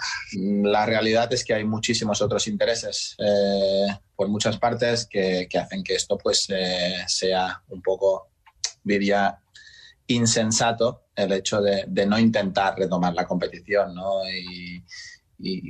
La 0.70 0.86
realidad 0.86 1.32
es 1.32 1.44
que 1.44 1.54
hay 1.54 1.64
muchísimos 1.64 2.22
otros 2.22 2.46
intereses 2.48 3.16
eh, 3.18 3.86
por 4.16 4.28
muchas 4.28 4.58
partes 4.58 5.06
que, 5.06 5.46
que, 5.48 5.58
hacen 5.58 5.82
que 5.82 5.94
esto 5.94 6.18
pues 6.18 6.48
sea 7.06 7.62
un 7.68 7.82
poco 7.82 8.28
diría 8.82 9.38
insensato 10.08 11.08
el 11.14 11.32
hecho 11.32 11.60
de, 11.60 12.06
no 12.06 12.18
intentar 12.18 12.76
retomar 12.76 13.14
la 13.14 13.26
competición, 13.26 13.94
¿no? 13.94 14.28
Y, 14.28 14.82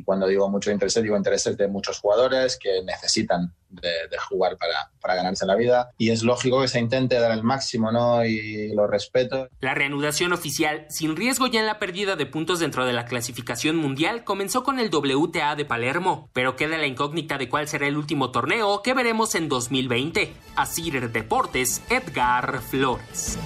cuando 0.05 0.27
digo 0.27 0.49
mucho 0.49 0.71
interés, 0.71 0.95
digo 1.03 1.17
intereses 1.17 1.57
de 1.57 1.69
muchos 1.69 2.01
jugadores 2.01 2.59
que 2.59 2.83
necesitan 2.83 3.53
de, 3.69 3.91
jugar 4.29 4.57
para, 4.57 4.91
para, 5.01 5.15
ganarse 5.15 5.47
la 5.47 5.55
vida. 5.55 5.91
Y 5.99 6.11
es 6.11 6.23
lógico 6.23 6.61
que 6.63 6.69
se 6.69 6.81
intente 6.81 7.21
dar 7.21 7.33
el 7.33 7.43
máximo, 7.43 7.93
¿no? 7.93 8.25
Y 8.25 8.75
lo 8.75 8.87
respeto. 8.87 9.49
La 9.61 9.75
reanudación 9.75 10.33
oficial, 10.33 10.87
sin 10.89 11.17
riesgo 11.17 11.47
ya 11.47 11.61
en 11.61 11.67
la 11.67 11.79
pérdida 11.79 12.17
de 12.17 12.27
puntos 12.27 12.61
dentro 12.61 12.87
de 12.87 12.95
la 12.95 13.05
clasificación 13.05 13.77
mundial, 13.77 14.25
comenzó 14.25 14.65
con 14.65 14.79
el 14.79 14.91
WTA 14.91 15.55
de 15.55 15.65
Palermo, 15.65 16.31
pero 16.33 16.57
queda 16.57 16.79
la 16.79 16.87
incógnita 16.87 17.37
de 17.37 17.49
cuál 17.49 17.69
será 17.69 17.87
el 17.87 17.99
último 17.99 18.31
torneo 18.31 18.83
que 18.83 18.95
veremos 18.95 19.35
en 19.35 19.49
2020. 19.49 20.33
Así 20.57 20.89
Deportes, 20.91 21.83
Edgar 21.91 22.61
Flores. 22.63 23.39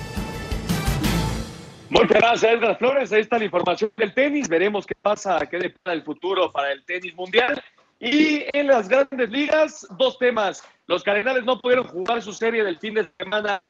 Muchas 1.92 2.08
gracias, 2.08 2.52
Edgar 2.54 2.78
Flores. 2.78 3.12
Ahí 3.12 3.20
está 3.20 3.36
la 3.36 3.44
información 3.44 3.92
del 3.98 4.14
tenis. 4.14 4.48
Veremos 4.48 4.86
qué 4.86 4.94
pasa, 4.94 5.38
qué 5.40 5.58
depara 5.58 5.94
el 5.94 6.02
futuro 6.02 6.50
para 6.50 6.72
el 6.72 6.82
tenis 6.86 7.14
mundial. 7.14 7.62
Y 8.00 8.44
en 8.54 8.68
las 8.68 8.88
grandes 8.88 9.28
ligas, 9.28 9.86
dos 9.98 10.18
temas. 10.18 10.66
Los 10.86 11.02
Cardenales 11.02 11.44
no 11.44 11.60
pudieron 11.60 11.86
jugar 11.86 12.22
su 12.22 12.32
serie 12.32 12.64
del 12.64 12.78
fin 12.78 12.94
de 12.94 13.10
semana 13.18 13.62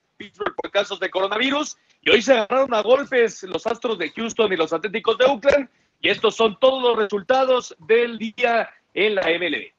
por 0.60 0.70
casos 0.70 1.00
de 1.00 1.10
coronavirus 1.10 1.76
y 2.02 2.10
hoy 2.10 2.22
se 2.22 2.34
agarraron 2.34 2.72
a 2.72 2.82
golpes 2.82 3.42
los 3.42 3.66
Astros 3.66 3.98
de 3.98 4.10
Houston 4.10 4.52
y 4.52 4.56
los 4.56 4.72
Atléticos 4.72 5.18
de 5.18 5.24
Oakland. 5.24 5.68
Y 6.00 6.08
estos 6.08 6.36
son 6.36 6.56
todos 6.60 6.80
los 6.80 6.96
resultados 6.96 7.74
del 7.80 8.18
día 8.18 8.70
en 8.94 9.16
la 9.16 9.22
MLB. 9.22 9.72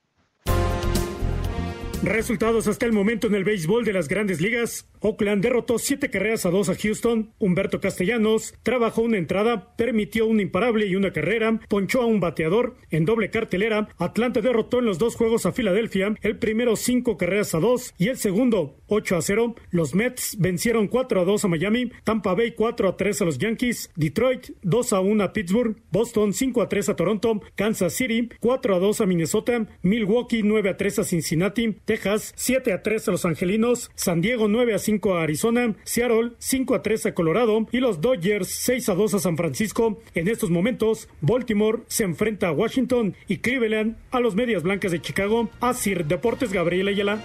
Resultados 2.03 2.67
hasta 2.67 2.85
el 2.85 2.91
momento 2.91 3.27
en 3.27 3.35
el 3.35 3.45
béisbol 3.45 3.85
de 3.85 3.93
las 3.93 4.09
grandes 4.09 4.41
ligas. 4.41 4.89
Oakland 4.99 5.41
derrotó 5.41 5.79
siete 5.79 6.09
carreras 6.09 6.45
a 6.45 6.49
dos 6.49 6.67
a 6.67 6.75
Houston. 6.75 7.31
Humberto 7.39 7.79
Castellanos 7.79 8.53
trabajó 8.61 9.03
una 9.03 9.17
entrada, 9.17 9.73
permitió 9.77 10.25
un 10.25 10.41
imparable 10.41 10.85
y 10.85 10.97
una 10.97 11.13
carrera, 11.13 11.61
ponchó 11.69 12.01
a 12.01 12.05
un 12.05 12.19
bateador 12.19 12.75
en 12.89 13.05
doble 13.05 13.29
cartelera. 13.29 13.87
Atlanta 13.97 14.41
derrotó 14.41 14.79
en 14.79 14.85
los 14.85 14.99
dos 14.99 15.15
juegos 15.15 15.45
a 15.45 15.53
Filadelfia, 15.53 16.13
el 16.21 16.37
primero 16.37 16.75
cinco 16.75 17.15
carreras 17.17 17.55
a 17.55 17.61
dos 17.61 17.93
y 17.97 18.09
el 18.09 18.17
segundo 18.17 18.75
8 18.93 19.15
a 19.17 19.21
0. 19.21 19.55
Los 19.71 19.95
Mets 19.95 20.37
vencieron 20.39 20.87
4 20.87 21.21
a 21.21 21.25
2 21.25 21.45
a 21.45 21.47
Miami, 21.47 21.91
Tampa 22.03 22.33
Bay 22.33 22.51
4 22.51 22.89
a 22.89 22.97
3 22.97 23.21
a 23.21 23.25
los 23.25 23.37
Yankees, 23.37 23.91
Detroit 23.95 24.49
2 24.61 24.93
a 24.93 24.99
1 24.99 25.23
a 25.23 25.33
Pittsburgh, 25.33 25.77
Boston 25.91 26.33
5 26.33 26.61
a 26.61 26.69
3 26.69 26.89
a 26.89 26.95
Toronto, 26.95 27.41
Kansas 27.55 27.93
City 27.93 28.29
4 28.39 28.75
a 28.75 28.79
2 28.79 29.01
a 29.01 29.05
Minnesota, 29.05 29.67
Milwaukee 29.81 30.43
9 30.43 30.69
a 30.69 30.77
3 30.77 30.99
a 30.99 31.03
Cincinnati, 31.03 31.77
Texas 31.93 32.33
7 32.35 32.73
a 32.73 32.81
3 32.81 33.07
a 33.07 33.11
Los 33.11 33.23
Angelinos, 33.23 33.91
San 33.93 34.19
Diego 34.19 34.47
9 34.47 34.73
a 34.73 34.79
5 34.79 35.15
a 35.15 35.21
Arizona, 35.21 35.75
Seattle 35.83 36.31
5 36.39 36.73
a 36.73 36.81
3 36.81 37.05
a 37.05 37.13
Colorado 37.13 37.67
y 37.71 37.81
los 37.81 38.01
Dodgers 38.01 38.49
6 38.49 38.89
a 38.89 38.95
2 38.95 39.13
a 39.13 39.19
San 39.19 39.37
Francisco. 39.37 40.01
En 40.15 40.27
estos 40.27 40.49
momentos, 40.49 41.07
Baltimore 41.21 41.81
se 41.85 42.03
enfrenta 42.03 42.47
a 42.47 42.51
Washington 42.51 43.15
y 43.27 43.37
Cleveland 43.37 43.95
a 44.09 44.21
los 44.21 44.33
Medias 44.33 44.63
Blancas 44.63 44.91
de 44.91 45.01
Chicago. 45.01 45.51
Asir 45.61 46.05
Deportes 46.05 46.51
Gabriel 46.51 46.87
Ayala. 46.87 47.21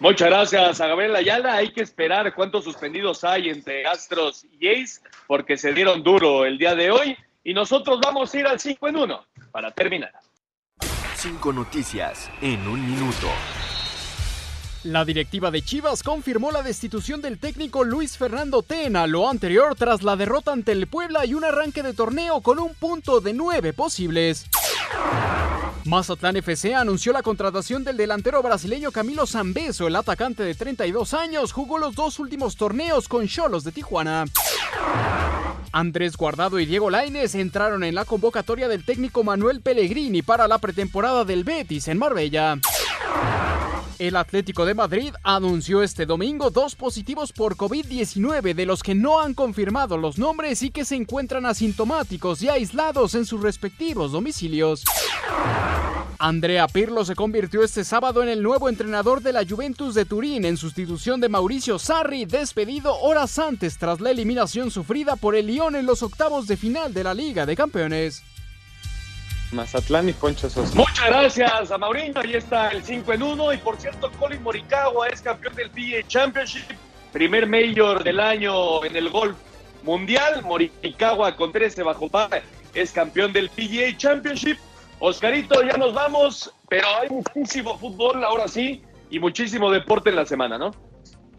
Muchas 0.00 0.30
gracias 0.30 0.80
a 0.80 0.86
Gabriel 0.86 1.16
Ayala. 1.16 1.56
Hay 1.56 1.70
que 1.70 1.82
esperar 1.82 2.34
cuántos 2.34 2.64
suspendidos 2.64 3.24
hay 3.24 3.50
entre 3.50 3.84
Astros 3.84 4.46
y 4.58 4.68
Ace, 4.68 5.02
porque 5.26 5.58
se 5.58 5.74
dieron 5.74 6.02
duro 6.02 6.46
el 6.46 6.56
día 6.56 6.74
de 6.74 6.90
hoy. 6.90 7.14
Y 7.44 7.52
nosotros 7.52 8.00
vamos 8.02 8.32
a 8.32 8.38
ir 8.38 8.46
al 8.46 8.58
5 8.58 8.88
en 8.88 8.96
1 8.96 9.26
para 9.52 9.70
terminar. 9.70 10.12
Cinco 11.20 11.52
noticias 11.52 12.30
en 12.40 12.68
un 12.68 12.80
minuto. 12.88 13.26
La 14.84 15.04
directiva 15.04 15.50
de 15.50 15.62
Chivas 15.62 16.04
confirmó 16.04 16.52
la 16.52 16.62
destitución 16.62 17.20
del 17.20 17.40
técnico 17.40 17.82
Luis 17.82 18.16
Fernando 18.16 18.62
Tena, 18.62 19.08
lo 19.08 19.28
anterior 19.28 19.74
tras 19.74 20.04
la 20.04 20.14
derrota 20.14 20.52
ante 20.52 20.70
el 20.70 20.86
Puebla 20.86 21.26
y 21.26 21.34
un 21.34 21.42
arranque 21.42 21.82
de 21.82 21.92
torneo 21.92 22.40
con 22.40 22.60
un 22.60 22.72
punto 22.72 23.20
de 23.20 23.32
nueve 23.32 23.72
posibles. 23.72 24.46
Mazatlán 25.84 26.36
FC 26.36 26.74
anunció 26.74 27.12
la 27.14 27.22
contratación 27.22 27.82
del 27.82 27.96
delantero 27.96 28.42
brasileño 28.42 28.92
Camilo 28.92 29.26
Zambeso, 29.26 29.86
el 29.86 29.96
atacante 29.96 30.42
de 30.42 30.54
32 30.54 31.14
años, 31.14 31.52
jugó 31.52 31.78
los 31.78 31.94
dos 31.94 32.18
últimos 32.18 32.56
torneos 32.56 33.08
con 33.08 33.26
Cholos 33.26 33.64
de 33.64 33.72
Tijuana. 33.72 34.26
Andrés 35.72 36.16
Guardado 36.16 36.60
y 36.60 36.66
Diego 36.66 36.90
Laines 36.90 37.34
entraron 37.34 37.84
en 37.84 37.94
la 37.94 38.04
convocatoria 38.04 38.68
del 38.68 38.84
técnico 38.84 39.24
Manuel 39.24 39.60
Pellegrini 39.60 40.22
para 40.22 40.46
la 40.46 40.58
pretemporada 40.58 41.24
del 41.24 41.44
Betis 41.44 41.88
en 41.88 41.98
Marbella. 41.98 42.58
El 43.98 44.14
Atlético 44.14 44.64
de 44.64 44.74
Madrid 44.74 45.12
anunció 45.24 45.82
este 45.82 46.06
domingo 46.06 46.50
dos 46.50 46.76
positivos 46.76 47.32
por 47.32 47.56
COVID-19 47.56 48.54
de 48.54 48.64
los 48.64 48.84
que 48.84 48.94
no 48.94 49.18
han 49.20 49.34
confirmado 49.34 49.96
los 49.96 50.18
nombres 50.18 50.62
y 50.62 50.70
que 50.70 50.84
se 50.84 50.94
encuentran 50.94 51.44
asintomáticos 51.46 52.40
y 52.42 52.48
aislados 52.48 53.16
en 53.16 53.26
sus 53.26 53.42
respectivos 53.42 54.12
domicilios. 54.12 54.84
Andrea 56.20 56.68
Pirlo 56.68 57.04
se 57.04 57.16
convirtió 57.16 57.64
este 57.64 57.82
sábado 57.82 58.22
en 58.22 58.28
el 58.28 58.40
nuevo 58.40 58.68
entrenador 58.68 59.20
de 59.20 59.32
la 59.32 59.44
Juventus 59.44 59.94
de 59.94 60.04
Turín 60.04 60.44
en 60.44 60.56
sustitución 60.56 61.20
de 61.20 61.28
Mauricio 61.28 61.80
Sarri, 61.80 62.24
despedido 62.24 62.96
horas 63.00 63.36
antes 63.40 63.78
tras 63.78 64.00
la 64.00 64.12
eliminación 64.12 64.70
sufrida 64.70 65.16
por 65.16 65.34
el 65.34 65.48
Lyon 65.48 65.74
en 65.74 65.86
los 65.86 66.04
octavos 66.04 66.46
de 66.46 66.56
final 66.56 66.94
de 66.94 67.02
la 67.02 67.14
Liga 67.14 67.46
de 67.46 67.56
Campeones. 67.56 68.22
Mazatlán 69.52 70.08
y 70.08 70.12
Poncho 70.12 70.50
Sosa. 70.50 70.74
Muchas 70.74 71.06
gracias 71.06 71.70
a 71.70 71.78
Mauriño. 71.78 72.20
Ahí 72.20 72.34
está 72.34 72.68
el 72.68 72.82
5 72.82 73.12
en 73.12 73.22
1. 73.22 73.52
Y 73.54 73.56
por 73.58 73.80
cierto, 73.80 74.10
Colin 74.18 74.42
Morikawa 74.42 75.08
es 75.08 75.22
campeón 75.22 75.54
del 75.54 75.70
PGA 75.70 76.06
Championship. 76.06 76.64
Primer 77.12 77.46
mayor 77.46 78.04
del 78.04 78.20
año 78.20 78.84
en 78.84 78.96
el 78.96 79.08
golf 79.08 79.36
mundial. 79.82 80.42
Morikawa 80.42 81.36
con 81.36 81.52
13 81.52 81.82
bajo 81.82 82.08
par 82.08 82.42
es 82.74 82.92
campeón 82.92 83.32
del 83.32 83.48
PGA 83.50 83.96
Championship. 83.96 84.58
Oscarito, 85.00 85.62
ya 85.62 85.76
nos 85.76 85.94
vamos, 85.94 86.52
pero 86.68 86.86
hay 87.00 87.08
muchísimo 87.08 87.78
fútbol 87.78 88.24
ahora 88.24 88.48
sí 88.48 88.82
y 89.10 89.18
muchísimo 89.18 89.70
deporte 89.70 90.10
en 90.10 90.16
la 90.16 90.26
semana, 90.26 90.58
¿no? 90.58 90.72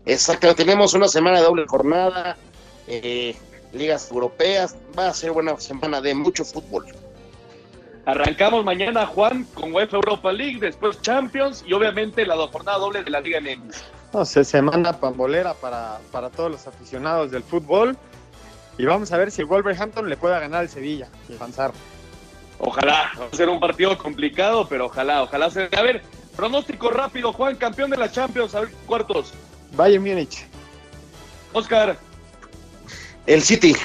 Exacto, 0.05 0.55
tenemos 0.55 0.93
una 0.93 1.07
semana 1.07 1.37
de 1.37 1.43
doble 1.43 1.67
jornada, 1.67 2.37
eh, 2.87 3.35
ligas 3.73 4.09
europeas, 4.11 4.77
va 4.97 5.09
a 5.09 5.13
ser 5.13 5.31
buena 5.31 5.59
semana 5.59 5.99
de 6.01 6.15
mucho 6.15 6.45
fútbol. 6.45 6.85
Arrancamos 8.05 8.65
mañana, 8.65 9.05
Juan, 9.05 9.43
con 9.53 9.73
UEFA 9.73 9.97
Europa 9.97 10.31
League, 10.31 10.59
después 10.59 11.01
Champions 11.01 11.63
y 11.67 11.73
obviamente 11.73 12.25
la 12.25 12.35
jornada 12.47 12.77
doble 12.77 13.03
de 13.03 13.09
la 13.11 13.21
Liga 13.21 13.39
MX. 13.39 13.83
No 14.13 14.25
sé, 14.25 14.43
semana 14.43 14.93
pambolera 14.93 15.53
para, 15.53 15.99
para 16.11 16.29
todos 16.29 16.51
los 16.51 16.67
aficionados 16.67 17.31
del 17.31 17.43
fútbol. 17.43 17.95
Y 18.77 18.85
vamos 18.85 19.11
a 19.11 19.17
ver 19.17 19.29
si 19.29 19.41
el 19.41 19.47
Wolverhampton 19.47 20.09
le 20.09 20.17
pueda 20.17 20.39
ganar 20.39 20.61
al 20.61 20.69
Sevilla 20.69 21.07
y 21.27 21.35
avanzar. 21.35 21.71
Ojalá, 22.59 23.11
va 23.19 23.25
a 23.31 23.35
ser 23.35 23.49
un 23.49 23.59
partido 23.59 23.97
complicado, 23.97 24.67
pero 24.67 24.85
ojalá, 24.85 25.23
ojalá 25.23 25.49
se. 25.49 25.69
A 25.77 25.81
ver, 25.81 26.01
pronóstico 26.35 26.89
rápido, 26.89 27.33
Juan, 27.33 27.55
campeón 27.57 27.89
de 27.89 27.97
la 27.97 28.11
Champions, 28.11 28.55
a 28.55 28.61
ver, 28.61 28.71
cuartos. 28.85 29.33
Bayern 29.75 30.03
Múnich. 30.03 30.45
Oscar. 31.53 31.97
El 33.25 33.41
City. 33.41 33.75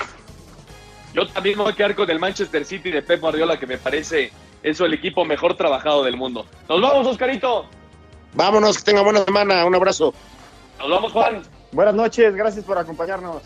Yo 1.14 1.26
también 1.28 1.56
me 1.56 1.64
voy 1.64 1.72
a 1.72 1.76
quedar 1.76 1.94
con 1.94 2.10
el 2.10 2.18
Manchester 2.18 2.64
City 2.64 2.90
de 2.90 3.00
Pep 3.00 3.20
Guardiola, 3.20 3.58
que 3.58 3.66
me 3.66 3.78
parece 3.78 4.32
eso 4.62 4.84
el 4.84 4.94
equipo 4.94 5.24
mejor 5.24 5.56
trabajado 5.56 6.02
del 6.02 6.16
mundo. 6.16 6.44
Nos 6.68 6.80
vamos, 6.80 7.06
Oscarito. 7.06 7.66
Vámonos, 8.34 8.78
que 8.78 8.84
tenga 8.84 9.02
buena 9.02 9.24
semana. 9.24 9.64
Un 9.64 9.76
abrazo. 9.76 10.12
Nos 10.80 10.90
vamos, 10.90 11.12
Juan. 11.12 11.42
Buenas 11.70 11.94
noches, 11.94 12.34
gracias 12.34 12.64
por 12.64 12.76
acompañarnos. 12.78 13.42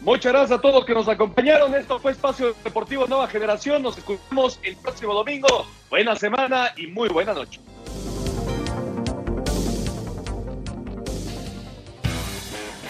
Muchas 0.00 0.32
gracias 0.32 0.58
a 0.58 0.62
todos 0.62 0.84
que 0.86 0.94
nos 0.94 1.08
acompañaron. 1.08 1.74
Esto 1.74 1.98
fue 1.98 2.12
Espacio 2.12 2.54
Deportivo 2.64 3.06
Nueva 3.06 3.26
Generación. 3.26 3.82
Nos 3.82 3.98
escuchamos 3.98 4.58
el 4.62 4.76
próximo 4.76 5.12
domingo. 5.12 5.66
Buena 5.90 6.16
semana 6.16 6.72
y 6.76 6.86
muy 6.86 7.08
buena 7.08 7.34
noche. 7.34 7.60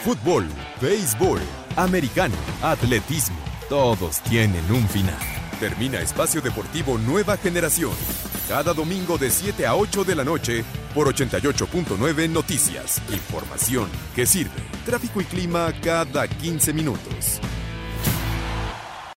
Fútbol, 0.05 0.47
béisbol, 0.81 1.41
americano, 1.77 2.37
atletismo, 2.63 3.37
todos 3.69 4.21
tienen 4.23 4.65
un 4.71 4.89
final. 4.89 5.19
Termina 5.61 6.01
Espacio 6.01 6.41
Deportivo 6.41 6.99
Nueva 6.99 7.37
Generación. 7.37 7.93
Cada 8.49 8.73
domingo 8.73 9.19
de 9.19 9.31
7 9.31 9.67
a 9.67 9.75
8 9.77 10.05
de 10.05 10.15
la 10.15 10.25
noche 10.25 10.65
por 10.95 11.13
88.9 11.13 12.31
Noticias. 12.31 13.03
Información 13.13 13.89
que 14.15 14.25
sirve. 14.25 14.63
Tráfico 14.87 15.21
y 15.21 15.25
clima 15.25 15.73
cada 15.83 16.27
15 16.27 16.73
minutos. 16.73 17.41